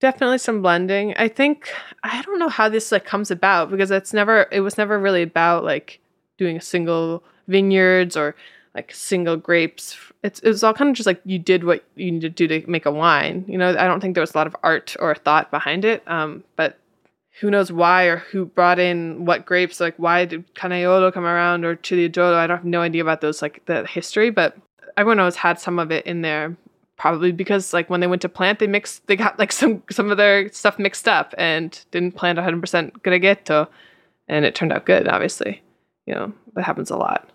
Definitely 0.00 0.38
some 0.38 0.62
blending. 0.62 1.14
I 1.18 1.28
think 1.28 1.68
I 2.02 2.22
don't 2.22 2.38
know 2.38 2.48
how 2.48 2.70
this 2.70 2.90
like 2.90 3.04
comes 3.04 3.30
about 3.30 3.70
because 3.70 3.90
it's 3.90 4.14
never 4.14 4.46
it 4.50 4.60
was 4.60 4.78
never 4.78 4.98
really 4.98 5.22
about 5.22 5.64
like 5.64 6.00
doing 6.38 6.56
a 6.56 6.62
single 6.62 7.22
vineyards 7.52 8.16
or 8.16 8.34
like 8.74 8.92
single 8.94 9.36
grapes. 9.36 9.96
It's 10.22 10.40
it 10.40 10.48
was 10.48 10.64
all 10.64 10.74
kind 10.74 10.90
of 10.90 10.96
just 10.96 11.06
like 11.06 11.20
you 11.24 11.38
did 11.38 11.64
what 11.64 11.84
you 11.94 12.10
need 12.10 12.22
to 12.22 12.28
do 12.28 12.46
to 12.48 12.64
make 12.68 12.86
a 12.86 12.90
wine. 12.90 13.44
You 13.46 13.58
know, 13.58 13.70
I 13.70 13.86
don't 13.86 14.00
think 14.00 14.14
there 14.14 14.22
was 14.22 14.34
a 14.34 14.38
lot 14.38 14.46
of 14.46 14.56
art 14.62 14.96
or 14.98 15.14
thought 15.14 15.50
behind 15.50 15.84
it. 15.84 16.02
Um, 16.06 16.44
but 16.56 16.78
who 17.40 17.50
knows 17.50 17.72
why 17.72 18.04
or 18.04 18.18
who 18.18 18.46
brought 18.46 18.78
in 18.78 19.24
what 19.24 19.46
grapes. 19.46 19.80
Like 19.80 19.96
why 19.96 20.24
did 20.24 20.54
Canaiolo 20.54 21.12
come 21.12 21.24
around 21.24 21.64
or 21.64 21.76
Ciliegiolo? 21.76 22.34
I 22.34 22.46
don't 22.46 22.58
have 22.58 22.64
no 22.64 22.80
idea 22.80 23.02
about 23.02 23.20
those 23.20 23.42
like 23.42 23.64
the 23.66 23.86
history, 23.86 24.30
but 24.30 24.56
everyone 24.96 25.18
always 25.18 25.36
had 25.36 25.60
some 25.60 25.78
of 25.78 25.90
it 25.90 26.06
in 26.06 26.22
there. 26.22 26.56
Probably 26.96 27.32
because 27.32 27.72
like 27.72 27.90
when 27.90 28.00
they 28.00 28.06
went 28.06 28.22
to 28.22 28.28
plant, 28.28 28.58
they 28.58 28.68
mixed 28.68 29.06
they 29.06 29.16
got 29.16 29.38
like 29.38 29.50
some 29.52 29.82
some 29.90 30.10
of 30.10 30.16
their 30.16 30.50
stuff 30.52 30.78
mixed 30.78 31.08
up 31.08 31.34
and 31.36 31.84
didn't 31.90 32.12
plant 32.12 32.38
100% 32.38 32.92
Grechetto, 33.02 33.66
and 34.28 34.44
it 34.44 34.54
turned 34.54 34.72
out 34.72 34.86
good. 34.86 35.08
Obviously, 35.08 35.62
you 36.06 36.14
know 36.14 36.32
that 36.54 36.62
happens 36.62 36.90
a 36.90 36.96
lot 36.96 37.31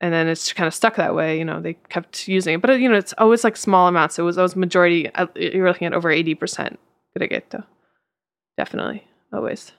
and 0.00 0.12
then 0.12 0.28
it's 0.28 0.52
kind 0.52 0.66
of 0.66 0.74
stuck 0.74 0.96
that 0.96 1.14
way. 1.14 1.38
You 1.38 1.44
know, 1.44 1.60
they 1.60 1.74
kept 1.88 2.28
using 2.28 2.54
it, 2.54 2.62
but 2.62 2.78
you 2.80 2.88
know, 2.88 2.96
it's 2.96 3.14
always 3.18 3.44
like 3.44 3.56
small 3.56 3.88
amounts. 3.88 4.18
It 4.18 4.22
was 4.22 4.38
always 4.38 4.56
majority. 4.56 5.12
Uh, 5.14 5.26
you're 5.34 5.68
looking 5.68 5.86
at 5.86 5.94
over 5.94 6.10
eighty 6.10 6.34
percent 6.34 6.78
Grechetto, 7.18 7.64
definitely, 8.56 9.06
always. 9.32 9.72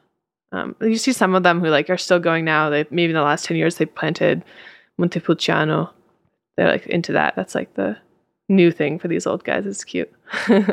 Um, 0.52 0.76
you 0.82 0.98
see 0.98 1.12
some 1.12 1.36
of 1.36 1.44
them 1.44 1.60
who 1.60 1.68
like 1.68 1.90
are 1.90 1.98
still 1.98 2.20
going 2.20 2.46
now. 2.46 2.70
They 2.70 2.86
maybe 2.90 3.12
in 3.12 3.16
the 3.16 3.22
last 3.22 3.46
ten 3.46 3.58
years 3.58 3.78
they 3.78 3.86
planted 3.86 4.44
Montepulciano. 4.98 5.92
They're 6.56 6.72
like 6.72 6.88
into 6.88 7.12
that. 7.14 7.36
That's 7.36 7.54
like 7.54 7.76
the 7.76 7.98
new 8.50 8.72
thing 8.72 8.98
for 8.98 9.08
these 9.08 9.28
old 9.28 9.44
guys. 9.44 9.66
It's 9.66 9.84
cute, 9.84 10.12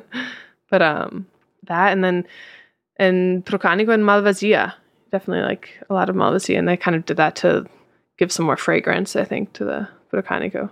but 0.71 0.83
um, 0.83 1.27
that 1.65 1.93
and 1.93 2.03
then 2.03 2.27
and 2.97 3.45
Procanico 3.45 3.93
and 3.93 4.05
Malvasia, 4.05 4.73
definitely 5.13 5.45
like 5.45 5.71
a 5.91 5.95
lot 5.95 6.09
of 6.09 6.17
Malvasia, 6.17 6.59
and 6.59 6.67
they 6.67 6.77
kind 6.77 6.97
of 6.97 7.05
did 7.05 7.19
that 7.19 7.37
to 7.37 7.67
give 8.19 8.33
some 8.33 8.47
more 8.47 8.57
fragrance, 8.57 9.17
I 9.17 9.25
think, 9.25 9.53
to 9.55 9.65
the 9.65 9.89
Procanico. 10.13 10.71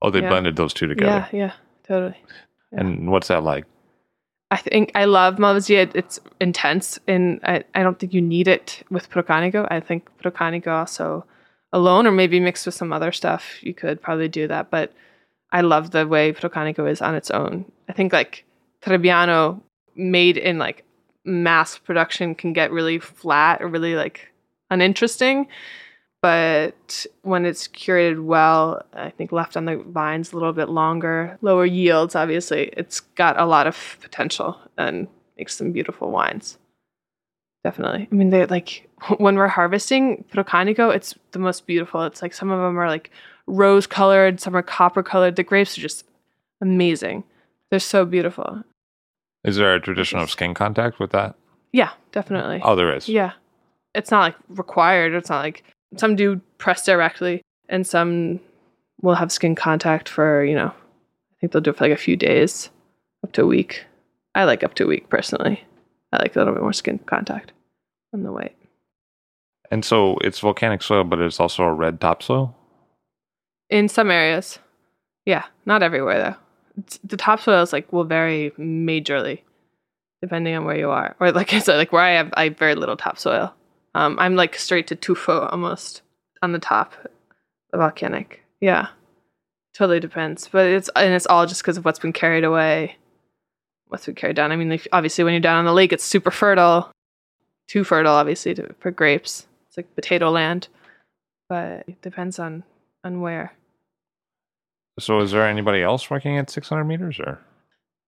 Oh, 0.00 0.10
they 0.10 0.20
Yeah. 0.20 0.28
blended 0.28 0.56
those 0.56 0.74
two 0.74 0.86
together. 0.86 1.28
Yeah, 1.32 1.38
yeah, 1.38 1.52
totally. 1.86 2.16
yeah. 2.72 2.80
And 2.80 3.10
what's 3.10 3.28
that 3.28 3.42
like? 3.42 3.64
I 4.50 4.56
think 4.56 4.92
I 4.94 5.06
love 5.06 5.36
Malvasia. 5.36 5.90
It's 5.94 6.20
intense, 6.40 6.98
and 7.08 7.40
I, 7.42 7.64
I 7.74 7.82
don't 7.82 7.98
think 7.98 8.12
you 8.12 8.20
need 8.20 8.48
it 8.48 8.82
with 8.90 9.08
Procanico. 9.10 9.66
I 9.70 9.80
think 9.80 10.08
Procanico 10.22 10.68
also 10.68 11.24
alone, 11.72 12.06
or 12.06 12.10
maybe 12.12 12.38
mixed 12.38 12.66
with 12.66 12.74
some 12.74 12.92
other 12.92 13.12
stuff, 13.12 13.62
you 13.62 13.72
could 13.72 14.02
probably 14.02 14.28
do 14.28 14.46
that. 14.48 14.70
But 14.70 14.92
I 15.52 15.62
love 15.62 15.90
the 15.92 16.06
way 16.06 16.32
Procanico 16.34 16.90
is 16.90 17.00
on 17.00 17.14
its 17.14 17.30
own. 17.30 17.64
I 17.88 17.94
think 17.94 18.12
like 18.12 18.44
Trebbiano 18.82 19.62
made 19.96 20.36
in 20.36 20.58
like 20.58 20.84
mass 21.24 21.78
production 21.78 22.34
can 22.34 22.52
get 22.52 22.72
really 22.72 22.98
flat 22.98 23.62
or 23.62 23.68
really 23.68 23.94
like 23.94 24.28
uninteresting. 24.70 25.46
But 26.22 27.04
when 27.22 27.44
it's 27.44 27.66
curated 27.66 28.24
well, 28.24 28.86
I 28.94 29.10
think 29.10 29.32
left 29.32 29.56
on 29.56 29.64
the 29.64 29.76
vines 29.78 30.32
a 30.32 30.36
little 30.36 30.52
bit 30.52 30.68
longer, 30.68 31.36
lower 31.42 31.66
yields, 31.66 32.14
obviously, 32.14 32.70
it's 32.76 33.00
got 33.00 33.38
a 33.40 33.44
lot 33.44 33.66
of 33.66 33.98
potential 34.00 34.56
and 34.78 35.08
makes 35.36 35.56
some 35.56 35.72
beautiful 35.72 36.12
wines. 36.12 36.58
Definitely. 37.64 38.08
I 38.10 38.14
mean, 38.14 38.30
they 38.30 38.46
like 38.46 38.88
when 39.18 39.34
we're 39.34 39.48
harvesting 39.48 40.24
Procanico, 40.32 40.94
it's 40.94 41.14
the 41.32 41.40
most 41.40 41.66
beautiful. 41.66 42.04
It's 42.04 42.22
like 42.22 42.34
some 42.34 42.50
of 42.52 42.60
them 42.60 42.78
are 42.78 42.88
like 42.88 43.10
rose 43.48 43.88
colored, 43.88 44.40
some 44.40 44.54
are 44.54 44.62
copper 44.62 45.02
colored. 45.02 45.34
The 45.34 45.42
grapes 45.42 45.76
are 45.76 45.80
just 45.80 46.04
amazing. 46.60 47.24
They're 47.70 47.80
so 47.80 48.04
beautiful. 48.04 48.62
Is 49.44 49.56
there 49.56 49.74
a 49.74 49.80
tradition 49.80 50.20
of 50.20 50.30
skin 50.30 50.54
contact 50.54 51.00
with 51.00 51.10
that? 51.10 51.34
Yeah, 51.72 51.90
definitely. 52.12 52.60
Oh, 52.62 52.76
there 52.76 52.94
is. 52.94 53.08
Yeah. 53.08 53.32
It's 53.92 54.12
not 54.12 54.20
like 54.20 54.36
required. 54.48 55.14
It's 55.14 55.30
not 55.30 55.42
like 55.42 55.64
some 55.96 56.16
do 56.16 56.40
press 56.58 56.84
directly 56.84 57.42
and 57.68 57.86
some 57.86 58.40
will 59.00 59.14
have 59.14 59.32
skin 59.32 59.54
contact 59.54 60.08
for, 60.08 60.44
you 60.44 60.54
know, 60.54 60.68
I 60.68 61.34
think 61.40 61.52
they'll 61.52 61.62
do 61.62 61.70
it 61.70 61.76
for 61.76 61.84
like 61.84 61.92
a 61.92 61.96
few 61.96 62.16
days, 62.16 62.70
up 63.24 63.32
to 63.32 63.42
a 63.42 63.46
week. 63.46 63.84
I 64.34 64.44
like 64.44 64.62
up 64.62 64.74
to 64.74 64.84
a 64.84 64.86
week 64.86 65.08
personally. 65.08 65.62
I 66.12 66.18
like 66.18 66.36
a 66.36 66.38
little 66.38 66.54
bit 66.54 66.62
more 66.62 66.72
skin 66.72 66.98
contact 66.98 67.52
on 68.12 68.22
the 68.22 68.32
white. 68.32 68.56
And 69.70 69.84
so 69.84 70.18
it's 70.18 70.40
volcanic 70.40 70.82
soil, 70.82 71.04
but 71.04 71.18
it's 71.18 71.40
also 71.40 71.64
a 71.64 71.72
red 71.72 72.00
topsoil. 72.00 72.54
In 73.70 73.88
some 73.88 74.10
areas. 74.10 74.58
Yeah, 75.24 75.44
not 75.66 75.82
everywhere 75.82 76.18
though. 76.18 76.36
It's, 76.78 76.98
the 77.04 77.16
topsoils 77.16 77.72
like 77.72 77.92
will 77.92 78.04
vary 78.04 78.52
majorly 78.58 79.40
depending 80.20 80.54
on 80.54 80.64
where 80.64 80.78
you 80.78 80.88
are. 80.90 81.16
Or 81.20 81.32
like 81.32 81.52
I 81.52 81.58
said, 81.58 81.76
like 81.76 81.92
where 81.92 82.02
I 82.02 82.12
have 82.12 82.32
I 82.36 82.44
have 82.44 82.56
very 82.56 82.74
little 82.74 82.96
topsoil. 82.96 83.52
Um, 83.94 84.18
I'm 84.18 84.36
like 84.36 84.56
straight 84.56 84.86
to 84.88 84.96
tufo 84.96 85.50
almost 85.50 86.02
on 86.42 86.52
the 86.52 86.58
top, 86.58 86.94
the 87.70 87.78
volcanic. 87.78 88.42
Yeah, 88.60 88.88
totally 89.74 90.00
depends. 90.00 90.48
But 90.48 90.66
it's 90.66 90.90
and 90.96 91.12
it's 91.12 91.26
all 91.26 91.46
just 91.46 91.62
because 91.62 91.76
of 91.76 91.84
what's 91.84 91.98
been 91.98 92.12
carried 92.12 92.44
away, 92.44 92.96
what's 93.88 94.06
been 94.06 94.14
carried 94.14 94.36
down. 94.36 94.52
I 94.52 94.56
mean, 94.56 94.70
like, 94.70 94.88
obviously 94.92 95.24
when 95.24 95.34
you're 95.34 95.40
down 95.40 95.58
on 95.58 95.64
the 95.64 95.72
lake, 95.72 95.92
it's 95.92 96.04
super 96.04 96.30
fertile, 96.30 96.90
too 97.68 97.84
fertile, 97.84 98.14
obviously 98.14 98.54
to, 98.54 98.74
for 98.78 98.90
grapes. 98.90 99.46
It's 99.68 99.76
like 99.76 99.94
potato 99.94 100.30
land, 100.30 100.68
but 101.48 101.84
it 101.86 102.00
depends 102.02 102.38
on 102.38 102.64
on 103.04 103.20
where. 103.20 103.52
So 104.98 105.20
is 105.20 105.32
there 105.32 105.46
anybody 105.46 105.82
else 105.82 106.10
working 106.10 106.36
at 106.36 106.50
600 106.50 106.84
meters 106.84 107.18
or? 107.18 107.40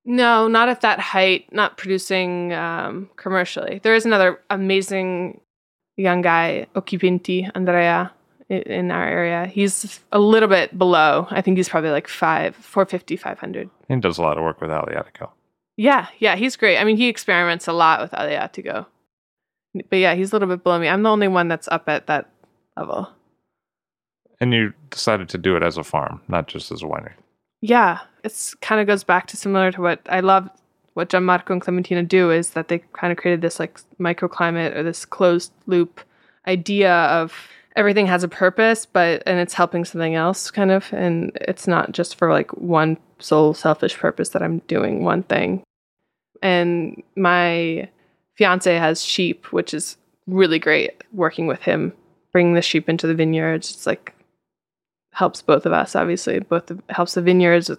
No, 0.04 0.48
not 0.48 0.68
at 0.68 0.82
that 0.82 1.00
height, 1.00 1.50
not 1.50 1.78
producing 1.78 2.52
um, 2.52 3.08
commercially. 3.16 3.80
There 3.82 3.94
is 3.94 4.04
another 4.04 4.38
amazing 4.50 5.40
young 5.96 6.22
guy, 6.22 6.66
Occhipinti 6.74 7.50
Andrea, 7.54 8.12
in 8.48 8.90
our 8.90 9.06
area. 9.06 9.46
He's 9.46 10.00
a 10.12 10.18
little 10.18 10.48
bit 10.48 10.76
below. 10.76 11.26
I 11.30 11.40
think 11.40 11.56
he's 11.56 11.68
probably 11.68 11.90
like 11.90 12.08
five, 12.08 12.54
450, 12.56 13.16
500. 13.16 13.70
He 13.88 13.96
does 13.96 14.18
a 14.18 14.22
lot 14.22 14.36
of 14.36 14.44
work 14.44 14.60
with 14.60 14.70
Aleatico. 14.70 15.30
Yeah, 15.76 16.06
yeah, 16.18 16.36
he's 16.36 16.56
great. 16.56 16.78
I 16.78 16.84
mean, 16.84 16.96
he 16.96 17.08
experiments 17.08 17.66
a 17.66 17.72
lot 17.72 18.00
with 18.00 18.12
Aleatico. 18.12 18.86
But 19.90 19.96
yeah, 19.98 20.14
he's 20.14 20.32
a 20.32 20.36
little 20.36 20.48
bit 20.48 20.62
below 20.62 20.78
me. 20.78 20.88
I'm 20.88 21.02
the 21.02 21.10
only 21.10 21.28
one 21.28 21.48
that's 21.48 21.68
up 21.68 21.88
at 21.88 22.06
that 22.06 22.30
level. 22.76 23.08
And 24.40 24.52
you 24.52 24.72
decided 24.90 25.28
to 25.30 25.38
do 25.38 25.56
it 25.56 25.62
as 25.62 25.76
a 25.76 25.84
farm, 25.84 26.20
not 26.28 26.46
just 26.46 26.70
as 26.70 26.82
a 26.82 26.86
winery. 26.86 27.14
Yeah, 27.60 28.00
it's 28.22 28.54
kind 28.56 28.80
of 28.80 28.86
goes 28.86 29.04
back 29.04 29.26
to 29.28 29.36
similar 29.36 29.72
to 29.72 29.80
what 29.80 30.00
I 30.08 30.20
love 30.20 30.48
what 30.94 31.10
Gianmarco 31.10 31.50
and 31.50 31.60
Clementina 31.60 32.02
do 32.02 32.30
is 32.30 32.50
that 32.50 32.68
they 32.68 32.78
kind 32.92 33.12
of 33.12 33.18
created 33.18 33.42
this 33.42 33.58
like 33.58 33.80
microclimate 33.98 34.74
or 34.76 34.82
this 34.82 35.04
closed 35.04 35.52
loop 35.66 36.00
idea 36.46 36.92
of 36.92 37.48
everything 37.76 38.06
has 38.06 38.22
a 38.22 38.28
purpose, 38.28 38.86
but 38.86 39.22
and 39.26 39.38
it's 39.38 39.54
helping 39.54 39.84
something 39.84 40.14
else 40.14 40.50
kind 40.50 40.70
of 40.70 40.92
and 40.92 41.36
it's 41.40 41.66
not 41.66 41.92
just 41.92 42.16
for 42.16 42.32
like 42.32 42.52
one 42.56 42.96
sole 43.18 43.54
selfish 43.54 43.96
purpose 43.96 44.30
that 44.30 44.42
I'm 44.42 44.60
doing 44.60 45.04
one 45.04 45.24
thing. 45.24 45.62
And 46.42 47.02
my 47.16 47.88
fiance 48.36 48.76
has 48.76 49.04
sheep, 49.04 49.52
which 49.52 49.74
is 49.74 49.96
really 50.26 50.58
great 50.58 51.02
working 51.12 51.46
with 51.46 51.62
him, 51.62 51.92
bringing 52.32 52.54
the 52.54 52.62
sheep 52.62 52.88
into 52.88 53.06
the 53.06 53.14
vineyards. 53.14 53.70
It's 53.70 53.86
like 53.86 54.14
helps 55.12 55.42
both 55.42 55.64
of 55.64 55.72
us 55.72 55.94
obviously 55.94 56.40
both 56.40 56.66
the, 56.66 56.78
helps 56.90 57.14
the 57.14 57.22
vineyards 57.22 57.70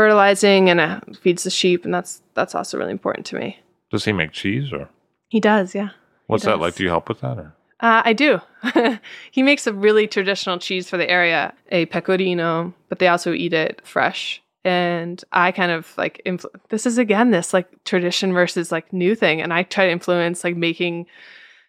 fertilizing 0.00 0.70
and 0.70 0.80
uh, 0.80 1.00
feeds 1.20 1.42
the 1.44 1.50
sheep 1.50 1.84
and 1.84 1.92
that's 1.92 2.22
that's 2.34 2.54
also 2.54 2.78
really 2.78 2.90
important 2.90 3.26
to 3.26 3.36
me. 3.36 3.58
Does 3.90 4.04
he 4.04 4.12
make 4.12 4.32
cheese 4.32 4.72
or? 4.72 4.88
He 5.28 5.40
does 5.40 5.74
yeah. 5.74 5.90
What's 6.26 6.44
that 6.44 6.58
like? 6.60 6.74
Do 6.76 6.84
you 6.84 6.88
help 6.88 7.08
with 7.08 7.20
that 7.20 7.38
or? 7.38 7.54
uh, 7.80 8.02
i 8.04 8.12
do. 8.12 8.40
He 9.30 9.42
makes 9.42 9.66
a 9.66 9.72
really 9.72 10.06
traditional 10.06 10.58
cheese 10.58 10.88
for 10.88 10.96
the 10.96 11.10
area 11.10 11.52
a 11.70 11.86
pecorino 11.86 12.74
but 12.88 12.98
they 12.98 13.08
also 13.08 13.32
eat 13.32 13.52
it 13.52 13.80
fresh. 13.84 14.42
And 14.64 15.22
i 15.32 15.52
kind 15.52 15.72
of 15.72 15.92
like 15.98 16.22
influ- 16.24 16.60
this 16.70 16.86
is 16.86 16.96
again 16.98 17.30
this 17.30 17.52
like 17.52 17.68
tradition 17.84 18.32
versus 18.32 18.72
like 18.72 18.92
new 18.92 19.14
thing. 19.14 19.42
And 19.42 19.52
i 19.52 19.62
try 19.64 19.86
to 19.86 19.92
influence 19.92 20.44
like 20.44 20.56
making 20.56 21.06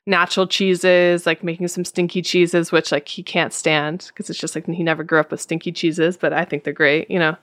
natural 0.08 0.48
cheeses, 0.48 1.26
like 1.26 1.44
making 1.44 1.68
some 1.68 1.86
stinky 1.86 2.22
cheeses, 2.22 2.72
which 2.72 2.92
like 2.92 3.08
he 3.08 3.24
can't 3.24 3.54
stand 3.54 4.06
because 4.08 4.30
it's 4.30 4.40
just 4.40 4.56
like 4.56 4.66
he 4.68 4.84
never 4.84 5.04
grew 5.04 5.20
up 5.20 5.32
with 5.32 5.42
stinky 5.42 5.72
cheeses, 5.72 6.18
but 6.18 6.34
I 6.34 6.46
think 6.46 6.64
they're 6.64 6.74
great, 6.74 7.10
you 7.10 7.20
know. 7.20 7.36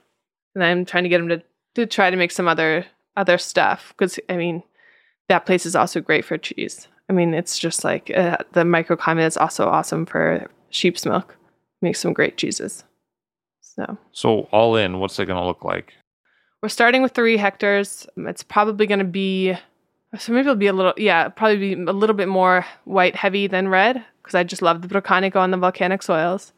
And 0.55 0.63
I'm 0.63 0.85
trying 0.85 1.03
to 1.03 1.09
get 1.09 1.21
him 1.21 1.29
to 1.29 1.43
to 1.75 1.85
try 1.85 2.09
to 2.09 2.17
make 2.17 2.31
some 2.31 2.47
other 2.47 2.85
other 3.15 3.37
stuff 3.37 3.93
because 3.97 4.19
I 4.29 4.37
mean 4.37 4.63
that 5.27 5.45
place 5.45 5.65
is 5.65 5.75
also 5.75 6.01
great 6.01 6.25
for 6.25 6.37
cheese. 6.37 6.87
I 7.09 7.13
mean 7.13 7.33
it's 7.33 7.57
just 7.57 7.83
like 7.83 8.11
uh, 8.15 8.37
the 8.53 8.61
microclimate 8.61 9.27
is 9.27 9.37
also 9.37 9.67
awesome 9.67 10.05
for 10.05 10.49
sheep's 10.69 11.05
milk. 11.05 11.35
Makes 11.81 11.99
some 11.99 12.13
great 12.13 12.37
cheeses. 12.37 12.83
So 13.61 13.97
So 14.11 14.49
all 14.51 14.75
in, 14.75 14.99
what's 14.99 15.17
it 15.19 15.25
going 15.25 15.39
to 15.39 15.45
look 15.45 15.63
like? 15.63 15.93
we're 16.61 16.67
starting 16.69 17.01
with 17.01 17.13
three 17.13 17.37
hectares. 17.37 18.05
It's 18.17 18.43
probably 18.43 18.85
going 18.85 18.99
to 18.99 19.05
be, 19.05 19.53
so 20.17 20.33
maybe 20.33 20.41
it'll 20.41 20.55
be 20.55 20.67
a 20.67 20.73
little, 20.73 20.93
yeah, 20.97 21.29
probably 21.29 21.73
be 21.75 21.81
a 21.81 21.93
little 21.93 22.15
bit 22.15 22.27
more 22.27 22.65
white 22.83 23.15
heavy 23.15 23.47
than 23.47 23.69
red 23.69 24.03
because 24.21 24.35
I 24.35 24.43
just 24.43 24.61
love 24.61 24.81
the 24.81 24.89
Procanico 24.89 25.37
on 25.37 25.51
the 25.51 25.57
volcanic 25.57 26.03
soils. 26.03 26.51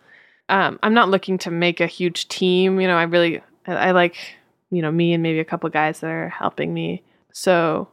Um, 0.50 0.80
I'm 0.82 0.96
not 0.96 1.10
looking 1.10 1.38
to 1.40 1.52
make 1.52 1.80
a 1.80 1.86
huge 1.86 2.28
team. 2.30 2.82
You 2.82 2.88
know, 2.88 2.98
I 2.98 3.04
really, 3.04 3.42
I, 3.68 3.74
I 3.74 3.92
like, 3.92 4.16
you 4.70 4.82
know, 4.82 4.92
me 4.92 5.14
and 5.14 5.24
maybe 5.24 5.40
a 5.40 5.46
couple 5.46 5.70
guys 5.70 6.00
that 6.00 6.10
are 6.10 6.30
helping 6.30 6.74
me. 6.74 7.04
So 7.34 7.88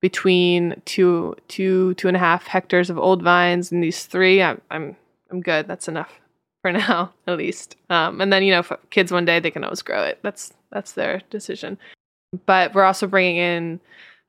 between 0.00 0.80
two, 0.84 1.34
two, 1.48 1.94
two 1.94 2.08
and 2.08 2.16
a 2.16 2.20
half 2.20 2.46
hectares 2.46 2.90
of 2.90 2.98
old 2.98 3.22
vines 3.22 3.72
and 3.72 3.82
these 3.82 4.04
three, 4.06 4.42
I'm, 4.42 4.60
I'm, 4.70 4.96
I'm 5.30 5.40
good. 5.40 5.66
That's 5.66 5.88
enough 5.88 6.12
for 6.62 6.72
now, 6.72 7.12
at 7.26 7.38
least. 7.38 7.76
Um, 7.90 8.20
and 8.20 8.32
then 8.32 8.42
you 8.42 8.52
know, 8.52 8.64
kids 8.90 9.12
one 9.12 9.24
day 9.24 9.40
they 9.40 9.50
can 9.50 9.64
always 9.64 9.82
grow 9.82 10.02
it. 10.02 10.18
That's 10.22 10.52
that's 10.72 10.92
their 10.92 11.22
decision. 11.30 11.78
But 12.44 12.74
we're 12.74 12.84
also 12.84 13.06
bringing 13.06 13.36
in 13.36 13.80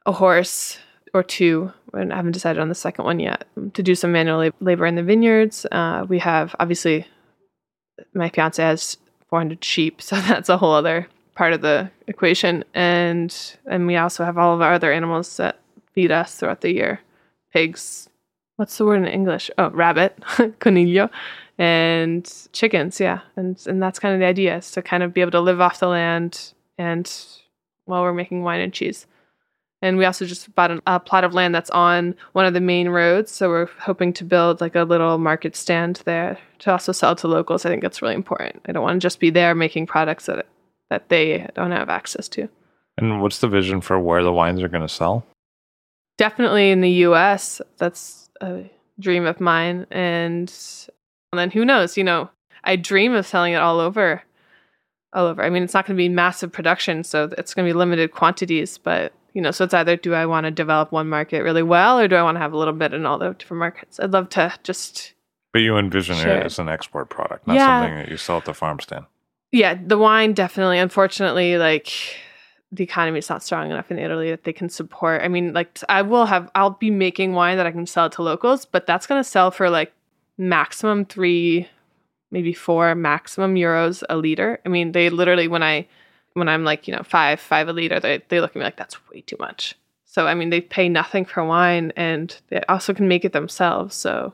a 0.06 0.12
horse 0.12 0.78
or 1.14 1.24
two. 1.24 1.72
and 1.94 2.14
I 2.14 2.16
haven't 2.16 2.34
decided 2.34 2.62
on 2.62 2.70
the 2.70 2.76
second 2.76 3.06
one 3.06 3.20
yet. 3.20 3.46
To 3.74 3.84
do 3.84 3.96
some 3.96 4.12
manual 4.12 4.52
labor 4.62 4.86
in 4.86 4.96
the 4.96 5.04
vineyards. 5.04 5.66
Uh, 5.72 6.06
we 6.08 6.20
have 6.20 6.56
obviously 6.60 7.08
my 8.14 8.30
fiance 8.30 8.62
has 8.62 8.98
400 9.30 9.64
sheep, 9.64 10.02
so 10.02 10.16
that's 10.18 10.50
a 10.50 10.58
whole 10.58 10.74
other 10.74 11.08
part 11.36 11.54
of 11.54 11.62
the 11.62 11.90
equation. 12.08 12.64
And 12.74 13.36
and 13.66 13.88
we 13.88 13.96
also 13.96 14.26
have 14.26 14.38
all 14.38 14.56
of 14.56 14.62
our 14.62 14.74
other 14.74 14.92
animals 14.92 15.38
that 15.38 15.60
feed 15.94 16.12
us 16.12 16.36
throughout 16.36 16.62
the 16.62 16.74
year. 16.74 17.02
Pigs, 17.54 18.10
what's 18.58 18.78
the 18.78 18.86
word 18.86 18.98
in 18.98 19.08
English? 19.08 19.50
Oh, 19.58 19.70
rabbit, 19.70 20.18
coniglio, 20.60 21.10
and 21.58 22.32
chickens. 22.52 23.00
Yeah, 23.00 23.22
and 23.36 23.62
and 23.68 23.82
that's 23.82 24.00
kind 24.00 24.14
of 24.14 24.20
the 24.20 24.26
idea 24.26 24.58
is 24.58 24.72
to 24.72 24.82
kind 24.82 25.04
of 25.04 25.14
be 25.14 25.22
able 25.22 25.32
to 25.32 25.42
live 25.42 25.62
off 25.62 25.80
the 25.80 25.88
land 25.88 26.54
and 26.78 27.12
while 27.86 28.04
we're 28.04 28.14
making 28.14 28.44
wine 28.44 28.62
and 28.62 28.74
cheese. 28.74 29.08
And 29.82 29.98
we 29.98 30.06
also 30.06 30.26
just 30.26 30.54
bought 30.56 30.72
an, 30.72 30.82
a 30.88 31.00
plot 31.00 31.24
of 31.24 31.34
land 31.34 31.54
that's 31.54 31.70
on 31.70 32.16
one 32.34 32.46
of 32.46 32.54
the 32.54 32.62
main 32.62 32.90
roads. 32.90 33.32
So 33.32 33.50
we're 33.50 33.70
hoping 33.80 34.12
to 34.14 34.24
build 34.24 34.60
like 34.60 34.76
a 34.76 34.84
little 34.84 35.18
market 35.18 35.56
stand 35.56 36.02
there 36.06 36.40
to 36.60 36.72
also 36.72 36.92
sell 36.92 37.16
to 37.18 37.28
locals. 37.28 37.66
I 37.66 37.70
think 37.70 37.84
that's 37.84 38.02
really 38.02 38.16
important. 38.16 38.62
I 38.68 38.72
don't 38.72 38.84
want 38.84 38.96
to 38.96 39.06
just 39.06 39.20
be 39.20 39.30
there 39.30 39.54
making 39.54 39.86
products 39.86 40.26
that 40.26 40.48
that 40.90 41.10
they 41.10 41.48
don't 41.54 41.72
have 41.72 41.90
access 41.90 42.28
to. 42.30 42.48
And 42.98 43.22
what's 43.22 43.40
the 43.40 43.48
vision 43.48 43.82
for 43.82 44.00
where 44.00 44.24
the 44.24 44.32
wines 44.32 44.62
are 44.62 44.70
going 44.70 44.88
to 44.88 44.94
sell? 44.94 45.26
Definitely 46.18 46.72
in 46.72 46.82
the 46.82 46.90
US. 46.90 47.62
That's 47.78 48.30
a 48.42 48.64
dream 49.00 49.26
of 49.26 49.40
mine. 49.40 49.86
And, 49.92 50.52
and 51.32 51.40
then 51.40 51.52
who 51.52 51.66
knows, 51.66 51.98
you 51.98 52.04
know, 52.04 52.30
I 52.64 52.76
dream 52.76 53.14
of 53.14 53.28
selling 53.28 53.54
it 53.54 53.58
all 53.58 53.80
over. 53.80 54.24
All 55.14 55.26
over. 55.26 55.44
I 55.44 55.50
mean, 55.50 55.64
it's 55.64 55.74
not 55.74 55.86
going 55.86 55.96
to 55.96 56.02
be 56.02 56.10
massive 56.10 56.52
production, 56.52 57.04
so 57.04 57.30
it's 57.38 57.54
going 57.54 57.66
to 57.66 57.74
be 57.74 57.78
limited 57.78 58.12
quantities, 58.12 58.78
but 58.78 59.14
you 59.38 59.44
know, 59.44 59.52
so 59.52 59.66
it's 59.66 59.74
either 59.76 59.96
do 59.96 60.16
I 60.16 60.26
want 60.26 60.46
to 60.46 60.52
develop 60.52 60.92
one 60.92 61.08
market 61.08 61.44
really 61.44 61.62
well 61.62 62.00
or 62.00 62.08
do 62.08 62.16
I 62.16 62.24
want 62.24 62.38
to 62.38 62.40
have 62.40 62.54
a 62.54 62.58
little 62.58 62.74
bit 62.74 62.92
in 62.92 63.06
all 63.06 63.20
the 63.20 63.34
different 63.34 63.60
markets? 63.60 64.00
I'd 64.00 64.10
love 64.10 64.30
to 64.30 64.52
just. 64.64 65.14
But 65.54 65.60
you 65.60 65.78
envision 65.78 66.16
share. 66.16 66.40
it 66.40 66.46
as 66.48 66.58
an 66.58 66.70
export 66.70 67.12
product, 67.12 67.46
not 67.46 67.56
yeah. 67.56 67.82
something 67.82 67.98
that 67.98 68.10
you 68.10 68.18
sell 68.18 68.38
at 68.38 68.46
the 68.46 68.56
farm 68.56 68.80
stand. 68.80 69.06
Yeah, 69.52 69.78
the 69.80 70.00
wine 70.00 70.34
definitely. 70.34 70.80
Unfortunately, 70.80 71.56
like 71.60 71.94
the 72.72 72.84
economy 72.84 73.20
is 73.20 73.30
not 73.30 73.44
strong 73.44 73.70
enough 73.70 73.92
in 73.92 74.00
Italy 74.00 74.32
that 74.32 74.44
they 74.44 74.54
can 74.54 74.70
support. 74.70 75.22
I 75.22 75.28
mean, 75.28 75.54
like 75.54 75.78
I 75.88 76.02
will 76.02 76.26
have, 76.26 76.50
I'll 76.56 76.72
be 76.72 76.90
making 76.90 77.34
wine 77.34 77.58
that 77.58 77.68
I 77.68 77.72
can 77.72 77.86
sell 77.86 78.10
to 78.10 78.24
locals, 78.24 78.66
but 78.66 78.88
that's 78.88 79.06
going 79.06 79.20
to 79.20 79.30
sell 79.30 79.52
for 79.52 79.70
like 79.70 79.94
maximum 80.40 81.06
three, 81.06 81.70
maybe 82.32 82.54
four 82.54 82.96
maximum 82.96 83.54
euros 83.54 84.02
a 84.10 84.18
liter. 84.18 84.60
I 84.66 84.70
mean, 84.70 84.94
they 84.94 85.12
literally 85.12 85.48
when 85.48 85.62
I 85.62 85.88
when 86.38 86.50
I'm 86.50 86.64
like, 86.64 86.88
you 86.88 86.96
know, 86.96 87.04
five, 87.04 87.40
five 87.40 87.68
a 87.68 87.74
liter, 87.74 88.00
they, 88.00 88.22
they 88.30 88.40
look 88.40 88.52
at 88.52 88.56
me 88.56 88.64
like, 88.64 88.78
that's 88.78 88.98
way 89.10 89.22
too 89.22 89.38
much. 89.40 89.76
So, 90.06 90.28
I 90.28 90.34
mean, 90.34 90.50
they 90.50 90.62
pay 90.62 90.90
nothing 90.90 91.26
for 91.26 91.44
wine 91.44 91.92
and 91.96 92.36
they 92.50 92.62
also 92.70 92.94
can 92.94 93.08
make 93.08 93.26
it 93.26 93.34
themselves. 93.34 93.96
So, 93.96 94.34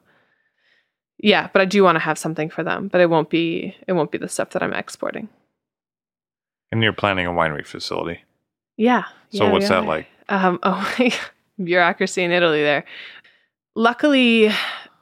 yeah, 1.17 1.49
but 1.51 1.61
I 1.61 1.65
do 1.65 1.83
want 1.83 1.95
to 1.95 1.99
have 1.99 2.17
something 2.17 2.49
for 2.49 2.63
them, 2.63 2.87
but 2.87 3.01
it 3.01 3.09
won't 3.09 3.29
be, 3.29 3.75
it 3.87 3.93
won't 3.93 4.11
be 4.11 4.17
the 4.17 4.29
stuff 4.29 4.51
that 4.51 4.63
I'm 4.63 4.73
exporting. 4.73 5.29
And 6.71 6.83
you're 6.83 6.93
planning 6.93 7.27
a 7.27 7.31
winery 7.31 7.65
facility. 7.65 8.21
Yeah. 8.77 9.03
So 9.31 9.45
yeah, 9.45 9.51
what's 9.51 9.69
that 9.69 9.85
like? 9.85 10.07
Um, 10.29 10.59
oh 10.63 10.95
my 10.99 11.13
bureaucracy 11.63 12.23
in 12.23 12.31
Italy 12.31 12.61
there. 12.61 12.85
Luckily, 13.75 14.49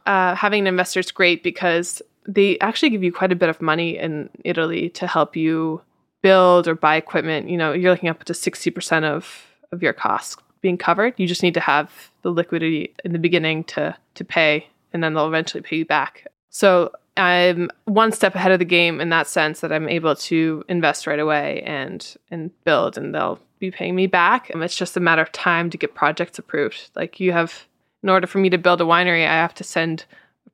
uh, 0.06 0.36
having 0.36 0.62
an 0.62 0.68
investor 0.68 1.00
is 1.00 1.12
great 1.12 1.44
because 1.44 2.02
they 2.28 2.60
actually 2.60 2.90
give 2.90 3.04
you 3.04 3.12
quite 3.12 3.32
a 3.32 3.36
bit 3.36 3.50
of 3.50 3.62
money 3.62 3.98
in 3.98 4.30
Italy 4.44 4.90
to 4.90 5.08
help 5.08 5.36
you 5.36 5.82
build 6.22 6.68
or 6.68 6.76
buy 6.76 6.96
equipment, 6.96 7.50
you 7.50 7.58
know, 7.58 7.74
you're 7.74 7.92
looking 7.92 8.10
up 8.10 8.24
to 8.26 8.34
60% 8.34 9.04
of, 9.04 9.46
of 9.72 9.82
your 9.82 9.94
costs 9.94 10.38
being 10.62 10.78
covered. 10.78 11.14
You 11.18 11.28
just 11.28 11.44
need 11.44 11.56
to 11.56 11.60
have 11.60 12.12
the 12.22 12.32
liquidity 12.32 12.94
in 13.04 13.14
the 13.14 13.20
beginning 13.20 13.64
to 13.66 13.96
to 14.14 14.26
pay 14.26 14.68
and 14.94 15.04
then 15.04 15.14
they'll 15.14 15.28
eventually 15.28 15.62
pay 15.62 15.78
you 15.78 15.86
back. 15.86 16.28
So 16.50 16.92
I'm 17.18 17.70
one 17.86 18.12
step 18.12 18.36
ahead 18.36 18.52
of 18.52 18.60
the 18.60 18.66
game 18.66 19.02
in 19.02 19.10
that 19.10 19.28
sense 19.28 19.62
that 19.62 19.72
I'm 19.72 19.90
able 19.90 20.16
to 20.16 20.64
invest 20.70 21.08
right 21.08 21.20
away 21.20 21.62
and 21.66 22.16
and 22.30 22.52
build 22.64 22.98
and 22.98 23.14
they'll 23.14 23.40
be 23.60 23.72
paying 23.72 23.96
me 23.96 24.08
back. 24.08 24.50
And 24.50 24.64
it's 24.64 24.76
just 24.76 24.98
a 24.98 25.02
matter 25.02 25.22
of 25.22 25.32
time 25.32 25.70
to 25.70 25.78
get 25.78 25.96
projects 25.96 26.40
approved. 26.40 26.92
Like 26.96 27.20
you 27.20 27.32
have 27.32 27.66
in 28.04 28.10
order 28.10 28.28
for 28.28 28.40
me 28.40 28.50
to 28.50 28.58
build 28.58 28.82
a 28.82 28.86
winery, 28.86 29.28
I 29.28 29.34
have 29.34 29.54
to 29.56 29.64
send 29.64 30.06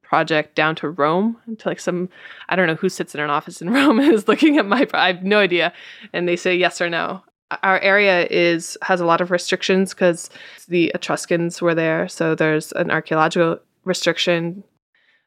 project 0.08 0.56
down 0.56 0.76
to 0.76 0.90
Rome 0.90 1.38
to 1.58 1.68
like 1.68 1.80
some 1.80 2.10
I 2.50 2.56
don't 2.56 2.68
know 2.68 2.76
who 2.76 2.90
sits 2.90 3.14
in 3.14 3.22
an 3.22 3.30
office 3.30 3.62
in 3.62 3.70
Rome 3.74 4.00
and 4.00 4.14
is 4.14 4.28
looking 4.28 4.58
at 4.58 4.66
my 4.66 4.88
I 4.94 5.08
have 5.08 5.24
no 5.24 5.40
idea 5.40 5.74
and 6.14 6.28
they 6.28 6.36
say 6.36 6.56
yes 6.56 6.82
or 6.82 6.90
no. 6.90 7.24
Our 7.64 7.80
area 7.80 8.28
is 8.30 8.78
has 8.82 9.00
a 9.02 9.06
lot 9.06 9.22
of 9.22 9.32
restrictions 9.32 9.94
because 9.94 10.30
the 10.68 10.92
Etruscans 10.94 11.62
were 11.62 11.76
there, 11.76 12.10
so 12.10 12.36
there's 12.36 12.74
an 12.74 12.92
archaeological 12.92 13.60
restriction. 13.86 14.64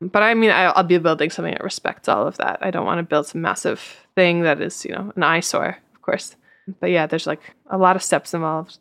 But 0.02 0.22
I 0.22 0.34
mean, 0.34 0.50
I'll 0.50 0.82
be 0.82 0.98
building 0.98 1.30
something 1.30 1.54
that 1.54 1.64
respects 1.64 2.08
all 2.08 2.26
of 2.26 2.36
that. 2.36 2.58
I 2.60 2.70
don't 2.70 2.84
want 2.84 2.98
to 2.98 3.02
build 3.02 3.26
some 3.26 3.40
massive 3.40 4.06
thing 4.14 4.42
that 4.42 4.60
is, 4.60 4.84
you 4.84 4.92
know, 4.92 5.12
an 5.16 5.22
eyesore, 5.22 5.78
of 5.94 6.02
course. 6.02 6.36
But 6.78 6.90
yeah, 6.90 7.06
there's 7.06 7.26
like 7.26 7.54
a 7.70 7.78
lot 7.78 7.96
of 7.96 8.02
steps 8.02 8.34
involved. 8.34 8.78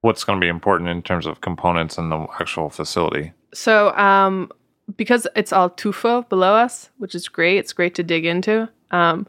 What's 0.00 0.24
going 0.24 0.40
to 0.40 0.44
be 0.44 0.48
important 0.48 0.90
in 0.90 1.02
terms 1.02 1.26
of 1.26 1.40
components 1.40 1.96
and 1.96 2.10
the 2.10 2.26
actual 2.40 2.70
facility? 2.70 3.32
So, 3.54 3.94
um, 3.96 4.50
because 4.96 5.26
it's 5.36 5.52
all 5.52 5.70
tufo 5.70 6.28
below 6.28 6.54
us, 6.54 6.90
which 6.98 7.14
is 7.14 7.28
great. 7.28 7.58
It's 7.58 7.72
great 7.72 7.94
to 7.96 8.02
dig 8.02 8.24
into. 8.24 8.68
Um, 8.90 9.26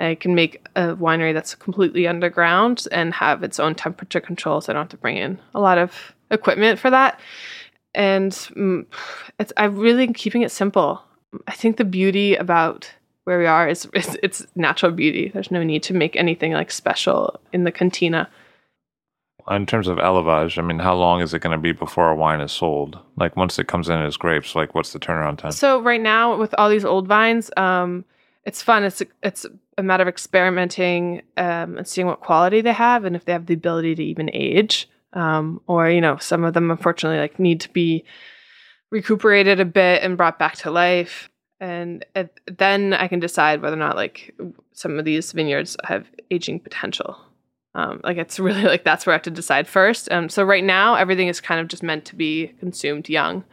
I 0.00 0.14
can 0.14 0.34
make 0.34 0.64
a 0.76 0.94
winery 0.94 1.34
that's 1.34 1.54
completely 1.54 2.06
underground 2.06 2.86
and 2.92 3.12
have 3.14 3.42
its 3.42 3.58
own 3.58 3.74
temperature 3.74 4.20
control, 4.20 4.60
so 4.60 4.72
I 4.72 4.74
don't 4.74 4.84
have 4.84 4.90
to 4.90 4.96
bring 4.96 5.16
in 5.16 5.38
a 5.54 5.60
lot 5.60 5.78
of 5.78 6.14
equipment 6.30 6.78
for 6.78 6.90
that. 6.90 7.20
And 7.94 8.32
mm, 8.32 8.86
it's 9.38 9.52
I'm 9.56 9.76
really 9.76 10.12
keeping 10.12 10.42
it 10.42 10.52
simple. 10.52 11.02
I 11.46 11.52
think 11.52 11.76
the 11.76 11.84
beauty 11.84 12.36
about 12.36 12.90
where 13.24 13.38
we 13.38 13.46
are 13.46 13.68
is, 13.68 13.86
is 13.94 14.16
it's 14.22 14.46
natural 14.54 14.92
beauty. 14.92 15.30
There's 15.32 15.50
no 15.50 15.62
need 15.62 15.82
to 15.84 15.94
make 15.94 16.16
anything 16.16 16.52
like 16.52 16.70
special 16.70 17.40
in 17.52 17.64
the 17.64 17.72
cantina 17.72 18.28
in 19.50 19.66
terms 19.66 19.88
of 19.88 19.98
élevage, 19.98 20.58
I 20.58 20.62
mean, 20.62 20.78
how 20.78 20.94
long 20.94 21.20
is 21.20 21.32
it 21.34 21.40
going 21.40 21.56
to 21.56 21.62
be 21.62 21.72
before 21.72 22.10
a 22.10 22.16
wine 22.16 22.40
is 22.40 22.52
sold? 22.52 22.98
Like 23.16 23.36
once 23.36 23.58
it 23.58 23.68
comes 23.68 23.88
in 23.88 24.00
as 24.00 24.16
grapes, 24.16 24.54
like 24.54 24.74
what's 24.74 24.92
the 24.92 24.98
turnaround 24.98 25.38
time? 25.38 25.52
So 25.52 25.80
right 25.80 26.00
now 26.00 26.36
with 26.36 26.54
all 26.58 26.68
these 26.68 26.84
old 26.84 27.06
vines, 27.06 27.50
um, 27.56 28.04
it's 28.44 28.62
fun. 28.62 28.84
It's 28.84 29.02
it's 29.22 29.46
a 29.76 29.82
matter 29.82 30.02
of 30.02 30.08
experimenting 30.08 31.22
um, 31.36 31.78
and 31.78 31.86
seeing 31.86 32.06
what 32.06 32.20
quality 32.20 32.60
they 32.60 32.72
have 32.72 33.04
and 33.04 33.14
if 33.14 33.24
they 33.24 33.32
have 33.32 33.46
the 33.46 33.54
ability 33.54 33.94
to 33.94 34.04
even 34.04 34.30
age. 34.32 34.88
Um, 35.12 35.60
or 35.66 35.88
you 35.88 36.00
know, 36.00 36.16
some 36.18 36.44
of 36.44 36.54
them 36.54 36.70
unfortunately 36.70 37.18
like 37.18 37.38
need 37.38 37.60
to 37.62 37.70
be 37.70 38.04
recuperated 38.90 39.60
a 39.60 39.64
bit 39.64 40.02
and 40.02 40.16
brought 40.16 40.38
back 40.38 40.56
to 40.56 40.70
life. 40.70 41.30
And 41.60 42.04
then 42.46 42.94
I 42.94 43.08
can 43.08 43.18
decide 43.18 43.62
whether 43.62 43.76
or 43.76 43.80
not 43.80 43.96
like 43.96 44.34
some 44.72 44.98
of 44.98 45.04
these 45.04 45.32
vineyards 45.32 45.76
have 45.84 46.06
aging 46.30 46.60
potential. 46.60 47.18
Um, 47.74 48.00
like 48.02 48.16
it's 48.16 48.38
really 48.38 48.62
like 48.64 48.84
that's 48.84 49.06
where 49.06 49.12
I 49.12 49.16
have 49.16 49.22
to 49.22 49.30
decide 49.30 49.68
first. 49.68 50.10
Um, 50.10 50.28
so 50.28 50.42
right 50.42 50.64
now 50.64 50.94
everything 50.94 51.28
is 51.28 51.40
kind 51.40 51.60
of 51.60 51.68
just 51.68 51.82
meant 51.82 52.04
to 52.06 52.16
be 52.16 52.48
consumed 52.60 53.08
young, 53.08 53.44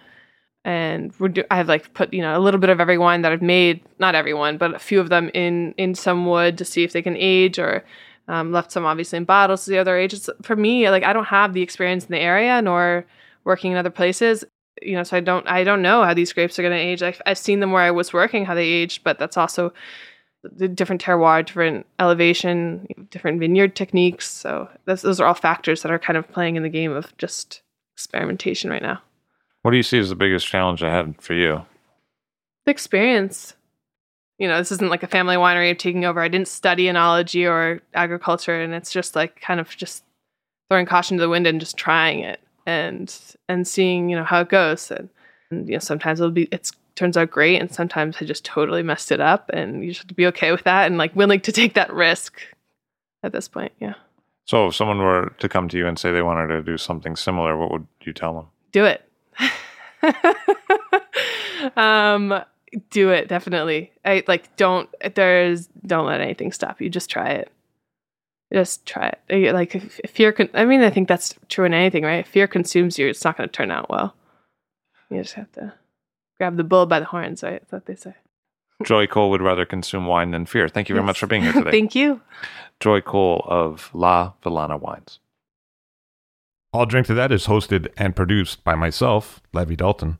and 0.63 1.13
we're 1.19 1.29
do- 1.29 1.43
I 1.51 1.57
have 1.57 1.67
like 1.67 1.93
put 1.93 2.13
you 2.13 2.21
know 2.21 2.37
a 2.37 2.41
little 2.41 2.59
bit 2.59 2.69
of 2.69 2.79
every 2.79 2.97
wine 2.97 3.21
that 3.21 3.31
I've 3.31 3.41
made, 3.41 3.81
not 3.99 4.15
everyone, 4.15 4.57
but 4.57 4.75
a 4.75 4.79
few 4.79 4.99
of 4.99 5.09
them 5.09 5.29
in 5.33 5.73
in 5.77 5.95
some 5.95 6.25
wood 6.25 6.57
to 6.57 6.65
see 6.65 6.83
if 6.83 6.93
they 6.93 7.01
can 7.01 7.17
age, 7.17 7.59
or 7.59 7.83
um, 8.27 8.51
left 8.51 8.71
some 8.71 8.85
obviously 8.85 9.17
in 9.17 9.25
bottles 9.25 9.65
to 9.65 9.71
the 9.71 9.77
other 9.77 9.97
ages. 9.97 10.29
For 10.41 10.55
me, 10.55 10.89
like 10.89 11.03
I 11.03 11.13
don't 11.13 11.25
have 11.25 11.53
the 11.53 11.61
experience 11.61 12.05
in 12.05 12.11
the 12.11 12.19
area 12.19 12.61
nor 12.61 13.05
working 13.43 13.71
in 13.71 13.77
other 13.77 13.91
places 13.91 14.43
you 14.81 14.93
know 14.93 15.03
so 15.03 15.15
i 15.17 15.19
don't 15.19 15.47
i 15.47 15.63
don't 15.63 15.81
know 15.81 16.03
how 16.03 16.13
these 16.13 16.33
grapes 16.33 16.59
are 16.59 16.61
going 16.61 16.73
to 16.73 16.77
age 16.77 17.01
I've, 17.01 17.21
I've 17.25 17.37
seen 17.37 17.59
them 17.59 17.71
where 17.71 17.83
i 17.83 17.91
was 17.91 18.11
working 18.11 18.45
how 18.45 18.55
they 18.55 18.65
aged 18.65 19.03
but 19.03 19.17
that's 19.19 19.37
also 19.37 19.73
the 20.55 20.67
different 20.67 21.01
terroir, 21.01 21.45
different 21.45 21.85
elevation, 21.99 22.87
different 23.11 23.39
vineyard 23.39 23.75
techniques. 23.75 24.27
So 24.29 24.69
this, 24.85 25.01
those 25.01 25.19
are 25.19 25.27
all 25.27 25.33
factors 25.33 25.81
that 25.81 25.91
are 25.91 25.99
kind 25.99 26.17
of 26.17 26.29
playing 26.31 26.55
in 26.55 26.63
the 26.63 26.69
game 26.69 26.91
of 26.91 27.15
just 27.17 27.61
experimentation 27.95 28.69
right 28.69 28.81
now. 28.81 29.01
What 29.61 29.71
do 29.71 29.77
you 29.77 29.83
see 29.83 29.99
as 29.99 30.09
the 30.09 30.15
biggest 30.15 30.45
challenge 30.45 30.83
ahead 30.83 31.15
for 31.19 31.33
you? 31.33 31.65
The 32.65 32.71
experience. 32.71 33.55
You 34.37 34.47
know, 34.47 34.57
this 34.57 34.71
isn't 34.73 34.89
like 34.89 35.03
a 35.03 35.07
family 35.07 35.37
winery 35.37 35.69
I'm 35.69 35.77
taking 35.77 36.05
over. 36.05 36.19
I 36.19 36.27
didn't 36.27 36.49
study 36.49 36.85
enology 36.85 37.49
or 37.49 37.81
agriculture, 37.93 38.61
and 38.61 38.73
it's 38.73 38.91
just 38.91 39.15
like 39.15 39.39
kind 39.39 39.59
of 39.59 39.69
just 39.69 40.03
throwing 40.69 40.85
caution 40.85 41.17
to 41.17 41.21
the 41.21 41.29
wind 41.29 41.47
and 41.47 41.59
just 41.59 41.77
trying 41.77 42.19
it 42.19 42.41
and 42.65 43.15
and 43.47 43.67
seeing 43.67 44.09
you 44.09 44.15
know 44.15 44.23
how 44.23 44.41
it 44.41 44.49
goes. 44.49 44.91
And, 44.91 45.09
and 45.49 45.67
you 45.67 45.73
know, 45.73 45.79
sometimes 45.79 46.19
it'll 46.19 46.31
be 46.31 46.49
it's 46.51 46.71
turns 46.95 47.17
out 47.17 47.29
great 47.29 47.59
and 47.59 47.73
sometimes 47.73 48.17
I 48.19 48.25
just 48.25 48.45
totally 48.45 48.83
messed 48.83 49.11
it 49.11 49.19
up 49.19 49.49
and 49.53 49.83
you 49.83 49.91
just 49.91 50.01
have 50.01 50.07
to 50.07 50.13
be 50.13 50.27
okay 50.27 50.51
with 50.51 50.63
that 50.63 50.87
and 50.87 50.97
like 50.97 51.15
willing 51.15 51.41
to 51.41 51.51
take 51.51 51.73
that 51.73 51.93
risk 51.93 52.41
at 53.23 53.31
this 53.31 53.47
point. 53.47 53.73
Yeah. 53.79 53.95
So 54.45 54.67
if 54.67 54.75
someone 54.75 54.99
were 54.99 55.33
to 55.39 55.49
come 55.49 55.67
to 55.69 55.77
you 55.77 55.87
and 55.87 55.99
say 55.99 56.11
they 56.11 56.21
wanted 56.21 56.47
to 56.47 56.63
do 56.63 56.77
something 56.77 57.15
similar, 57.15 57.57
what 57.57 57.71
would 57.71 57.87
you 58.01 58.13
tell 58.13 58.35
them? 58.35 58.45
Do 58.71 58.85
it. 58.85 59.01
um 61.77 62.41
do 62.89 63.09
it 63.09 63.27
definitely. 63.27 63.91
I 64.03 64.23
like 64.27 64.55
don't 64.55 64.89
there's 65.15 65.67
don't 65.85 66.05
let 66.05 66.21
anything 66.21 66.51
stop 66.51 66.79
you. 66.79 66.89
Just 66.89 67.09
try 67.09 67.31
it. 67.31 67.51
just 68.53 68.85
try 68.85 69.13
it. 69.29 69.53
Like 69.53 69.75
if, 69.75 69.99
if 70.03 70.11
fear, 70.11 70.31
con- 70.31 70.49
I 70.53 70.65
mean, 70.65 70.81
I 70.81 70.89
think 70.89 71.07
that's 71.07 71.35
true 71.49 71.65
in 71.65 71.73
anything, 71.73 72.03
right? 72.03 72.19
If 72.19 72.27
fear 72.27 72.47
consumes 72.47 72.97
you, 72.97 73.07
it's 73.07 73.23
not 73.23 73.37
going 73.37 73.49
to 73.49 73.53
turn 73.53 73.71
out 73.71 73.89
well. 73.89 74.15
You 75.09 75.21
just 75.21 75.35
have 75.35 75.51
to 75.53 75.73
grab 76.37 76.57
the 76.57 76.63
bull 76.63 76.85
by 76.85 76.99
the 76.99 77.05
horns, 77.05 77.43
right? 77.43 77.61
That's 77.61 77.71
what 77.71 77.85
they 77.85 77.95
say. 77.95 78.15
Joy 78.83 79.07
Kull 79.07 79.29
would 79.29 79.41
rather 79.41 79.65
consume 79.65 80.05
wine 80.05 80.31
than 80.31 80.45
fear. 80.45 80.67
Thank 80.67 80.89
you 80.89 80.95
very 80.95 81.03
yes. 81.03 81.07
much 81.07 81.19
for 81.19 81.27
being 81.27 81.43
here 81.43 81.53
today. 81.53 81.71
Thank 81.71 81.95
you. 81.95 82.21
Joy 82.79 83.01
Kull 83.01 83.45
of 83.47 83.89
La 83.93 84.33
Villana 84.43 84.79
Wines. 84.79 85.19
I'll 86.73 86.85
Drink 86.85 87.07
to 87.07 87.13
That 87.13 87.31
is 87.31 87.47
hosted 87.47 87.87
and 87.95 88.17
produced 88.17 88.65
by 88.65 88.75
myself, 88.75 89.41
Levi 89.53 89.75
Dalton. 89.75 90.17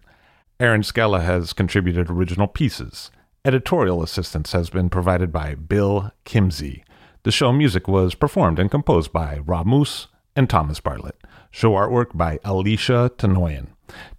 Erin 0.57 0.83
Scala 0.83 1.19
has 1.19 1.51
contributed 1.51 2.09
original 2.09 2.47
pieces. 2.47 3.11
Editorial 3.43 4.01
assistance 4.01 4.53
has 4.53 4.69
been 4.69 4.89
provided 4.89 5.33
by 5.33 5.55
Bill 5.55 6.11
Kimsey. 6.25 6.83
The 7.23 7.31
show 7.31 7.51
music 7.51 7.89
was 7.89 8.15
performed 8.15 8.57
and 8.57 8.71
composed 8.71 9.11
by 9.11 9.39
Rob 9.39 9.65
Moose 9.65 10.07
and 10.33 10.49
Thomas 10.49 10.79
Bartlett. 10.79 11.17
Show 11.51 11.73
artwork 11.73 12.15
by 12.15 12.39
Alicia 12.45 13.11
Tenoyan. 13.17 13.67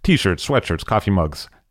T-shirts, 0.03 0.47
sweatshirts, 0.47 0.85
coffee 0.85 1.11
mugs, 1.11 1.49